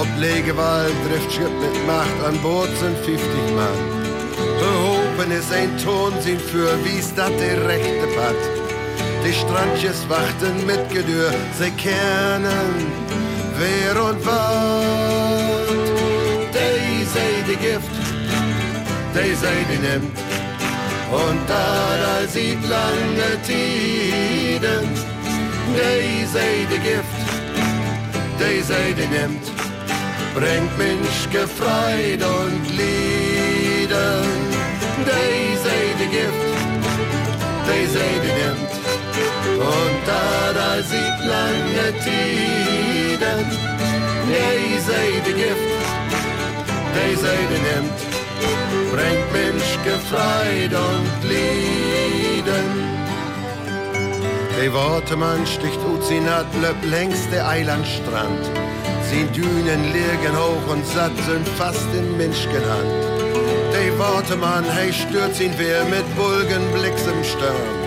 Ob 0.00 0.08
Legewald 0.18 0.96
trifft 1.06 1.32
Schiff 1.32 1.54
mit 1.64 1.76
Macht, 1.86 2.18
an 2.28 2.38
Bord 2.42 2.72
sind 2.80 2.96
50 2.98 3.18
Mann. 3.58 3.80
Behoben 4.60 5.30
ist 5.32 5.52
ein 5.52 5.72
Ton, 5.84 6.12
sind 6.20 6.40
für 6.40 6.72
wie's 6.84 7.14
dat 7.14 7.34
de 7.40 7.52
rechte 7.70 8.06
Pat. 8.16 8.40
Die 9.24 9.32
Strandjes 9.32 10.00
warten 10.08 10.56
mit 10.66 10.82
Gedür, 10.90 11.32
sie 11.58 11.72
kernen 11.72 12.95
wer 13.58 14.04
und 14.04 14.24
wat. 14.26 15.76
Die 16.54 17.04
sei 17.14 17.32
die 17.48 17.56
Gift, 17.56 17.96
die 19.14 19.34
sei 19.34 19.58
die 19.70 19.78
nimmt. 19.78 20.18
Und 21.10 21.48
da, 21.48 21.76
sieht 22.28 22.62
lange 22.68 23.30
Tiden, 23.46 24.88
die 25.76 26.26
sei 26.26 26.66
die 26.70 26.78
Gift, 26.78 27.20
die 28.40 28.62
sei 28.62 28.92
die 28.98 29.06
nimmt. 29.06 29.46
Bringt 30.34 30.76
Mensch 30.76 31.20
gefreit 31.32 32.22
und 32.22 32.64
Lieden, 32.78 34.26
die 35.08 35.56
sei 35.64 35.82
die 36.00 36.10
Gift, 36.18 36.46
die 37.66 37.86
sei 37.86 38.10
die 38.22 38.34
nimmt. 38.42 38.75
Und 39.58 39.98
da, 40.06 40.52
da 40.54 40.82
sieht 40.82 41.18
lange 41.24 41.92
Tiden, 42.04 42.56
die 45.26 45.32
Gift, 45.32 45.70
die 46.94 47.16
sei 47.16 47.38
die 47.50 47.62
nimmt, 47.68 47.98
bringt 48.92 49.32
Mensch 49.32 49.78
gefreit 49.84 50.72
und 50.72 51.28
Lieden. 51.28 52.86
Die 54.60 54.72
Wortemann 54.72 55.46
sticht 55.46 55.80
ut 55.86 56.02
sin 56.04 56.28
Adlöp 56.28 56.82
längs 56.84 57.28
der 57.30 57.48
Eilandstrand. 57.48 58.44
Sin 59.10 59.30
Dünen 59.32 59.92
liegen 59.92 60.36
hoch 60.36 60.72
und 60.72 60.86
satt 60.86 61.16
sind 61.28 61.48
fast 61.56 61.88
in 61.94 62.16
Menschgenhand. 62.16 62.92
Die 63.72 63.98
Wortemann, 63.98 64.64
hey 64.64 64.92
stürzt 64.92 65.40
ihn 65.40 65.52
wer 65.56 65.84
mit 65.84 66.06
Bulgen 66.16 66.62
im 67.06 67.24
Sturm. 67.24 67.85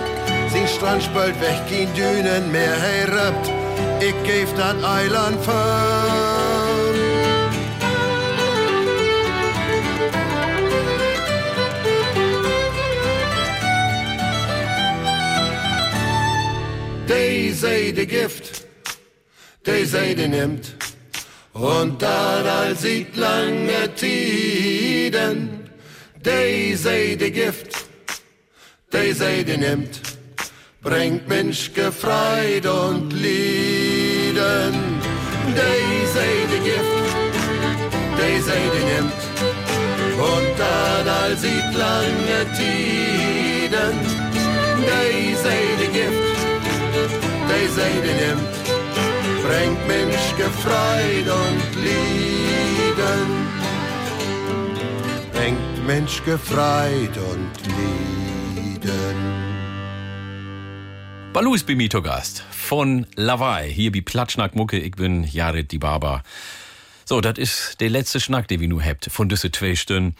Sin 0.52 0.66
Strand 0.66 1.02
spölt 1.02 1.40
weg, 1.40 1.60
kein 1.68 1.94
Dünen 1.94 2.50
mehr, 2.50 2.76
hey 2.80 3.04
rappt, 3.04 3.52
ich 4.00 4.14
geb 4.24 4.48
dat 4.56 4.82
Eiland 4.82 5.38
fern. 5.44 6.94
Die 17.08 17.52
sei 17.52 17.92
de 17.92 18.06
Gift, 18.06 18.66
die 19.66 19.84
sei 19.84 20.14
de 20.14 20.26
nimmt, 20.26 20.74
und 21.52 22.02
da 22.02 22.42
all 22.42 22.76
sieht 22.76 23.16
lange 23.16 23.94
Tiden, 23.94 25.70
die 26.24 26.74
sei 26.74 27.16
de 27.16 27.30
Gift, 27.30 27.72
die 28.92 29.12
sei 29.12 29.44
de 29.44 29.56
nimmt, 29.56 30.09
bringt 30.82 31.28
Mensch 31.28 31.72
gefreit 31.74 32.66
und 32.66 33.12
Lieden, 33.12 34.74
die 35.48 36.06
sei 36.14 36.32
de 36.50 36.60
Gift, 36.64 37.06
die 38.18 38.40
sei 38.40 38.62
de 38.74 38.82
nimmt, 38.92 39.20
und 40.18 40.58
da 40.58 40.80
all 41.22 41.36
sieht 41.36 41.74
lange 41.74 42.40
Tiden, 42.56 43.94
die 44.78 45.34
sei 45.34 45.60
de 45.78 45.88
Gift, 45.88 46.30
die 47.48 48.14
nimmt, 48.24 48.54
bringt 49.44 49.86
Mensch 49.86 50.34
gefreit 50.36 51.28
und 51.28 51.62
Lieden, 51.84 53.28
bringt 55.32 55.86
Mensch 55.86 56.22
gefreit 56.24 57.16
und 57.30 57.50
Lieden. 57.66 59.39
Balu 61.32 61.54
ist 61.54 61.64
bei 61.64 61.76
mir 61.76 61.88
zu 61.88 62.02
Gast 62.02 62.40
von 62.50 63.06
Lawaai, 63.14 63.70
hier 63.70 63.92
bei 63.92 64.00
Platschnack 64.00 64.56
Mucke, 64.56 64.78
ich 64.78 64.96
bin 64.96 65.22
Jared 65.22 65.70
die 65.70 65.78
Barber. 65.78 66.24
So, 67.04 67.20
das 67.20 67.38
ist 67.38 67.80
der 67.80 67.88
letzte 67.88 68.18
Schnack, 68.18 68.48
den 68.48 68.58
wir 68.58 68.66
nu 68.66 68.82
habt, 68.82 69.06
von 69.12 69.28
diese 69.28 69.52
zwei 69.52 69.76
Stunden. 69.76 70.16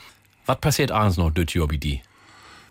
Was 0.46 0.60
passiert 0.60 0.92
abends 0.92 1.16
noch, 1.16 1.30
das 1.30 1.52
Jahr 1.52 1.66
bei 1.66 1.78
die? 1.78 2.00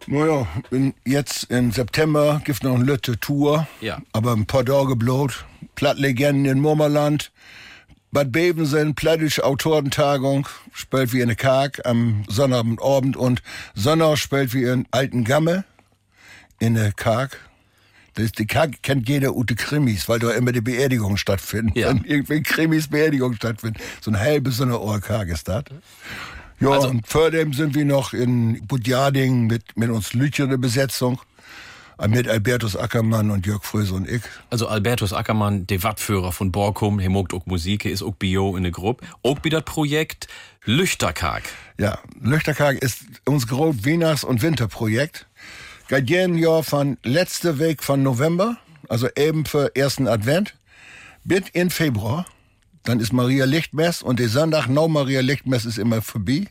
Naja, 0.07 0.47
bin 0.69 0.93
jetzt 1.05 1.51
im 1.51 1.71
September 1.71 2.41
gibt 2.45 2.63
noch 2.63 2.75
eine 2.75 2.85
Lütte 2.85 3.19
Tour. 3.19 3.67
Ja. 3.81 4.01
Aber 4.13 4.31
ein 4.31 4.45
paar 4.45 4.65
Tage 4.65 4.95
blot. 4.95 5.45
Plattlegenden 5.75 6.45
in 6.45 6.61
Murmerland. 6.61 7.33
Bad 8.11 8.31
Bevensen, 8.31 8.95
Plattische 8.95 9.43
Autorentagung, 9.43 10.47
spielt 10.73 11.11
wie 11.11 11.19
in 11.19 11.27
der 11.27 11.35
Karg 11.35 11.85
am 11.85 12.23
Sonnabendabend 12.29 13.17
und 13.17 13.43
Sonntag 13.75 14.17
spielt 14.17 14.53
wie 14.53 14.63
in 14.63 14.87
Alten 14.91 15.25
Gamme 15.25 15.65
in 16.57 16.75
der 16.75 16.93
Karg. 16.93 17.48
Das 18.19 18.31
kennt 18.81 19.07
jeder 19.07 19.35
Ute 19.35 19.55
Krimis, 19.55 20.09
weil 20.09 20.19
da 20.19 20.31
immer 20.31 20.51
die 20.51 20.61
Beerdigung 20.61 21.17
stattfinden. 21.17 21.77
Ja. 21.77 21.89
Wenn 21.89 22.03
irgendwie 22.03 22.43
Krimis 22.43 22.87
Beerdigung 22.87 23.33
stattfinden. 23.35 23.79
So 24.01 24.11
ein 24.11 24.19
halbes 24.19 24.57
so 24.57 24.63
eine 24.63 25.31
ist 25.31 25.47
das. 25.47 25.63
Ja, 26.59 26.69
Also- 26.71 26.89
und 26.89 27.07
vor 27.07 27.31
dem 27.31 27.53
sind 27.53 27.75
wir 27.75 27.85
noch 27.85 28.13
in 28.13 28.65
Budjading 28.67 29.47
mit, 29.47 29.77
mit 29.77 29.89
uns 29.89 30.13
Lütje 30.13 30.45
eine 30.45 30.57
Besetzung. 30.57 31.21
Mit 32.07 32.29
Albertus 32.29 32.77
Ackermann 32.77 33.29
und 33.29 33.45
Jörg 33.45 33.65
Fröse 33.65 33.93
und 33.93 34.09
ich. 34.09 34.21
Also 34.49 34.69
Albertus 34.69 35.11
Ackermann, 35.11 35.67
der 35.67 35.83
Wattführer 35.83 36.31
von 36.31 36.49
Borkum, 36.49 36.97
der 36.99 37.09
mogt 37.09 37.33
auch 37.33 37.45
Musik, 37.45 37.83
er 37.83 37.91
ist 37.91 38.01
auch 38.01 38.13
Bio 38.13 38.55
in 38.55 38.63
der 38.63 38.71
Gruppe. 38.71 39.05
Auch 39.21 39.37
das 39.39 39.63
Projekt 39.65 40.29
Lüchterkarg. 40.63 41.43
Ja, 41.77 41.99
Löchterkarg 42.21 42.77
ist 42.81 43.01
uns 43.25 43.47
grob 43.47 43.85
Weihnachts- 43.85 44.23
und 44.23 44.41
Winterprojekt. 44.41 45.27
Jahr 45.97 46.63
von 46.63 46.97
letzte 47.03 47.57
Weg 47.59 47.83
von 47.83 48.03
November, 48.03 48.57
also 48.89 49.07
eben 49.15 49.45
für 49.45 49.75
ersten 49.75 50.07
Advent, 50.07 50.55
bis 51.23 51.49
in 51.53 51.69
Februar. 51.69 52.25
Dann 52.83 52.99
ist 52.99 53.11
Maria 53.11 53.45
Lichtmess 53.45 54.01
und 54.01 54.19
der 54.19 54.29
Sonntag 54.29 54.67
no 54.67 54.87
Maria 54.87 55.21
Lichtmess 55.21 55.65
ist 55.65 55.77
immer 55.77 56.01
vorbei. 56.01 56.47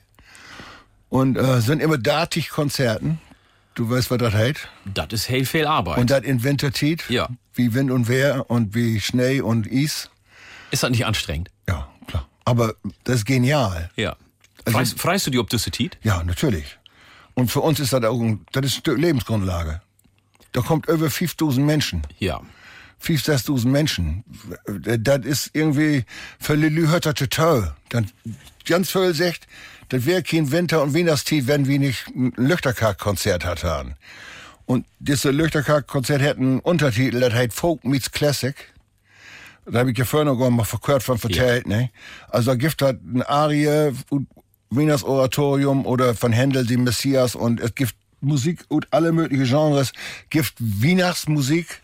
Und 1.09 1.36
äh, 1.36 1.60
sind 1.60 1.81
immer 1.81 1.97
datig 1.98 2.51
Konzerten. 2.51 3.19
Du 3.74 3.89
weißt, 3.89 4.10
was 4.10 4.19
das 4.19 4.35
heißt. 4.35 4.69
Das 4.93 5.06
ist 5.12 5.28
heel 5.28 5.47
viel 5.47 5.66
Arbeit. 5.66 5.98
Und 5.98 6.10
das 6.10 6.24
in 6.24 6.43
Wintertiet. 6.43 7.09
Ja. 7.09 7.28
Wie 7.55 7.73
Wind 7.74 7.90
und 7.90 8.09
Wehr 8.09 8.51
und 8.51 8.74
wie 8.74 9.01
Schnee 9.01 9.40
und 9.40 9.66
Eis. 9.73 10.10
ist 10.70 10.82
das 10.82 10.90
nicht 10.90 11.06
anstrengend? 11.06 11.51
Ja, 11.69 11.89
klar. 12.09 12.28
Aber 12.44 12.74
das 13.05 13.16
ist 13.16 13.24
genial. 13.24 13.90
Ja. 13.97 14.16
Also- 14.65 14.78
freist, 14.78 15.01
freist 15.01 15.27
du 15.27 15.31
dich 15.31 15.40
ob 15.40 15.48
diese 15.48 15.70
Tiet? 15.70 15.97
Ja, 16.02 16.23
natürlich. 16.24 16.78
Und 17.39 17.52
für 17.52 17.60
uns 17.60 17.78
ist 17.78 17.93
das 17.93 18.02
auch 18.02 18.20
das 18.51 18.65
ist 18.65 18.78
ein 18.78 18.81
Stück 18.81 18.98
Lebensgrundlage. 18.98 19.81
Da 20.51 20.60
kommt 20.60 20.89
über 20.89 21.09
5000 21.09 21.65
Menschen. 21.65 22.02
Ja. 22.19 22.40
5.000, 23.01 23.47
6.000 23.47 23.69
Menschen. 23.69 24.24
Das 24.66 25.24
ist 25.24 25.51
irgendwie 25.52 26.05
für 26.40 26.56
Lilü 26.56 26.89
Hötter 26.89 27.15
total. 27.15 27.77
Dann 27.90 28.10
ganz 28.66 28.90
viel 28.90 29.15
sagt, 29.15 29.47
das 29.89 30.05
wäre 30.05 30.24
kein 30.24 30.51
Winter- 30.51 30.82
und 30.82 30.97
Weihnachtstief, 30.97 31.47
wenn 31.47 31.69
wir 31.69 31.78
nicht 31.78 32.09
ein 32.09 32.32
Löchterkarg-Konzert 32.35 33.44
hatten. 33.44 33.94
Und 34.66 34.85
dieses 34.98 35.32
Löchterkarg-Konzert 35.32 36.20
hat 36.20 36.39
einen 36.39 36.59
Untertitel, 36.59 37.20
das 37.20 37.35
heißt 37.35 37.52
Folk 37.52 37.85
Meets 37.85 38.10
Classic. 38.10 38.56
Da 39.65 39.78
habe 39.78 39.93
ich 39.93 39.98
ja 39.98 40.05
vorhin 40.05 40.27
noch 40.27 40.51
mal 40.51 40.65
verkehrt 40.65 41.05
von 41.05 41.19
vertellt, 41.19 41.69
ne? 41.69 41.90
Also 42.31 42.51
da 42.51 42.56
gibt 42.56 42.82
halt 42.82 42.98
eine 43.09 43.28
Arie, 43.28 43.93
Wieners 44.70 45.05
Oratorium 45.05 45.86
oder 45.86 46.15
von 46.15 46.32
Händel, 46.32 46.66
die 46.66 46.77
Messias 46.77 47.35
und 47.35 47.61
es 47.61 47.74
gibt 47.74 47.95
Musik 48.20 48.65
und 48.69 48.86
alle 48.90 49.12
möglichen 49.12 49.45
Genres, 49.45 49.93
gibt 50.31 50.55
Weihnachtsmusik, 50.59 51.82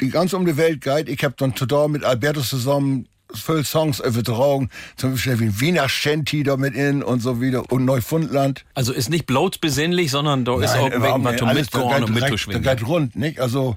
die 0.00 0.08
ganz 0.10 0.32
um 0.32 0.46
die 0.46 0.56
Welt 0.56 0.80
geht. 0.80 1.08
Ich 1.08 1.22
hab 1.24 1.36
dann 1.36 1.54
total 1.54 1.88
mit 1.88 2.04
Alberto 2.04 2.40
zusammen 2.40 3.06
viele 3.34 3.64
Songs 3.64 4.00
übertragen, 4.00 4.70
zum 4.96 5.12
Beispiel 5.12 5.38
wie 5.40 5.60
Wiener 5.60 5.88
Shanty 5.88 6.42
da 6.42 6.56
mit 6.56 6.74
in 6.74 7.02
und 7.02 7.20
so 7.20 7.40
wieder 7.40 7.70
und 7.70 7.84
Neufundland. 7.84 8.64
Also 8.74 8.92
ist 8.92 9.10
nicht 9.10 9.26
bloß 9.26 9.58
besinnlich, 9.58 10.10
sondern 10.10 10.44
da 10.44 10.60
ist 10.60 10.74
auch 10.74 10.88
nicht. 10.88 11.38
zum 11.38 11.48
geht 11.48 12.02
und 12.02 12.14
mitzuschwingen. 12.14 12.62
Da 12.62 12.74
geht 12.74 12.86
rund, 12.86 13.16
nicht? 13.16 13.40
Also, 13.40 13.76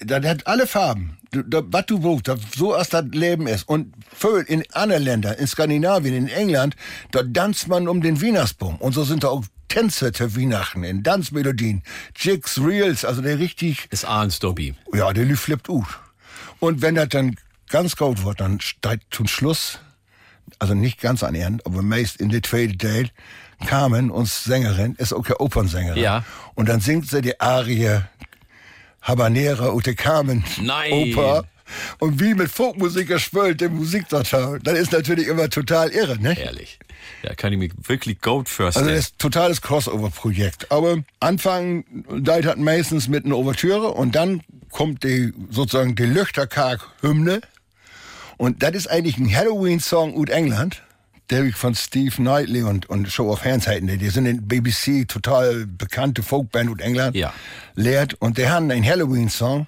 das 0.00 0.24
hat 0.24 0.46
alle 0.46 0.66
Farben. 0.66 1.16
Was 1.32 1.86
du 1.86 1.98
brauchst, 1.98 2.28
da- 2.28 2.36
so 2.56 2.72
als 2.74 2.88
das 2.90 3.04
Leben 3.12 3.46
ist. 3.46 3.68
Und 3.68 3.92
viel 4.14 4.44
in 4.48 4.64
anderen 4.72 5.02
Ländern, 5.02 5.34
in 5.34 5.46
Skandinavien, 5.46 6.14
in 6.14 6.28
England, 6.28 6.76
da 7.10 7.22
tanzt 7.22 7.68
man 7.68 7.88
um 7.88 8.00
den 8.00 8.20
Wienersbaum. 8.20 8.76
Und 8.76 8.92
so 8.94 9.04
sind 9.04 9.24
da 9.24 9.28
auch 9.28 9.44
Tänze 9.68 10.12
zu 10.12 10.34
Weihnachten, 10.36 10.84
in 10.84 11.02
Tanzmelodien, 11.02 11.82
Jigs, 12.16 12.58
Reels, 12.58 13.04
also 13.04 13.20
der 13.20 13.38
richtig, 13.38 13.88
Ist 13.90 14.04
Arns 14.04 14.38
Dobby. 14.38 14.74
ja, 14.94 15.12
der 15.12 15.36
flippt 15.36 15.68
ut. 15.68 15.84
Und 16.60 16.80
wenn 16.82 16.94
das 16.94 17.08
dann 17.10 17.36
ganz 17.68 17.96
gut 17.96 18.24
wird, 18.24 18.40
dann 18.40 18.60
steigt 18.60 19.12
zum 19.12 19.26
Schluss, 19.26 19.80
also 20.60 20.74
nicht 20.74 21.00
ganz 21.00 21.22
an 21.24 21.34
Ende, 21.34 21.66
aber 21.66 21.82
meist 21.82 22.16
in 22.20 22.28
der 22.30 22.42
zweiten 22.44 22.78
Teil, 22.78 23.10
Carmen, 23.66 24.10
uns 24.10 24.44
Sängerin, 24.44 24.94
ist 24.98 25.12
auch 25.12 25.22
keine 25.22 25.38
Opernsängerin. 25.40 26.00
Ja. 26.02 26.24
Und 26.54 26.68
dann 26.68 26.80
singt 26.80 27.08
sie 27.10 27.20
die 27.20 27.38
Arie 27.40 28.00
Habanera 29.06 29.76
die 29.84 29.94
Carmen 29.94 30.44
Nein. 30.60 30.92
Oper. 30.92 31.44
Und 31.98 32.20
wie 32.20 32.34
mit 32.34 32.50
Folkmusiker 32.50 33.18
spült 33.18 33.60
der 33.60 33.70
Musikdateil. 33.70 34.60
Das 34.62 34.78
ist 34.78 34.92
natürlich 34.92 35.26
immer 35.26 35.48
total 35.50 35.90
irre, 35.90 36.16
ne? 36.20 36.38
Ehrlich. 36.38 36.78
Da 37.22 37.34
kann 37.34 37.52
ich 37.52 37.58
mich 37.58 37.72
wirklich 37.82 38.20
gut 38.20 38.48
vorstellen. 38.48 38.86
Also 38.86 38.96
das 38.96 39.06
ist 39.06 39.14
ein 39.14 39.18
totales 39.18 39.62
Crossover-Projekt. 39.62 40.70
Aber 40.70 40.98
Anfang 41.20 41.84
deit 42.20 42.46
hat 42.46 42.58
meistens 42.58 43.08
mit 43.08 43.24
einer 43.24 43.36
Ouvertüre 43.36 43.88
und 43.92 44.14
dann 44.14 44.42
kommt 44.70 45.02
die 45.02 45.32
sozusagen 45.50 45.96
die 45.96 46.04
Löchterkarg-Hymne. 46.04 47.40
Und 48.36 48.62
das 48.62 48.74
ist 48.74 48.90
eigentlich 48.90 49.18
ein 49.18 49.34
Halloween-Song 49.34 50.14
aus 50.16 50.28
England. 50.28 50.82
Der 51.30 51.42
ich 51.44 51.56
von 51.56 51.74
Steve 51.74 52.10
Knightley 52.14 52.62
und, 52.62 52.86
und 52.88 53.10
Show 53.10 53.30
of 53.32 53.44
Hands 53.44 53.66
halten. 53.66 53.86
Die 53.98 54.08
sind 54.10 54.26
in 54.26 54.46
BBC 54.46 55.08
total 55.08 55.66
bekannte 55.66 56.22
Folkband 56.22 56.70
aus 56.70 56.78
England. 56.78 57.16
Ja. 57.16 57.32
Lehrt. 57.74 58.14
Und 58.14 58.38
die 58.38 58.48
haben 58.48 58.70
einen 58.70 58.84
Halloween-Song. 58.84 59.66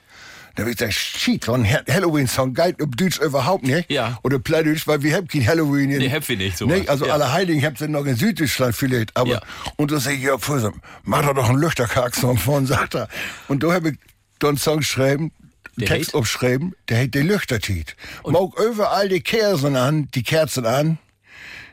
Da 0.54 0.62
hab 0.62 0.70
ich 0.70 0.76
gesagt, 0.76 0.94
shit, 0.94 1.44
so 1.44 1.54
ein 1.54 1.64
Ha- 1.68 1.82
Halloween-Song 1.88 2.54
geht 2.54 2.80
auf 2.80 2.90
Deutsch 2.96 3.18
überhaupt 3.18 3.64
nicht. 3.64 3.90
Ja. 3.90 4.18
Oder 4.22 4.38
Plattdeutsch, 4.38 4.86
weil 4.86 5.02
wir 5.02 5.16
haben 5.16 5.26
kein 5.26 5.44
Halloween 5.46 5.90
in, 5.90 5.98
Nee, 5.98 6.10
habt 6.12 6.28
ihr 6.28 6.36
nicht, 6.36 6.58
so 6.58 6.66
Nee, 6.66 6.86
also 6.86 7.06
Ja. 7.06 7.14
alle 7.14 7.32
Heiligen 7.32 7.64
habt 7.64 7.80
ihr 7.80 7.88
noch 7.88 8.04
in 8.06 8.14
Süddeutschland 8.16 8.74
vielleicht, 8.76 9.16
aber, 9.16 9.30
Ja. 9.30 9.40
und 9.76 9.90
da 9.92 9.98
sag 10.00 10.14
ich, 10.14 10.22
ja, 10.22 10.36
Fuß, 10.38 10.70
mach 11.04 11.22
doch 11.22 11.34
doch 11.34 11.48
einen 11.48 11.58
Lüchterkarg-Song 11.58 12.38
von, 12.38 12.66
sagt 12.66 12.94
er. 12.96 13.08
Und 13.48 13.62
da 13.64 13.72
hab 13.72 13.84
ich 13.84 13.96
dann 14.40 14.50
einen 14.50 14.58
Song 14.58 14.78
geschrieben, 14.78 15.32
Der 15.76 15.86
Text 15.88 16.14
aufschreiben, 16.14 16.74
der 16.88 17.02
hat 17.04 17.14
die 17.14 17.20
Lüchtertiet. 17.20 17.94
Mag 18.26 18.50
überall 18.60 19.08
die 19.08 19.20
Kerzen 19.20 19.76
an, 19.76 20.08
die 20.14 20.24
Kerzen 20.24 20.66
an, 20.66 20.98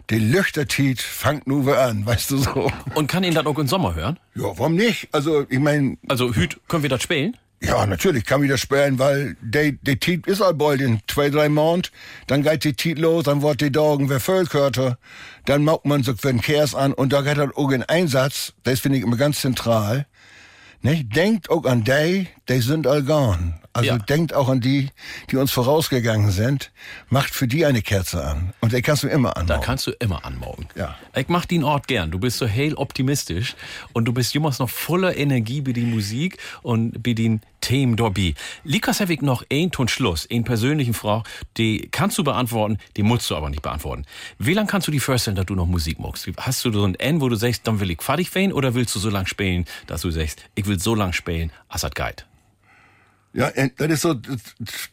die 0.09 0.19
Lüchtertiet 0.19 1.01
fangt 1.01 1.47
nur 1.47 1.77
an, 1.77 2.05
weißt 2.05 2.31
du 2.31 2.37
so. 2.37 2.71
Und 2.93 3.07
kann 3.07 3.23
ihn 3.23 3.33
dann 3.33 3.47
auch 3.47 3.57
im 3.57 3.67
Sommer 3.67 3.95
hören? 3.95 4.19
Ja, 4.35 4.43
warum 4.43 4.75
nicht? 4.75 5.09
Also, 5.11 5.45
ich 5.49 5.59
mein, 5.59 5.97
Also, 6.07 6.33
Hüt, 6.33 6.59
können 6.67 6.83
wir 6.83 6.89
das 6.89 7.01
spielen? 7.03 7.37
ja, 7.61 7.85
natürlich 7.87 8.25
kann 8.25 8.43
ich 8.43 8.49
das 8.49 8.59
spielen, 8.59 8.99
weil 8.99 9.35
der 9.41 9.71
der 9.71 9.99
Tiet 9.99 10.27
ist 10.27 10.41
all 10.41 10.53
bald 10.53 10.81
in 10.81 10.99
zwei, 11.07 11.29
drei 11.29 11.49
Monaten. 11.49 11.89
Dann 12.27 12.43
geht 12.43 12.63
die 12.63 12.73
Tiet 12.73 12.99
los, 12.99 13.23
dann 13.23 13.41
wird 13.41 13.61
die 13.61 13.71
Dagen 13.71 14.09
wer 14.09 14.19
Völkörter. 14.19 14.99
Dann 15.45 15.63
macht 15.63 15.85
man 15.85 16.03
so 16.03 16.13
einen 16.23 16.41
Kers 16.41 16.75
an 16.75 16.93
und 16.93 17.11
da 17.13 17.21
geht 17.21 17.37
dann 17.37 17.51
auch 17.55 17.71
ein 17.71 17.81
Einsatz, 17.83 18.53
das 18.63 18.81
finde 18.81 18.99
ich 18.99 19.03
immer 19.03 19.17
ganz 19.17 19.41
zentral. 19.41 20.05
Nicht? 20.81 21.15
Denkt 21.15 21.49
auch 21.49 21.65
an 21.65 21.83
die, 21.83 22.27
die 22.49 22.59
sind 22.59 22.85
all 22.85 23.01
gone. 23.01 23.59
Also 23.75 23.89
Ja. 23.91 23.97
denkt 23.97 24.33
auch 24.33 24.47
an 24.47 24.61
die, 24.61 24.89
die 25.29 25.35
uns 25.35 25.51
vorausgegangen 25.51 26.31
sind. 26.31 26.71
Macht 27.09 27.35
für 27.35 27.45
die 27.47 27.65
eine 27.65 27.81
Kerze 27.81 28.23
an. 28.25 28.53
Und 28.61 28.71
die 28.71 28.81
kannst 28.81 29.03
du 29.03 29.07
immer 29.09 29.31
Da 29.33 29.41
anmachen. 29.41 29.61
kannst 29.61 29.85
du 29.87 29.91
immer 29.99 30.23
anmorgen. 30.23 30.67
Ja. 30.75 30.95
Ich 31.13 31.27
mach 31.27 31.45
den 31.45 31.63
Ort 31.65 31.87
gern. 31.89 32.09
Du 32.09 32.17
bist 32.19 32.37
so 32.37 32.47
hell 32.47 32.73
optimistisch 32.75 33.55
und 33.91 34.05
du 34.05 34.13
bist 34.13 34.33
jemals 34.33 34.59
noch 34.59 34.69
voller 34.69 35.17
Energie 35.17 35.59
bei 35.59 35.73
die 35.73 35.81
Musik 35.83 36.37
und 36.61 37.03
bei 37.03 37.11
den 37.13 37.41
Themen 37.59 37.97
dabei. 37.97 38.33
Likas 38.63 39.01
habe 39.01 39.13
ich 39.13 39.21
noch 39.21 39.43
ein 39.51 39.71
Ton 39.71 39.89
Schluss, 39.89 40.25
einen 40.31 40.43
persönlichen 40.45 40.93
Frage, 40.93 41.23
die 41.57 41.89
kannst 41.91 42.17
du 42.17 42.23
beantworten, 42.23 42.77
die 42.95 43.03
musst 43.03 43.29
du 43.29 43.35
aber 43.35 43.49
nicht 43.49 43.61
beantworten. 43.63 44.05
Wie 44.39 44.53
lange 44.53 44.67
kannst 44.67 44.87
du 44.87 44.91
dir 44.91 45.01
vorstellen, 45.01 45.35
dass 45.35 45.47
du 45.47 45.55
noch 45.55 45.65
Musik 45.65 45.99
magst? 45.99 46.29
Hast 46.37 46.63
du 46.63 46.71
so 46.71 46.85
ein 46.85 46.95
N, 46.95 47.19
wo 47.19 47.27
du 47.27 47.35
sagst, 47.35 47.67
dann 47.67 47.79
will 47.81 47.91
ich 47.91 48.01
fertig 48.01 48.33
werden 48.35 48.53
oder 48.53 48.73
willst 48.73 48.95
du 48.95 48.99
so 48.99 49.09
lang 49.09 49.25
spielen, 49.25 49.65
dass 49.87 50.01
du 50.01 50.11
sagst, 50.11 50.43
ich 50.55 50.65
will 50.65 50.79
so 50.79 50.95
lang 50.95 51.11
spielen, 51.11 51.51
als 51.67 51.81
das 51.81 51.91
geht? 51.91 52.25
Ja, 53.35 53.49
äh, 53.49 53.69
das 53.77 53.89
ist 53.91 54.01
so 54.01 54.11
äh, 54.13 54.17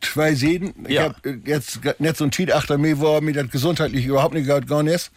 zwei 0.01 0.35
Seeden. 0.35 0.74
Ich 0.86 0.94
Ja. 0.94 1.05
hab 1.05 1.24
äh, 1.24 1.39
jetzt 1.47 1.78
nicht 2.01 2.16
so 2.16 2.24
ein 2.24 2.32
Tietachter 2.32 2.77
mehr, 2.77 2.98
wo 2.98 3.20
mir 3.20 3.32
das 3.32 3.48
gesundheitlich 3.51 4.05
überhaupt 4.05 4.35
nicht 4.35 4.47
gegangen 4.48 4.89
ist. 4.89 5.12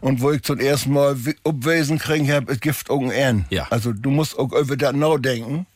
Und 0.00 0.22
wo 0.22 0.30
ich 0.32 0.42
zum 0.42 0.58
ersten 0.58 0.92
Mal 0.94 1.14
Obwesen 1.44 1.98
kriegen 1.98 2.30
hab, 2.32 2.48
es 2.48 2.58
gibt 2.60 2.88
auch 2.88 3.00
ein 3.00 3.10
N. 3.10 3.44
Ja. 3.50 3.66
Also 3.70 3.92
du 3.92 4.10
musst 4.10 4.38
auch 4.38 4.50
über 4.52 4.76
das 4.76 4.94
nachdenken. 4.94 5.66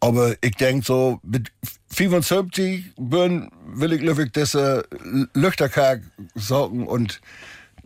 Aber 0.00 0.34
ich 0.42 0.54
denk 0.56 0.84
so, 0.84 1.18
mit 1.22 1.50
75 1.90 2.92
bin, 2.98 3.50
will 3.66 3.92
ich 3.94 4.02
wirklich 4.02 4.30
diese 4.32 4.84
Löchterkarg 5.34 6.02
sorgen 6.34 6.86
und 6.86 7.20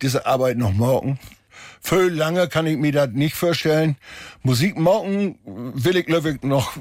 diese 0.02 0.26
Arbeit 0.26 0.58
noch 0.58 0.72
morgen. 0.72 1.18
Viel 1.84 2.10
lange 2.10 2.48
kann 2.48 2.66
ich 2.66 2.78
mir 2.78 2.92
das 2.92 3.10
nicht 3.10 3.34
vorstellen. 3.34 3.96
Musik 4.42 4.78
morgen 4.78 5.38
will 5.44 5.96
ich 5.96 6.06
wirklich 6.08 6.42
noch 6.42 6.76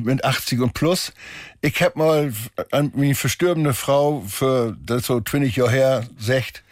mit 0.00 0.24
80 0.24 0.60
und 0.60 0.72
plus. 0.72 1.12
Ich 1.60 1.82
hab 1.82 1.96
mal 1.96 2.32
an 2.70 2.92
meine 2.96 3.14
verstorbene 3.14 3.74
Frau 3.74 4.24
für 4.26 4.74
das 4.84 5.04
so 5.06 5.20
20 5.20 5.54
Jahre 5.54 5.70
her 5.70 6.08
gesagt, 6.16 6.62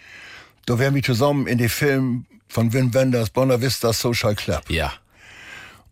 da 0.64 0.78
wären 0.78 0.94
wir 0.94 1.02
zusammen 1.02 1.46
in 1.46 1.58
den 1.58 1.68
Film 1.68 2.24
von 2.48 2.72
Wim 2.72 2.94
Wenders, 2.94 3.28
Bonner 3.28 3.60
Vista 3.60 3.92
Social 3.92 4.34
Club. 4.34 4.62
Ja. 4.68 4.94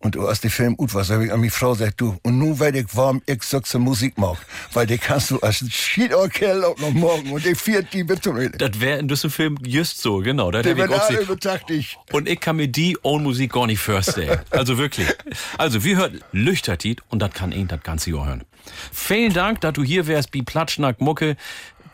Und 0.04 0.16
du 0.16 0.28
hast 0.28 0.44
den 0.44 0.50
Film 0.50 0.76
gut 0.76 0.92
was, 0.92 1.08
hab 1.08 1.22
ich 1.22 1.32
an 1.32 1.40
meine 1.40 1.50
Frau 1.50 1.72
gesagt, 1.72 1.98
du, 1.98 2.18
und 2.22 2.38
nun 2.38 2.60
weil 2.60 2.76
ich 2.76 2.94
warm 2.94 3.22
ich 3.24 3.42
so 3.42 3.78
Musik 3.78 4.18
mag, 4.18 4.36
weil 4.74 4.86
die 4.86 4.98
kannst 4.98 5.30
du 5.30 5.40
als 5.40 5.64
Schiedorkel 5.72 6.62
auch 6.62 6.76
noch 6.76 6.90
morgen 6.90 7.32
und 7.32 7.42
die 7.42 7.54
viert 7.54 7.90
die 7.94 8.04
mit. 8.04 8.20
Das 8.60 8.80
wäre 8.80 8.98
in 8.98 9.08
diesem 9.08 9.30
Film 9.30 9.56
just 9.64 10.02
so, 10.02 10.18
genau. 10.18 10.50
Das 10.50 10.62
Die 10.62 10.72
ich 10.72 10.82
auch 10.82 11.08
gesehen. 11.08 11.26
beteiligt. 11.26 11.98
Und 12.12 12.28
ich 12.28 12.38
kann 12.38 12.56
mir 12.56 12.68
die 12.68 12.98
ohne 13.00 13.22
Musik 13.24 13.54
gar 13.54 13.66
nicht 13.66 13.78
vorstellen. 13.78 14.40
Also 14.50 14.76
wirklich. 14.76 15.08
Also 15.56 15.82
wir 15.84 15.96
hören 15.96 16.20
Lüchtertiet 16.32 17.00
und 17.08 17.20
das 17.20 17.32
kann 17.32 17.50
ihn 17.50 17.66
das 17.68 17.82
ganze 17.82 18.10
Jahr 18.10 18.26
hören. 18.26 18.44
Vielen 18.92 19.32
Dank, 19.32 19.62
dass 19.62 19.72
du 19.72 19.82
hier 19.82 20.06
wärst, 20.06 20.34
wie 20.34 20.42
Platschnack 20.42 21.00
Mucke. 21.00 21.36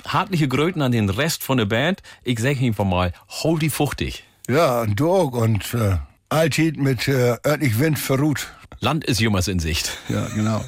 Hartliche 0.04 0.48
Gröten 0.48 0.82
an 0.82 0.90
den 0.90 1.10
Rest 1.10 1.44
von 1.44 1.58
der 1.58 1.66
Band. 1.66 2.02
Ich 2.24 2.40
sag 2.40 2.60
einfach 2.60 2.84
mal, 2.84 3.12
hol 3.28 3.60
die 3.60 3.70
fuchtig. 3.70 4.24
Ja, 4.48 4.80
und 4.80 4.98
du 4.98 5.12
auch. 5.12 5.30
Und 5.30 5.74
äh, 5.74 5.98
Altid 6.30 6.76
mit 6.78 7.08
äh, 7.08 7.36
örtlich 7.44 7.78
Wind 7.80 7.98
verruht. 7.98 8.48
Land 8.78 9.04
ist 9.04 9.20
jemals 9.20 9.48
in 9.48 9.58
Sicht. 9.58 9.98
Ja, 10.08 10.26
genau. 10.34 10.64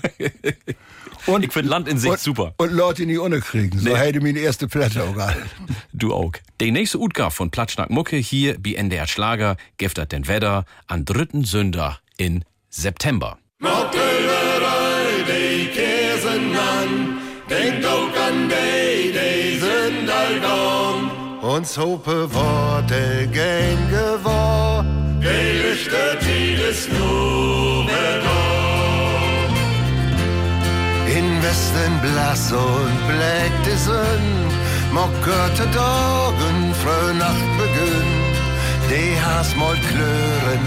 Und, 1.27 1.45
Ich 1.45 1.53
find 1.53 1.69
Land 1.69 1.87
in 1.89 1.99
Sicht 1.99 2.13
und, 2.13 2.21
super. 2.21 2.53
Und 2.59 2.73
Leute 2.73 3.07
nicht 3.07 3.19
kriegen. 3.45 3.79
So 3.79 3.89
Nee. 3.89 3.95
hätte 3.97 4.21
mir 4.21 4.33
die 4.35 4.41
erste 4.41 4.67
Platte 4.69 5.05
auch 5.05 5.15
gehalten. 5.15 5.49
Du 5.93 6.13
auch. 6.13 6.33
Die 6.61 6.73
nächste 6.73 6.99
Utgabe 6.99 7.31
von 7.31 7.51
Platschnack 7.51 7.91
Mucke 7.91 8.17
hier 8.17 8.57
bei 8.61 8.73
NDR 8.73 9.07
Schlager 9.07 9.57
giftert 9.79 10.11
den 10.11 10.27
Wetter 10.27 10.65
an 10.89 11.05
dritten 11.05 11.45
Sünder 11.45 12.01
in 12.17 12.45
September. 12.71 13.39
Mottelerei, 13.61 15.23
die 15.29 15.67
Käsen 15.69 16.57
an, 16.57 17.19
denkt 17.49 17.87
auch 17.87 18.17
an 18.29 18.49
die, 18.49 19.13
die 19.13 19.61
all 20.11 20.41
gone. 20.41 21.55
Uns 21.55 21.77
hope 21.79 22.33
Worte 22.35 23.29
gäng 23.33 23.79
gewor, 23.91 24.32
In 31.17 31.43
Westen 31.43 32.01
blass 32.01 32.51
und 32.53 32.99
bläck 33.09 33.53
die 33.67 33.77
Sonn, 33.77 34.27
mockerte 34.93 35.67
Dagen, 35.67 36.75
frö 36.83 37.13
Nacht 37.13 37.51
begünn. 37.59 38.13
Die 38.89 39.21
has 39.21 39.55
mal 39.57 39.77
klören, 39.91 40.65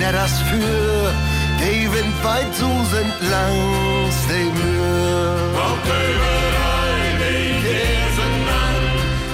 net 0.00 0.14
das 0.14 0.40
für, 0.48 1.12
die 1.60 1.84
Wind 1.92 2.16
weit 2.24 2.52
susend 2.54 3.14
langs 3.30 4.16
de 4.28 4.44
Mühr. 4.58 5.36
Kommt 5.58 5.86
überall 5.86 7.06
die 7.22 7.52
Käsen 7.62 8.36
an, 8.66 8.84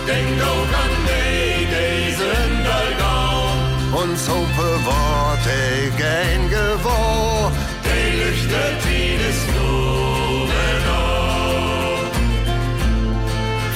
denk 0.07 0.41
doch 0.41 0.82
Und 4.12 4.18
so 4.18 4.47
bewahrt 4.59 5.40
ich 5.47 6.05
ein 6.05 6.51
Gewohr, 6.51 7.51
Die 7.82 9.14
ist 9.30 9.47
nur 9.56 10.48
genau. 10.48 11.97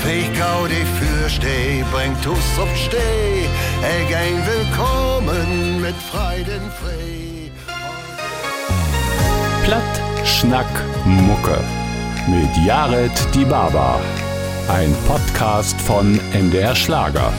Wie 0.05 0.27
gau 0.39 0.67
die 0.67 0.85
Fürsteh, 0.99 1.85
bringt 1.91 2.27
us 2.27 2.59
auf 2.61 2.69
Steh, 2.77 3.49
ich 3.81 4.15
ein 4.15 4.43
Willkommen 4.47 5.81
mit 5.81 5.97
Freuden 6.13 6.71
frei. 6.83 7.51
Platt, 9.65 10.27
Schnack, 10.27 10.67
Mucke. 11.07 11.59
Mit 12.29 12.67
Jared 12.67 13.35
Die 13.35 13.47
Baba. 13.47 13.99
Ein 14.69 14.95
Podcast 15.07 15.81
von 15.81 16.21
MDR 16.35 16.75
Schlager. 16.75 17.33